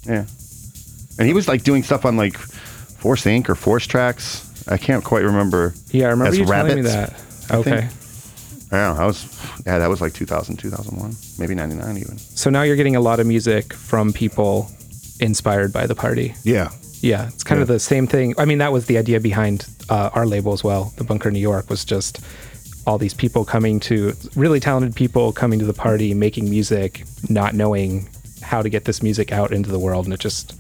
[0.06, 0.26] Yeah,
[1.18, 3.50] and he was like doing stuff on like Force Inc.
[3.50, 4.42] or Force Tracks.
[4.68, 5.74] I can't quite remember.
[5.92, 7.14] Yeah, I remember As you telling me that.
[7.52, 7.88] Okay.
[8.72, 9.26] Yeah, I was.
[9.66, 12.18] Yeah, that was like 2000, 2001, maybe 99 even.
[12.18, 14.70] So now you're getting a lot of music from people
[15.20, 16.36] inspired by the party.
[16.44, 16.70] Yeah.
[17.02, 18.34] Yeah, it's kind of the same thing.
[18.38, 20.94] I mean, that was the idea behind uh, our label as well.
[20.98, 22.20] The Bunker New York was just
[22.88, 27.54] all these people coming to really talented people coming to the party, making music, not
[27.54, 28.10] knowing
[28.42, 30.56] how to get this music out into the world, and it just.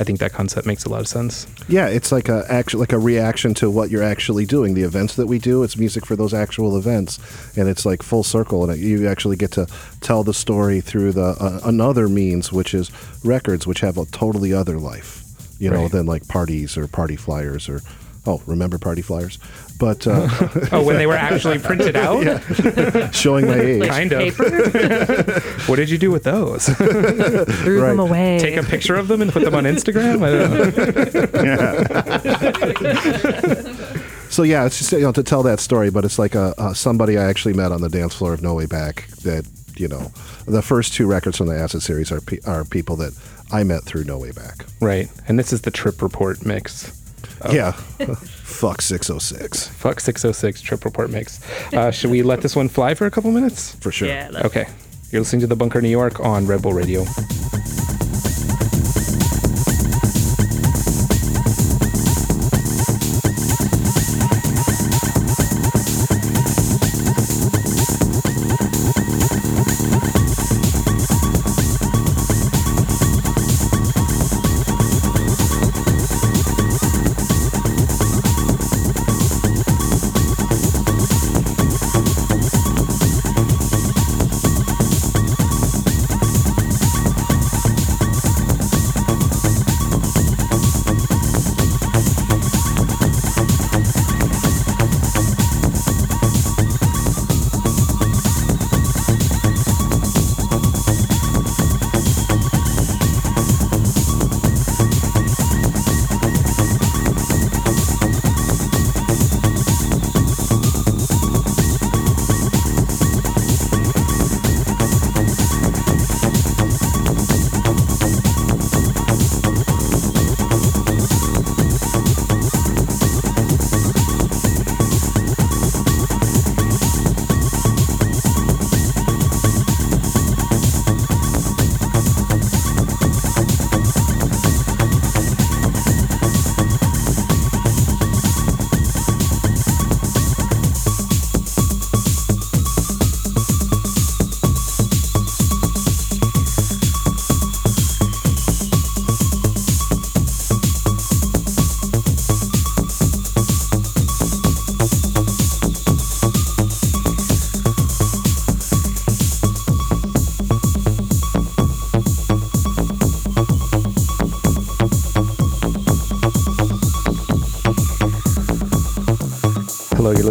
[0.00, 1.46] I think that concept makes a lot of sense.
[1.68, 4.74] Yeah, it's like a actual like a reaction to what you're actually doing.
[4.74, 7.18] The events that we do, it's music for those actual events,
[7.56, 9.66] and it's like full circle, and you actually get to
[10.00, 12.90] tell the story through the uh, another means, which is
[13.24, 15.24] records, which have a totally other life,
[15.58, 15.92] you know, Right.
[15.92, 17.80] than like parties or party flyers or
[18.26, 19.38] oh, remember party flyers,
[19.78, 20.28] but uh,
[20.72, 23.14] Oh, when they were actually printed out?
[23.14, 23.88] showing my age.
[23.88, 24.38] Kind of.
[25.68, 26.66] What did you do with those?
[26.68, 27.88] Threw Right.
[27.90, 28.38] them away.
[28.38, 30.22] Take a picture of them and put them on Instagram?
[30.24, 30.50] I don't
[33.74, 33.94] know.
[34.30, 36.74] So yeah, it's just you know to tell that story, but it's like a, uh
[36.74, 39.06] somebody I actually met on the dance floor of No Way Back.
[39.24, 39.46] That
[39.76, 40.12] you know,
[40.46, 43.14] the first two records from the Acid series are pe- are people that
[43.50, 44.66] I met through No Way Back.
[44.80, 45.08] Right.
[45.28, 46.92] And this is the trip report mix.
[47.50, 47.72] Yeah,
[48.42, 51.40] fuck six oh six Fuck 606 trip report mix.
[51.72, 53.74] Uh, should we let this one fly for a couple minutes?
[53.76, 54.08] for sure.
[54.08, 54.30] Yeah.
[54.44, 54.66] Okay.
[55.10, 57.04] You're listening to The Bunker New York on Red Bull Radio.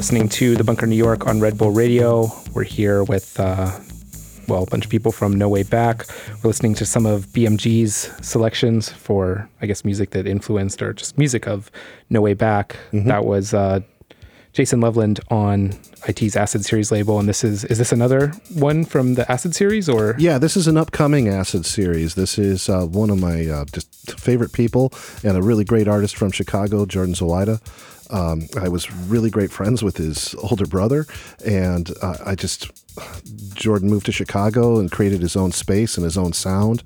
[0.08, 2.32] Listening to The Bunker New York on Red Bull Radio.
[2.54, 3.78] We're here with, uh,
[4.48, 6.06] well, a bunch of people from No Way Back.
[6.42, 11.18] We're listening to some of BMG's selections for, I guess, music that influenced or just
[11.18, 11.70] music of
[12.10, 12.78] No Way Back.
[12.94, 13.82] That was uh,
[14.54, 15.74] Jason Loveland on
[16.08, 17.20] IT's Acid Series label.
[17.20, 20.16] And this is, is this another one from the Acid Series or?
[20.18, 22.16] Yeah, this is an upcoming Acid series.
[22.16, 24.94] This is uh, one of my uh, just favorite people
[25.26, 27.60] and a really great artist from Chicago, Jordan Zoida.
[28.10, 31.06] Um, I was really great friends with his older brother,
[31.46, 32.72] and uh, I just
[33.56, 36.84] Jordan moved to Chicago and created his own space and his own sound.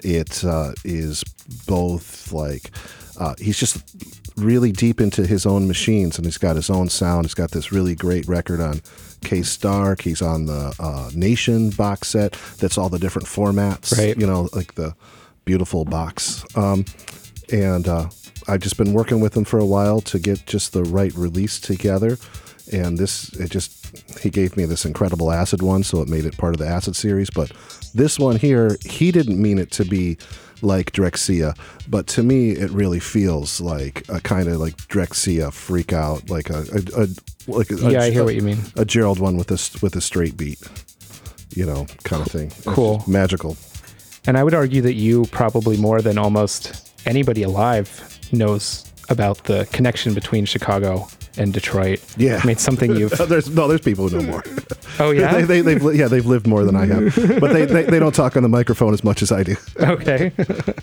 [0.00, 1.22] It uh, is
[1.66, 2.70] both like
[3.18, 3.78] uh, he's just
[4.36, 7.26] really deep into his own machines, and he's got his own sound.
[7.26, 8.80] He's got this really great record on
[9.22, 10.00] K Stark.
[10.02, 12.32] He's on the uh, Nation box set.
[12.58, 13.96] That's all the different formats.
[13.96, 14.18] Right.
[14.18, 14.94] You know, like the
[15.44, 16.44] beautiful box.
[16.56, 16.84] Um,
[17.52, 18.08] and uh,
[18.48, 21.58] I've just been working with him for a while to get just the right release
[21.60, 22.16] together.
[22.72, 26.38] And this, it just, he gave me this incredible acid one, so it made it
[26.38, 27.28] part of the acid series.
[27.28, 27.52] But
[27.94, 30.16] this one here, he didn't mean it to be
[30.62, 31.56] like Drexciya,
[31.88, 36.50] but to me, it really feels like a kind of like Drexciya freak out, like
[36.50, 37.06] a, a, a
[37.48, 38.58] like a, Yeah, I hear what you mean.
[38.76, 40.60] A Gerald one with a s- with a straight beat,
[41.50, 42.52] you know, kind of thing.
[42.74, 43.02] Cool.
[43.08, 43.56] magical.
[44.24, 49.66] And I would argue that you probably more than almost anybody alive knows about the
[49.72, 52.02] connection between Chicago and Detroit.
[52.16, 52.40] Yeah.
[52.42, 53.16] I mean, something you've.
[53.28, 54.44] there's no, there's people who know more.
[54.98, 55.32] Oh, yeah?
[55.32, 57.98] they, they, they've li- yeah, they've lived more than I have, but they, they, they
[57.98, 59.56] don't talk on the microphone as much as I do.
[59.80, 60.32] okay.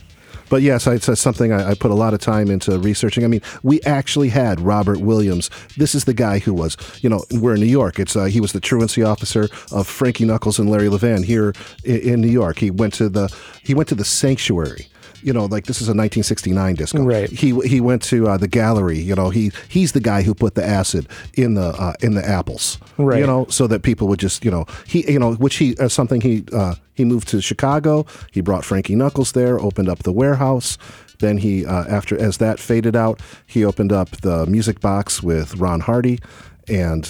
[0.50, 3.24] But yes, I- it's something I, I put a lot of time into researching.
[3.24, 5.50] I mean, we actually had Robert Williams.
[5.78, 8.00] This is the guy who was, you know, we're in New York.
[8.00, 11.54] It's uh, he was the truancy officer of Frankie Knuckles and Larry Levan here
[11.84, 12.58] in, in New York.
[12.58, 13.32] He went to the
[13.62, 14.88] he went to the sanctuary.
[15.22, 17.04] You know, like this is a 1969 disco.
[17.04, 17.30] Right.
[17.30, 19.00] He he went to uh, the gallery.
[19.00, 22.28] You know, he he's the guy who put the acid in the uh, in the
[22.28, 22.78] apples.
[22.98, 23.20] Right.
[23.20, 25.88] You know, so that people would just you know he you know which he uh,
[25.88, 28.06] something he uh, he moved to Chicago.
[28.32, 30.78] He brought Frankie Knuckles there, opened up the warehouse.
[31.20, 35.56] Then he uh, after as that faded out, he opened up the music box with
[35.56, 36.20] Ron Hardy,
[36.68, 37.10] and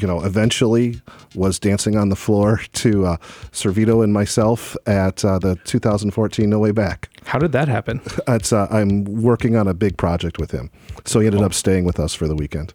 [0.00, 1.00] you know eventually
[1.34, 3.16] was dancing on the floor to uh,
[3.52, 7.08] Servito and myself at uh, the 2014 No Way Back.
[7.24, 8.00] How did that happen?
[8.28, 10.70] It's uh, I'm working on a big project with him,
[11.04, 12.74] so he ended up staying with us for the weekend.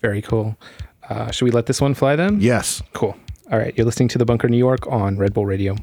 [0.00, 0.56] Very cool.
[1.08, 2.40] Uh, should we let this one fly then?
[2.40, 2.82] Yes.
[2.92, 3.16] Cool.
[3.50, 3.74] All right.
[3.76, 5.76] You're listening to The Bunker New York on Red Bull Radio.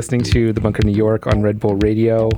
[0.00, 2.30] Listening to The Bunker New York on Red Bull Radio.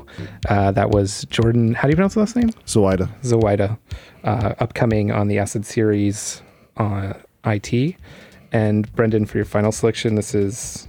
[0.49, 1.75] Uh, that was Jordan.
[1.75, 2.49] How do you pronounce the last name?
[2.67, 3.09] Zoida.
[3.23, 3.79] Zoida.
[4.25, 6.43] Uh, upcoming on the Acid series
[6.77, 7.15] on
[7.45, 7.95] IT.
[8.51, 10.89] And Brendan, for your final selection, this is.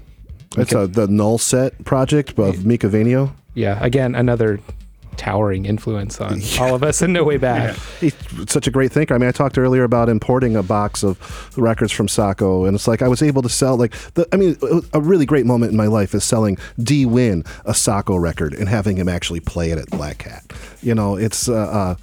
[0.58, 3.36] It's uh, the Null Set project of Mika Vainio.
[3.54, 4.60] Yeah, again, another
[5.16, 7.78] towering influence on all of us and No Way Back.
[8.02, 8.16] He's
[8.48, 9.14] such a great thinker.
[9.14, 12.88] I mean, I talked earlier about importing a box of records from Sähkö, and it's
[12.88, 14.28] like I was able to sell like the.
[14.32, 14.58] I mean,
[14.94, 18.68] a really great moment in my life is selling D Win a Sähkö record and
[18.70, 20.52] having him actually play it at Black Cat.
[20.82, 21.96] You know, it's uh, uh,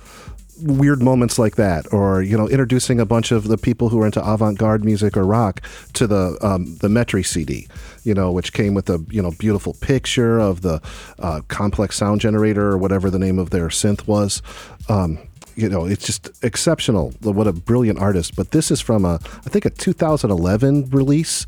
[0.63, 4.07] weird moments like that, or you know, introducing a bunch of the people who are
[4.07, 5.61] into avant-garde music or rock
[5.95, 7.69] to the um, the Metri CD,
[8.05, 10.81] you know, which came with a you know beautiful picture of the
[11.19, 14.43] uh, complex sound generator or whatever the name of their synth was.
[14.89, 15.19] Um,
[15.61, 17.13] you know, it's just exceptional.
[17.21, 18.37] What a brilliant artist!
[18.37, 21.47] But this is from a, I think, a 2011 release,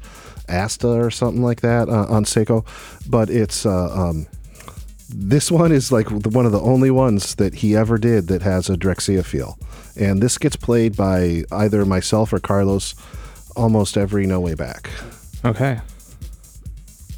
[0.48, 2.64] Asta or something like that uh, on Sähkö.
[3.08, 4.26] But it's uh, um,
[5.08, 8.70] this one is like one of the only ones that he ever did that has
[8.70, 9.58] a Drexciya feel.
[9.96, 12.94] And this gets played by either myself or Carlos
[13.56, 14.88] almost every No Way Back.
[15.44, 15.80] Okay.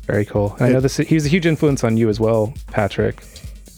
[0.07, 0.55] Very cool.
[0.59, 0.97] And I know this.
[0.97, 3.23] He was a huge influence on you as well, Patrick.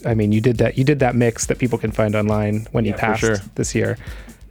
[0.05, 0.77] I mean, you did that.
[0.77, 3.37] You did that mix that people can find online when Yeah, you passed sure.
[3.55, 3.97] this year.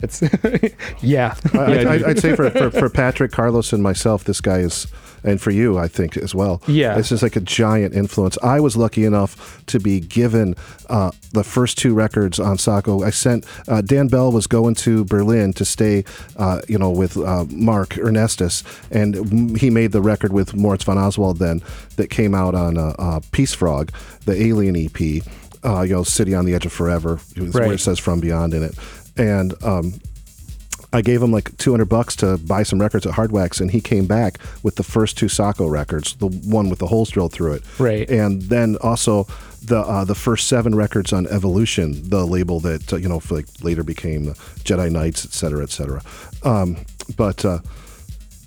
[0.03, 0.23] It's
[1.03, 1.35] yeah.
[1.55, 4.87] I, I, I'd say for, for, for Patrick, Carlos, and myself, this guy is,
[5.27, 6.63] and for you, I think as well.
[6.67, 6.97] Yeah.
[6.99, 8.39] It's just like a giant influence.
[8.43, 10.55] I was lucky enough to be given
[10.89, 13.05] uh, the first two records on Sähkö.
[13.05, 16.05] I sent, uh, Dan Bell was going to Berlin to stay,
[16.37, 20.97] uh, you know, with uh, Mark Ernestus, and he made the record with Moritz von
[20.97, 21.61] Oswald then
[21.97, 23.91] that came out on uh, uh, Peacefrog,
[24.25, 25.23] the Alien EP.
[25.65, 27.73] Uh, you know, City on the Edge of Forever, is where Right.
[27.73, 28.75] it says From Beyond in it.
[29.17, 29.95] And um,
[30.97, 33.83] I gave him like 200 bucks to buy some records at Hard Wax, and he
[33.83, 37.53] came back with the first two Sähkö records, the one with the holes drilled through
[37.53, 37.63] it.
[37.79, 38.09] Right.
[38.09, 39.27] And then also
[39.63, 43.47] the uh, the first seven records on Evolution, the label that, uh, you know, like
[43.63, 44.33] later became
[44.65, 46.01] Jedi Knights, et cetera, et cetera.
[46.45, 46.79] Um,
[47.15, 47.59] but uh,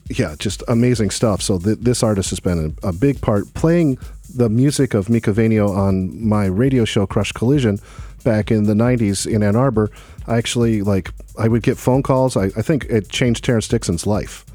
[0.09, 1.43] yeah, just amazing stuff.
[1.43, 3.99] So th- this artist has been a, a big part playing
[4.33, 7.79] the music of Mika Vainio on my radio show Crush Collision
[8.23, 9.91] back in the 90s in Ann Arbor.
[10.29, 12.37] I actually like I would get phone calls.
[12.37, 14.45] I, I think it changed Terrence Dixon's life.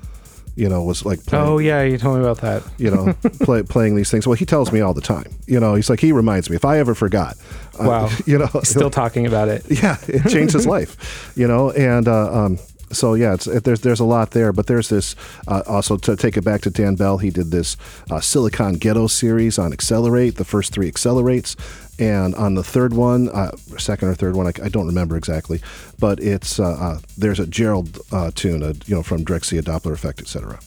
[0.57, 2.63] You know, was like playing, Oh yeah, you told me about that.
[2.79, 4.25] you know, play, playing these things.
[4.25, 5.27] Well, he tells me all the time.
[5.49, 7.37] You know, he's like he reminds me if I ever forgot.
[7.81, 8.11] uh, Wow.
[8.27, 9.65] you know, Still talking about it.
[9.83, 12.59] yeah, it changed his life, you know, and uh, um,
[12.91, 15.17] so yeah, it's, it, there's there's a lot there, but there's this
[15.49, 17.19] uh, also to take it back to Dan Bell.
[17.19, 17.77] He did this
[18.11, 21.57] uh, Silicon Ghetto series on Accelerate, the first three Accelerates,
[21.99, 25.61] and on the third one, uh, second or third one, I, I don't remember exactly,
[25.99, 30.21] but it's uh, uh, there's a Gerald uh, tune, you know, from Drexciya, Doppler effect,
[30.21, 30.59] etc.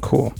[0.00, 0.34] Cool.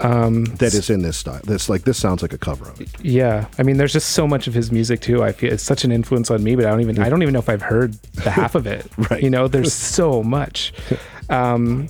[0.00, 1.40] Um, That is in this style.
[1.44, 2.88] This like this sounds like a cover of it.
[3.02, 5.22] Yeah, I mean, there's just so much of his music too.
[5.24, 7.32] I feel it's such an influence on me, but I don't even I don't even
[7.32, 8.86] know if I've heard the half of it.
[9.10, 9.22] Right.
[9.22, 10.72] You know, there's so much.
[11.30, 11.88] Um,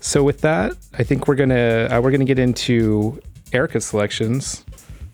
[0.00, 3.20] so with that, I think we're gonna uh, we're gonna get into
[3.52, 4.64] Erica's selections.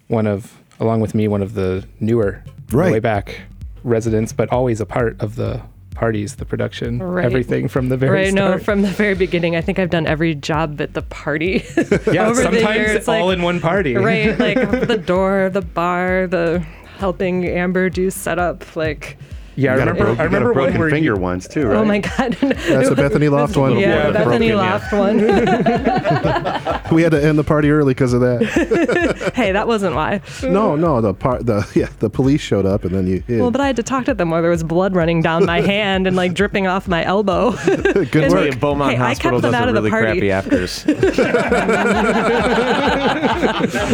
[0.09, 0.51] One of
[0.81, 2.43] along with me, one of the newer
[2.73, 2.90] Right.
[2.93, 3.43] way back
[3.85, 5.60] residents, but always a part of the
[5.97, 7.24] parties, the production, Right.
[7.24, 10.35] everything from the very right no from the very beginning i think i've done every
[10.35, 11.64] job at the party
[12.12, 13.97] yeah, over the sometimes years, all like- in one party.
[13.97, 14.59] right like
[14.93, 16.60] the door the bar the
[16.98, 19.16] helping amber do setup like
[19.56, 20.04] Yeah, I You got a remember.
[20.04, 21.76] broke- I you got a broken finger you, once too, right?
[21.76, 23.78] oh my god That's the Bethany Loft one.
[23.78, 26.72] yeah Yeah, bethany broken, yeah.
[26.82, 29.32] one We had to end the party early because of that.
[29.34, 32.94] hey that wasn't why no, no, the part the yeah the police showed up and
[32.94, 33.40] then you hid.
[33.40, 35.60] well but i had to talk to them while there was blood running down my
[35.60, 38.54] hand and like dripping off my elbow Good And- Tell work.
[38.54, 40.20] you, Beaumont Hey, I Hospital kept them does out a of the really party.
[40.20, 40.84] crappy afters.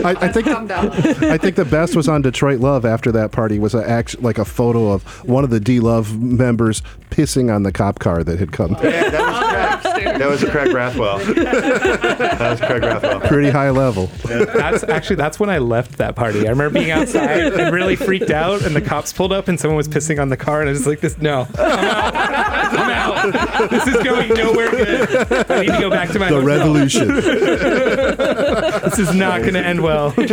[0.04, 3.74] I, I think I think the best was on Detroit Love after that party was
[3.74, 7.70] a act, like a photo of one of the D Love members pissing on the
[7.72, 8.74] cop car that had come.
[8.78, 10.18] Oh, yeah, that was Craig.
[10.18, 11.18] That was Craig Rathwell.
[11.34, 13.26] that was Craig Rathwell.
[13.28, 14.06] Pretty high level.
[14.24, 16.46] That's actually that's when I left that party.
[16.46, 19.76] I remember being outside and really freaked out, and the cops pulled up, and someone
[19.76, 23.24] was pissing on the car, and I was like, "This no, I'm out.
[23.24, 23.70] I'm out.
[23.70, 25.50] This is going nowhere good.
[25.50, 26.46] I need to go back to my The hotel.
[26.58, 27.08] revolution.
[27.08, 30.26] This is not going to end well." Yeah,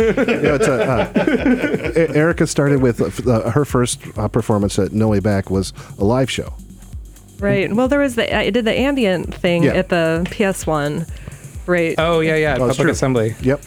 [0.56, 5.20] it's a, uh, E- Erica started with uh, her first uh, performance at No Way
[5.20, 6.54] Back was a live show.
[7.40, 9.72] Right well there was the i did the ambient thing Yeah.
[9.74, 11.08] at the ps1
[11.66, 12.56] right Oh yeah, yeah.
[12.58, 12.90] Oh, it's Public true.
[12.90, 13.34] assembly.
[13.42, 13.60] Yep.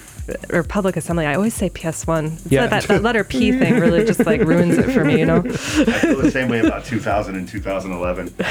[0.51, 1.25] Or public assembly.
[1.25, 2.33] I always say PS1.
[2.33, 2.67] It's Yeah.
[2.67, 5.39] that, that, that letter P thing really just like ruins it for me, you know?
[5.45, 8.33] I feel the same way about 2000 and 2011.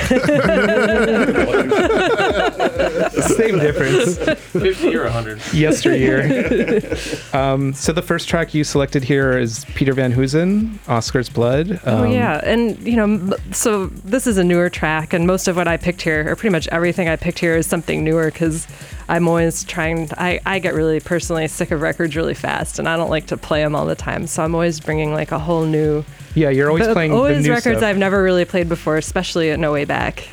[3.22, 4.18] Same difference.
[4.18, 5.40] 50 or 100.
[5.52, 6.96] Yesteryear.
[7.32, 11.80] um, so the first track you selected here is Peter Van Hoesen, Oscar's Blood.
[11.86, 15.56] oh Um, yeah, and you know, so this is a newer track, and most of
[15.56, 18.66] what I picked here, or pretty much everything I picked here, is something newer because
[19.12, 20.08] I'm always trying.
[20.16, 23.36] I I get really personally sick of records really fast, and I don't like to
[23.36, 24.26] play them all the time.
[24.26, 26.02] So I'm always bringing like a whole new.
[26.34, 27.90] Yeah, you're always but playing always the new records stuff.
[27.90, 30.26] I've never really played before, especially at No Way Back.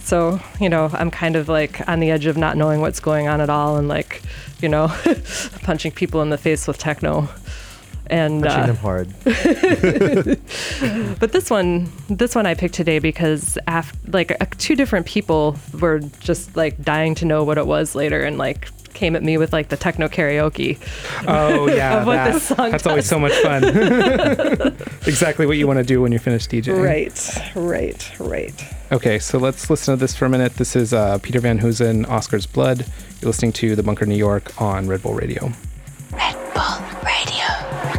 [0.00, 3.28] So you know, I'm kind of like on the edge of not knowing what's going
[3.28, 4.20] on at all, and like,
[4.60, 4.88] you know,
[5.62, 7.30] punching people in the face with techno.
[8.10, 9.14] And Punching uh, them hard.
[11.20, 15.56] but this one, this one I picked today because af- like uh, two different people
[15.80, 19.38] were just like dying to know what it was later, and like came at me
[19.38, 20.78] with like the techno karaoke.
[21.28, 22.32] Oh yeah, Of what that.
[22.34, 23.64] this song that's always so much fun.
[25.06, 26.82] exactly what you want to do when you finish DJing.
[26.82, 28.74] Right, right, right.
[28.90, 30.54] Okay, so let's listen to this for a minute.
[30.54, 32.86] This is uh, Peter Van Hoesen, Oscar's Blood.
[33.20, 35.52] You're listening to The Bunker New York on Red Bull Radio.
[36.12, 37.97] Red Bull Radio.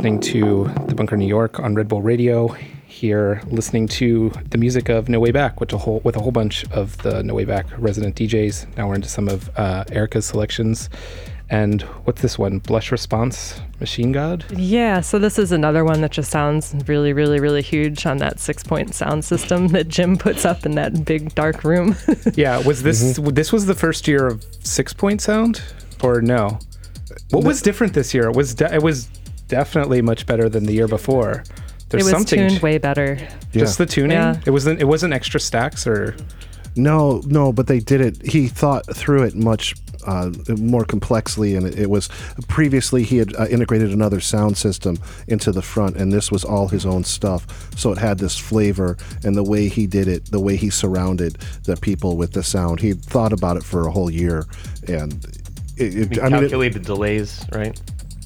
[0.00, 2.48] Listening to The Bunker New York on Red Bull Radio.
[2.86, 6.32] Here, listening to the music of No Way Back, with a whole with a whole
[6.32, 8.78] bunch of the No Way Back resident DJs.
[8.78, 10.88] Now we're into some of uh, Erica's selections.
[11.50, 12.60] And what's this one?
[12.60, 14.46] Blush Response, Machine God.
[14.56, 18.40] Yeah, so this is another one that just sounds really, really, really huge on that
[18.40, 21.94] six point sound system that Jim puts up in that big dark room.
[22.36, 25.60] Yeah, was this this was the first year of six point sound,
[26.02, 26.58] or no?
[27.32, 28.30] What was different this year?
[28.30, 29.08] It was de- it was
[29.50, 31.44] definitely much better than the year before.
[31.90, 33.18] There's it was something tuned way better.
[33.52, 34.16] just the tuning.
[34.16, 34.40] Yeah.
[34.46, 36.16] It wasn't it wasn't extra stacks or
[36.76, 38.22] No, no, but they did it.
[38.24, 39.74] He thought through it much
[40.06, 42.08] uh, more complexly, and it, it was
[42.48, 46.68] previously he had uh, integrated another sound system into the front, and this was all
[46.68, 47.44] his own stuff.
[47.76, 51.38] So it had this flavor, and the way he did it, the way he surrounded
[51.64, 54.46] the people with the sound, he thought about it for a whole year,
[54.86, 55.24] and
[55.76, 57.78] it, it, We I mean, it, delays, right?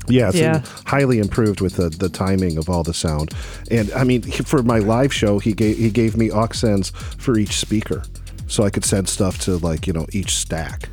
[0.08, 0.62] Yeah, it's Yeah.
[0.86, 3.32] highly improved with the, the timing of all the sound.
[3.70, 7.38] And I mean, for my live show, he gave he gave me aux sends for
[7.38, 8.02] each speaker,
[8.46, 10.88] so I could send stuff to like you know each stack.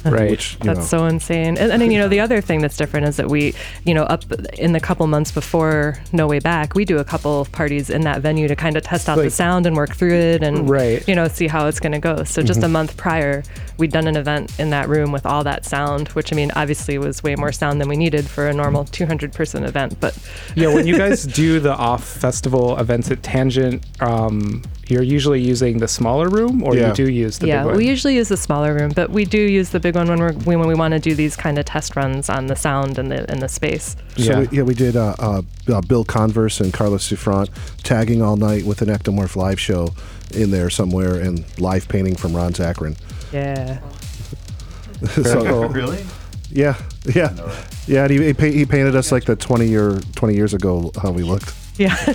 [0.04, 0.30] right.
[0.30, 1.58] Which That's know, so insane.
[1.58, 3.54] And, and then, you know, the other thing that's different is that we,
[3.84, 4.24] you know, up
[4.58, 8.02] in the couple months before No Way Back, we do a couple of parties in
[8.02, 11.06] that venue to kind of test out the sound and work through it and, Right.
[11.08, 12.24] you know, see how it's going to go.
[12.24, 13.42] So just a month prior,
[13.78, 16.98] we'd done an event in that room with all that sound, which I mean, obviously
[16.98, 19.98] was way more sound than we needed for a normal 200 person event.
[20.00, 20.16] But
[20.54, 25.78] yeah, when you guys do the off festival events at Tangent, um, you're usually using
[25.78, 26.88] the smaller room, or Yeah.
[26.88, 27.74] you do use the yeah, big one.
[27.74, 30.18] Yeah, we usually use the smaller room, but we do use the big one when
[30.18, 33.10] we're when we want to do these kind of test runs on the sound and
[33.10, 33.96] the and the space.
[34.16, 34.38] So Yeah.
[34.40, 35.42] we, yeah, we did uh, uh,
[35.72, 37.50] uh, Bill Converse and Carlos Souffrant
[37.82, 39.94] tagging all night with an Ectomorph live show
[40.34, 42.96] in there somewhere and live painting from Ron Zachrin.
[43.32, 43.78] Yeah.
[45.22, 45.68] so, cool.
[45.68, 46.04] Really?
[46.52, 46.74] Yeah,
[47.14, 47.32] yeah,
[47.86, 48.04] yeah.
[48.04, 51.22] And he, he, he painted us like the twenty year twenty years ago how we
[51.22, 51.54] looked.
[51.80, 51.96] Yeah.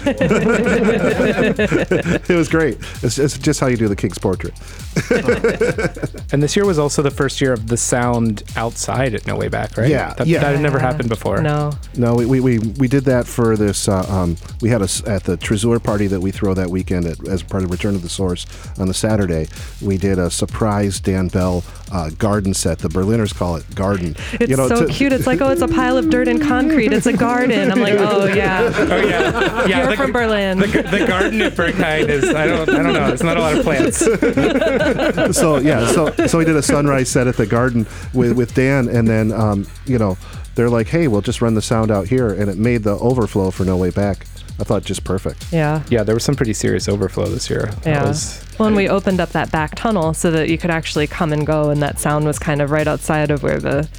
[2.30, 2.78] it was great.
[3.02, 4.54] It's, it's just how you do the king's portrait.
[6.32, 9.48] And this year was also the first year of the sound outside at No Way
[9.48, 9.90] Back, right?
[9.90, 10.40] Yeah, that, yeah.
[10.40, 11.42] that had never happened before.
[11.42, 11.72] No.
[11.96, 13.88] No, we, we, we, we did that for this.
[13.88, 17.26] Uh, um, we had us at the Tresor party that we throw that weekend at,
[17.28, 18.46] as part of Return to the Source
[18.80, 19.48] on the Saturday.
[19.82, 22.80] We did a surprise Dan Bell uh, garden set.
[22.80, 24.16] The Berliners call it garden.
[24.34, 25.14] It's so to- cute.
[25.14, 26.92] It's like, oh, it's a pile of dirt and concrete.
[26.92, 27.72] It's a garden.
[27.72, 28.72] I'm like, oh yeah.
[28.76, 29.32] Oh yeah,
[29.68, 29.80] yeah.
[29.80, 30.60] You're the, from Berlin.
[30.60, 33.08] the, the garden at Berghain is I don't I don't know.
[33.14, 34.00] It's not a lot of plants.
[35.38, 38.88] so yeah, so so we did a sunrise set at the garden with with Dan,
[38.88, 40.18] and then um, you know
[40.56, 43.52] they're like, hey, we'll just run the sound out here, and it made the overflow
[43.52, 44.26] for No Way Back.
[44.58, 45.52] I thought just perfect.
[45.52, 45.84] yeah.
[45.90, 47.66] Yeah, there was some pretty serious overflow this year.
[47.82, 48.08] That Yeah.
[48.08, 51.34] was- Well, and we opened up that back tunnel so that you could actually come
[51.34, 53.90] and go, and that sound was kind of right outside of where the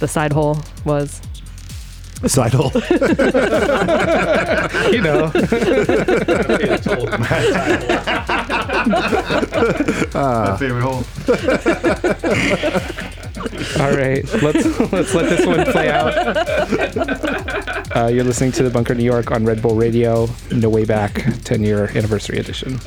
[0.00, 1.20] the side hole was.
[2.24, 2.72] Side hole.
[4.92, 5.30] you know.
[10.14, 11.04] My favorite hole.
[13.78, 16.14] All right, let's let's let this one play out.
[17.94, 20.28] Uh, you're listening to the Bunker New York on Red Bull Radio.
[20.50, 22.80] No way back, 10 year anniversary edition.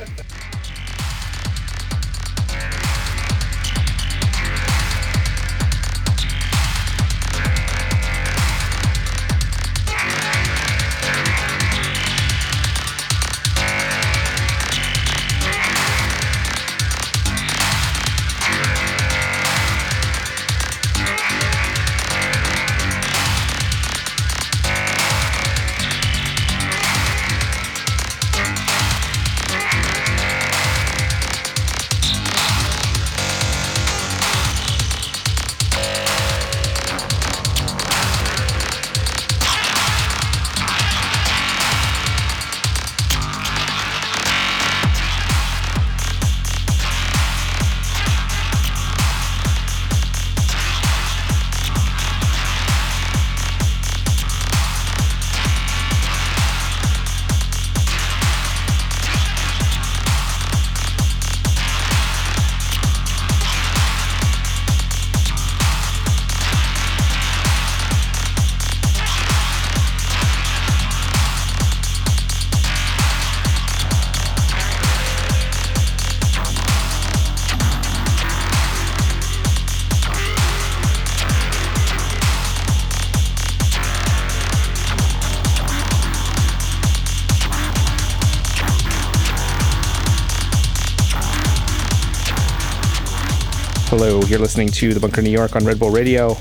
[94.40, 96.34] Listening to the Bunker New York on Red Bull Radio.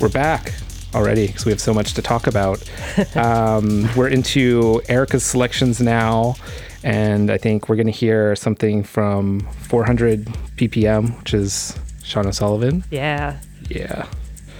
[0.00, 0.54] We're back
[0.94, 2.62] already because we have so much to talk about.
[3.16, 6.36] um, we're into Erica's selections now,
[6.84, 10.24] and I think we're going to hear something from 400
[10.56, 12.84] ppm, which is Shawn O'Sullivan.
[12.92, 13.40] Yeah.
[13.68, 14.06] Yeah.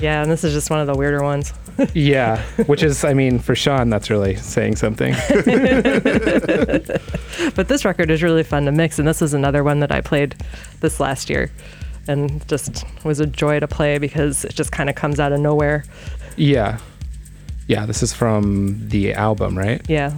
[0.00, 1.52] Yeah, and this is just one of the weirder ones.
[1.94, 5.14] Yeah, which is, I mean, for Shawn, that's really saying something.
[7.54, 10.00] But this record is really fun to mix, and this is another one that I
[10.00, 10.34] played
[10.80, 11.50] this last year,
[12.08, 15.40] and just was a joy to play because it just kind of comes out of
[15.40, 15.84] nowhere.
[16.36, 16.78] yeah.
[17.68, 19.80] Yeah, this is from the album, right?
[19.88, 20.12] Yeah,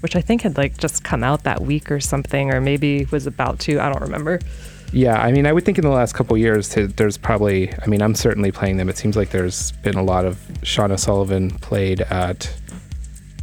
[0.00, 3.26] which I think had like just come out that week or something, or maybe was
[3.26, 3.78] about to.
[3.78, 4.40] I don't remember.
[4.92, 7.86] Yeah, I mean, I would think in the last couple years, to, there's probably, I
[7.86, 8.88] mean, I'm certainly playing them.
[8.88, 12.52] It seems like there's been a lot of Shawn O'Sullivan played at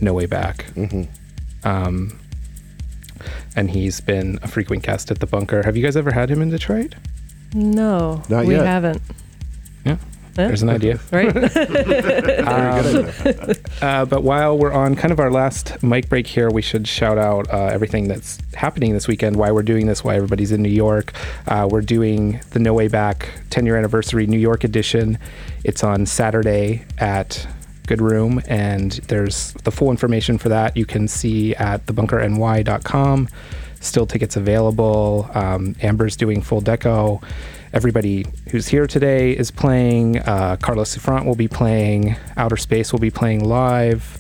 [0.02, 0.66] No Way Back.
[0.76, 1.68] Mm-hmm.
[1.68, 2.20] Um,
[3.56, 5.64] and he's been a frequent guest at the bunker.
[5.64, 6.96] Have you guys ever had him in Detroit?
[7.56, 8.66] No, Not we yet.
[8.66, 9.02] haven't.
[9.86, 9.98] Yeah.
[10.38, 10.48] Yeah.
[10.48, 11.00] There's an idea.
[11.12, 11.34] Right?
[12.46, 13.10] Um,
[13.82, 17.18] uh, but while we're on kind of our last mic break here, we should shout
[17.18, 20.68] out uh, everything that's happening this weekend, why we're doing this, why everybody's in New
[20.68, 21.14] York.
[21.48, 25.18] Uh, we're doing the No Way Back 10 year anniversary New York edition.
[25.64, 27.48] It's on Saturday at
[27.88, 33.30] Good Room, and there's the full information for that you can see at thebunkerny.com.
[33.86, 35.30] Still tickets available.
[35.34, 37.22] Um, Amber's doing full deco.
[37.72, 40.20] Everybody who's here today is playing.
[40.20, 42.16] Uh, Carlos Souffrant will be playing.
[42.36, 44.20] Outer Space will be playing live.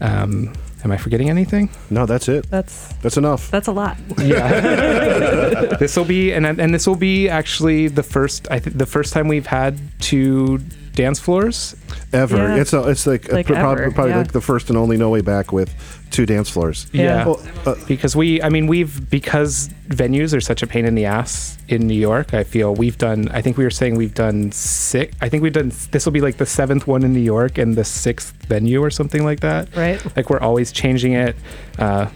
[0.00, 0.54] Um,
[0.84, 1.70] Am I forgetting anything?
[1.90, 2.48] No, that's it.
[2.48, 3.50] That's That's enough.
[3.50, 3.96] that's a lot.
[4.18, 5.76] Yeah.
[5.80, 9.12] this will be and and this will be actually the first I think the first
[9.12, 10.58] time we've had two
[10.94, 11.74] dance floors.
[12.12, 12.36] Ever.
[12.36, 12.56] Yeah.
[12.60, 14.18] It's a, it's like, Like prob- ever, probably yeah.
[14.18, 15.74] like the first and only No Way Back with
[16.10, 16.86] two dance floors.
[16.92, 17.26] Yeah.
[17.26, 21.04] Well, uh, because we I mean we've because venues are such a pain in the
[21.04, 24.52] ass in New York, I feel we've done I think we were saying we've done
[24.52, 27.58] six I think we've done this will be like the seventh one in New York
[27.58, 29.74] and the sixth venue or something like that.
[29.76, 30.00] Right.
[30.16, 31.36] Like we're always changing it.
[31.78, 32.08] Uh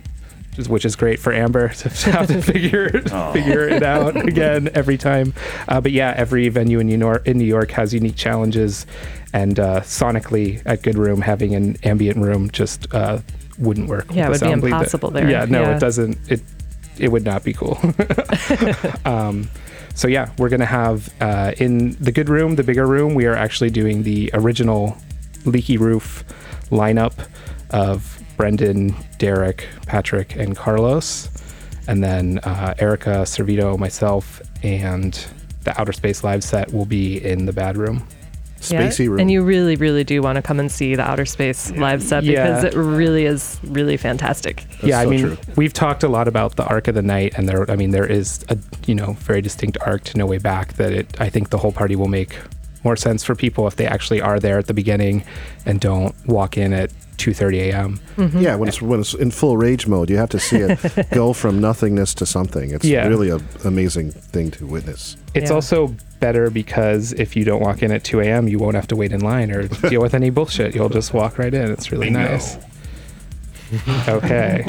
[0.68, 2.90] which is great for Amber to have to figure
[3.32, 5.32] figure it out again every time.
[5.68, 8.86] Uh, but yeah, every venue in New York in New York has unique challenges,
[9.32, 13.20] and uh, sonically at Good Room having an ambient room just uh,
[13.58, 14.06] wouldn't work.
[14.12, 15.28] Yeah, it would be sound bleed that- impossible there.
[15.30, 15.76] Yeah, no, Yeah.
[15.76, 16.18] it doesn't.
[16.30, 16.42] It
[16.98, 17.78] it would not be cool.
[19.04, 19.48] um,
[19.94, 23.14] so yeah, we're gonna have uh, in the Good Room, the bigger room.
[23.14, 24.96] We are actually doing the original
[25.44, 26.24] Leaky Roof
[26.70, 27.14] lineup
[27.70, 31.28] of Brendan, Derek, Patrick, and Carlos,
[31.86, 35.12] and then uh, Erica, Servito, myself, and
[35.64, 38.06] the Outer Space live set will be in the bad room.
[38.60, 39.20] spacey room.
[39.20, 42.24] And you really, really do want to come and see the Outer Space live set
[42.24, 42.46] Yeah.
[42.46, 44.64] because it really is really fantastic.
[44.82, 45.38] yeah, I mean, true.
[45.56, 48.06] we've talked a lot about the arc of the night, and there, I mean, there
[48.06, 48.56] is a
[48.86, 51.20] you know very distinct arc to No Way Back that it.
[51.20, 52.38] I think the whole party will make
[52.84, 55.24] more sense for people if they actually are there at the beginning
[55.66, 56.90] and don't walk in at
[57.20, 58.00] 2:30 a.m.
[58.16, 58.38] Mm-hmm.
[58.40, 61.32] Yeah, when it's when it's in full rage mode, you have to see it go
[61.32, 62.70] from nothingness to something.
[62.70, 63.06] It's Yeah.
[63.06, 65.16] really an amazing thing to witness.
[65.34, 65.54] It's Yeah.
[65.56, 68.96] also better because if you don't walk in at 2 a.m., you won't have to
[68.96, 70.74] wait in line or deal with any bullshit.
[70.74, 71.70] You'll just walk right in.
[71.70, 72.20] It's really Bingo.
[72.32, 72.56] nice.
[74.08, 74.64] Okay.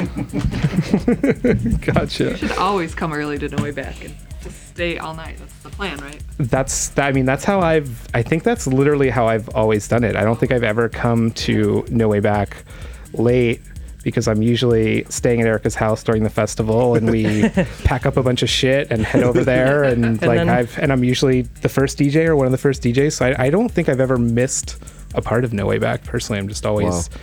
[1.80, 2.24] gotcha.
[2.30, 5.38] You should always come early to No Way Back and just stay all night.
[5.38, 6.22] That's the plan, right?
[6.38, 7.06] That's that.
[7.06, 10.16] I mean that's how I've I think that's literally how I've always done it.
[10.16, 12.64] I don't think I've ever come to No Way Back
[13.12, 13.60] late
[14.02, 17.48] because I'm usually staying at Erica's house during the festival and we
[17.84, 20.92] pack up a bunch of shit and head over there and, like then- I've and
[20.92, 23.12] I'm usually the first DJ or one of the first DJs.
[23.14, 24.76] So I, I don't think I've ever missed
[25.14, 26.38] a part of No Way Back personally.
[26.40, 27.16] I'm just always Wow.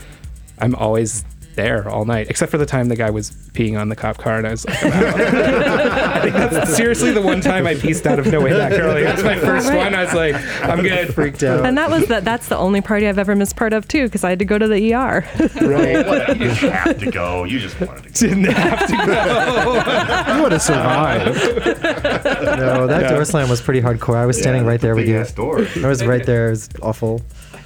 [0.62, 1.24] I'm always
[1.60, 4.38] there all night, except for the time the guy was peeing on the cop car,
[4.38, 5.20] and I was like, I'm out.
[5.20, 9.04] I think that's seriously the one time I pieced out of No Way Back early.
[9.04, 9.78] That's my first Right.
[9.78, 9.94] one.
[9.96, 11.14] I was like, I'm good.
[11.14, 11.66] Freaked out.
[11.66, 14.24] And that was the, that's the only party I've ever missed part of too because
[14.24, 15.26] I had to go to the ER.
[15.62, 16.38] Right.
[16.40, 17.44] You have to go.
[17.44, 18.30] You just wanted to go.
[18.30, 20.36] Didn't have to go.
[20.36, 21.36] You would have survived.
[21.84, 23.10] no, that Yeah.
[23.14, 24.16] door slam was pretty hardcore.
[24.16, 25.18] I was standing right there with you.
[25.20, 25.68] ass door.
[25.84, 26.48] I was right there.
[26.48, 27.22] It was awful.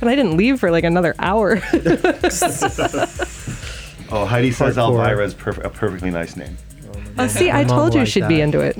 [0.00, 1.60] and I didn't leave for like another hour.
[4.14, 4.98] Oh, Heidi says Hardcore.
[5.06, 6.58] Elvira is perf- a perfectly nice name.
[7.18, 8.76] oh, see, I told you liked she'd be into it.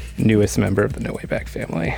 [0.18, 1.94] Newest member of the No Way Back family.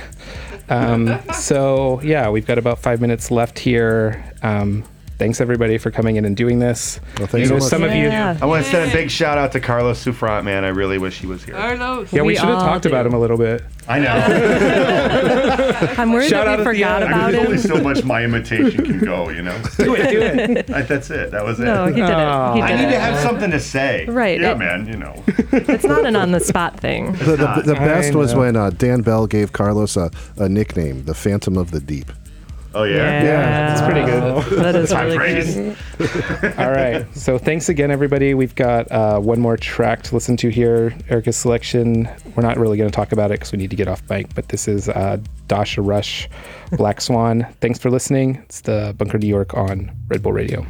[0.67, 4.21] Um, so yeah, we've got about five minutes left here.
[4.43, 4.83] Um,
[5.19, 6.99] thanks everybody for coming in and doing this.
[7.17, 7.69] Well, thanks You know, so much.
[7.69, 8.05] some of you.
[8.05, 8.37] Yeah.
[8.41, 10.63] I want to send a big shout out to Carlos Souffrant, man.
[10.63, 11.53] I really wish he was here.
[11.55, 12.11] Carlos.
[12.11, 13.63] Yeah, we, We should have all talked about him a little bit.
[13.87, 14.09] I know.
[15.97, 17.11] I'm worried Shout out that at we the forgot end.
[17.11, 19.59] about There's only so much my imitation can go, you know.
[19.77, 20.69] Do it, do it.
[20.73, 21.31] I, that's it.
[21.31, 21.63] That was it.
[21.65, 22.07] No, he did it.
[22.07, 22.61] He Oh.
[22.61, 22.91] I need it.
[22.91, 24.05] to have something to say.
[24.05, 24.87] Right, Yeah, it- man.
[24.87, 25.23] You know.
[25.51, 27.11] It's not an on the spot thing.
[27.13, 31.13] The, the, the best was when uh, Dan Bell gave Carlos a, a nickname, the
[31.15, 32.11] Phantom of the Deep.
[32.73, 33.23] Oh yeah.
[33.23, 34.59] Yeah, it's pretty good.
[34.59, 35.55] That is really praise.
[35.55, 36.55] good.
[36.59, 37.05] All right.
[37.15, 38.33] So thanks again, everybody.
[38.33, 40.95] We've got uh, one more track to listen to here.
[41.09, 42.07] Erica's selection.
[42.35, 44.33] We're not really going to talk about it because we need to get off mic,
[44.35, 45.17] but this is uh,
[45.47, 46.29] Dasha Rush,
[46.73, 47.47] Black Swan.
[47.59, 48.35] Thanks for listening.
[48.45, 50.65] It's the Bunker New York on Red Bull Radio.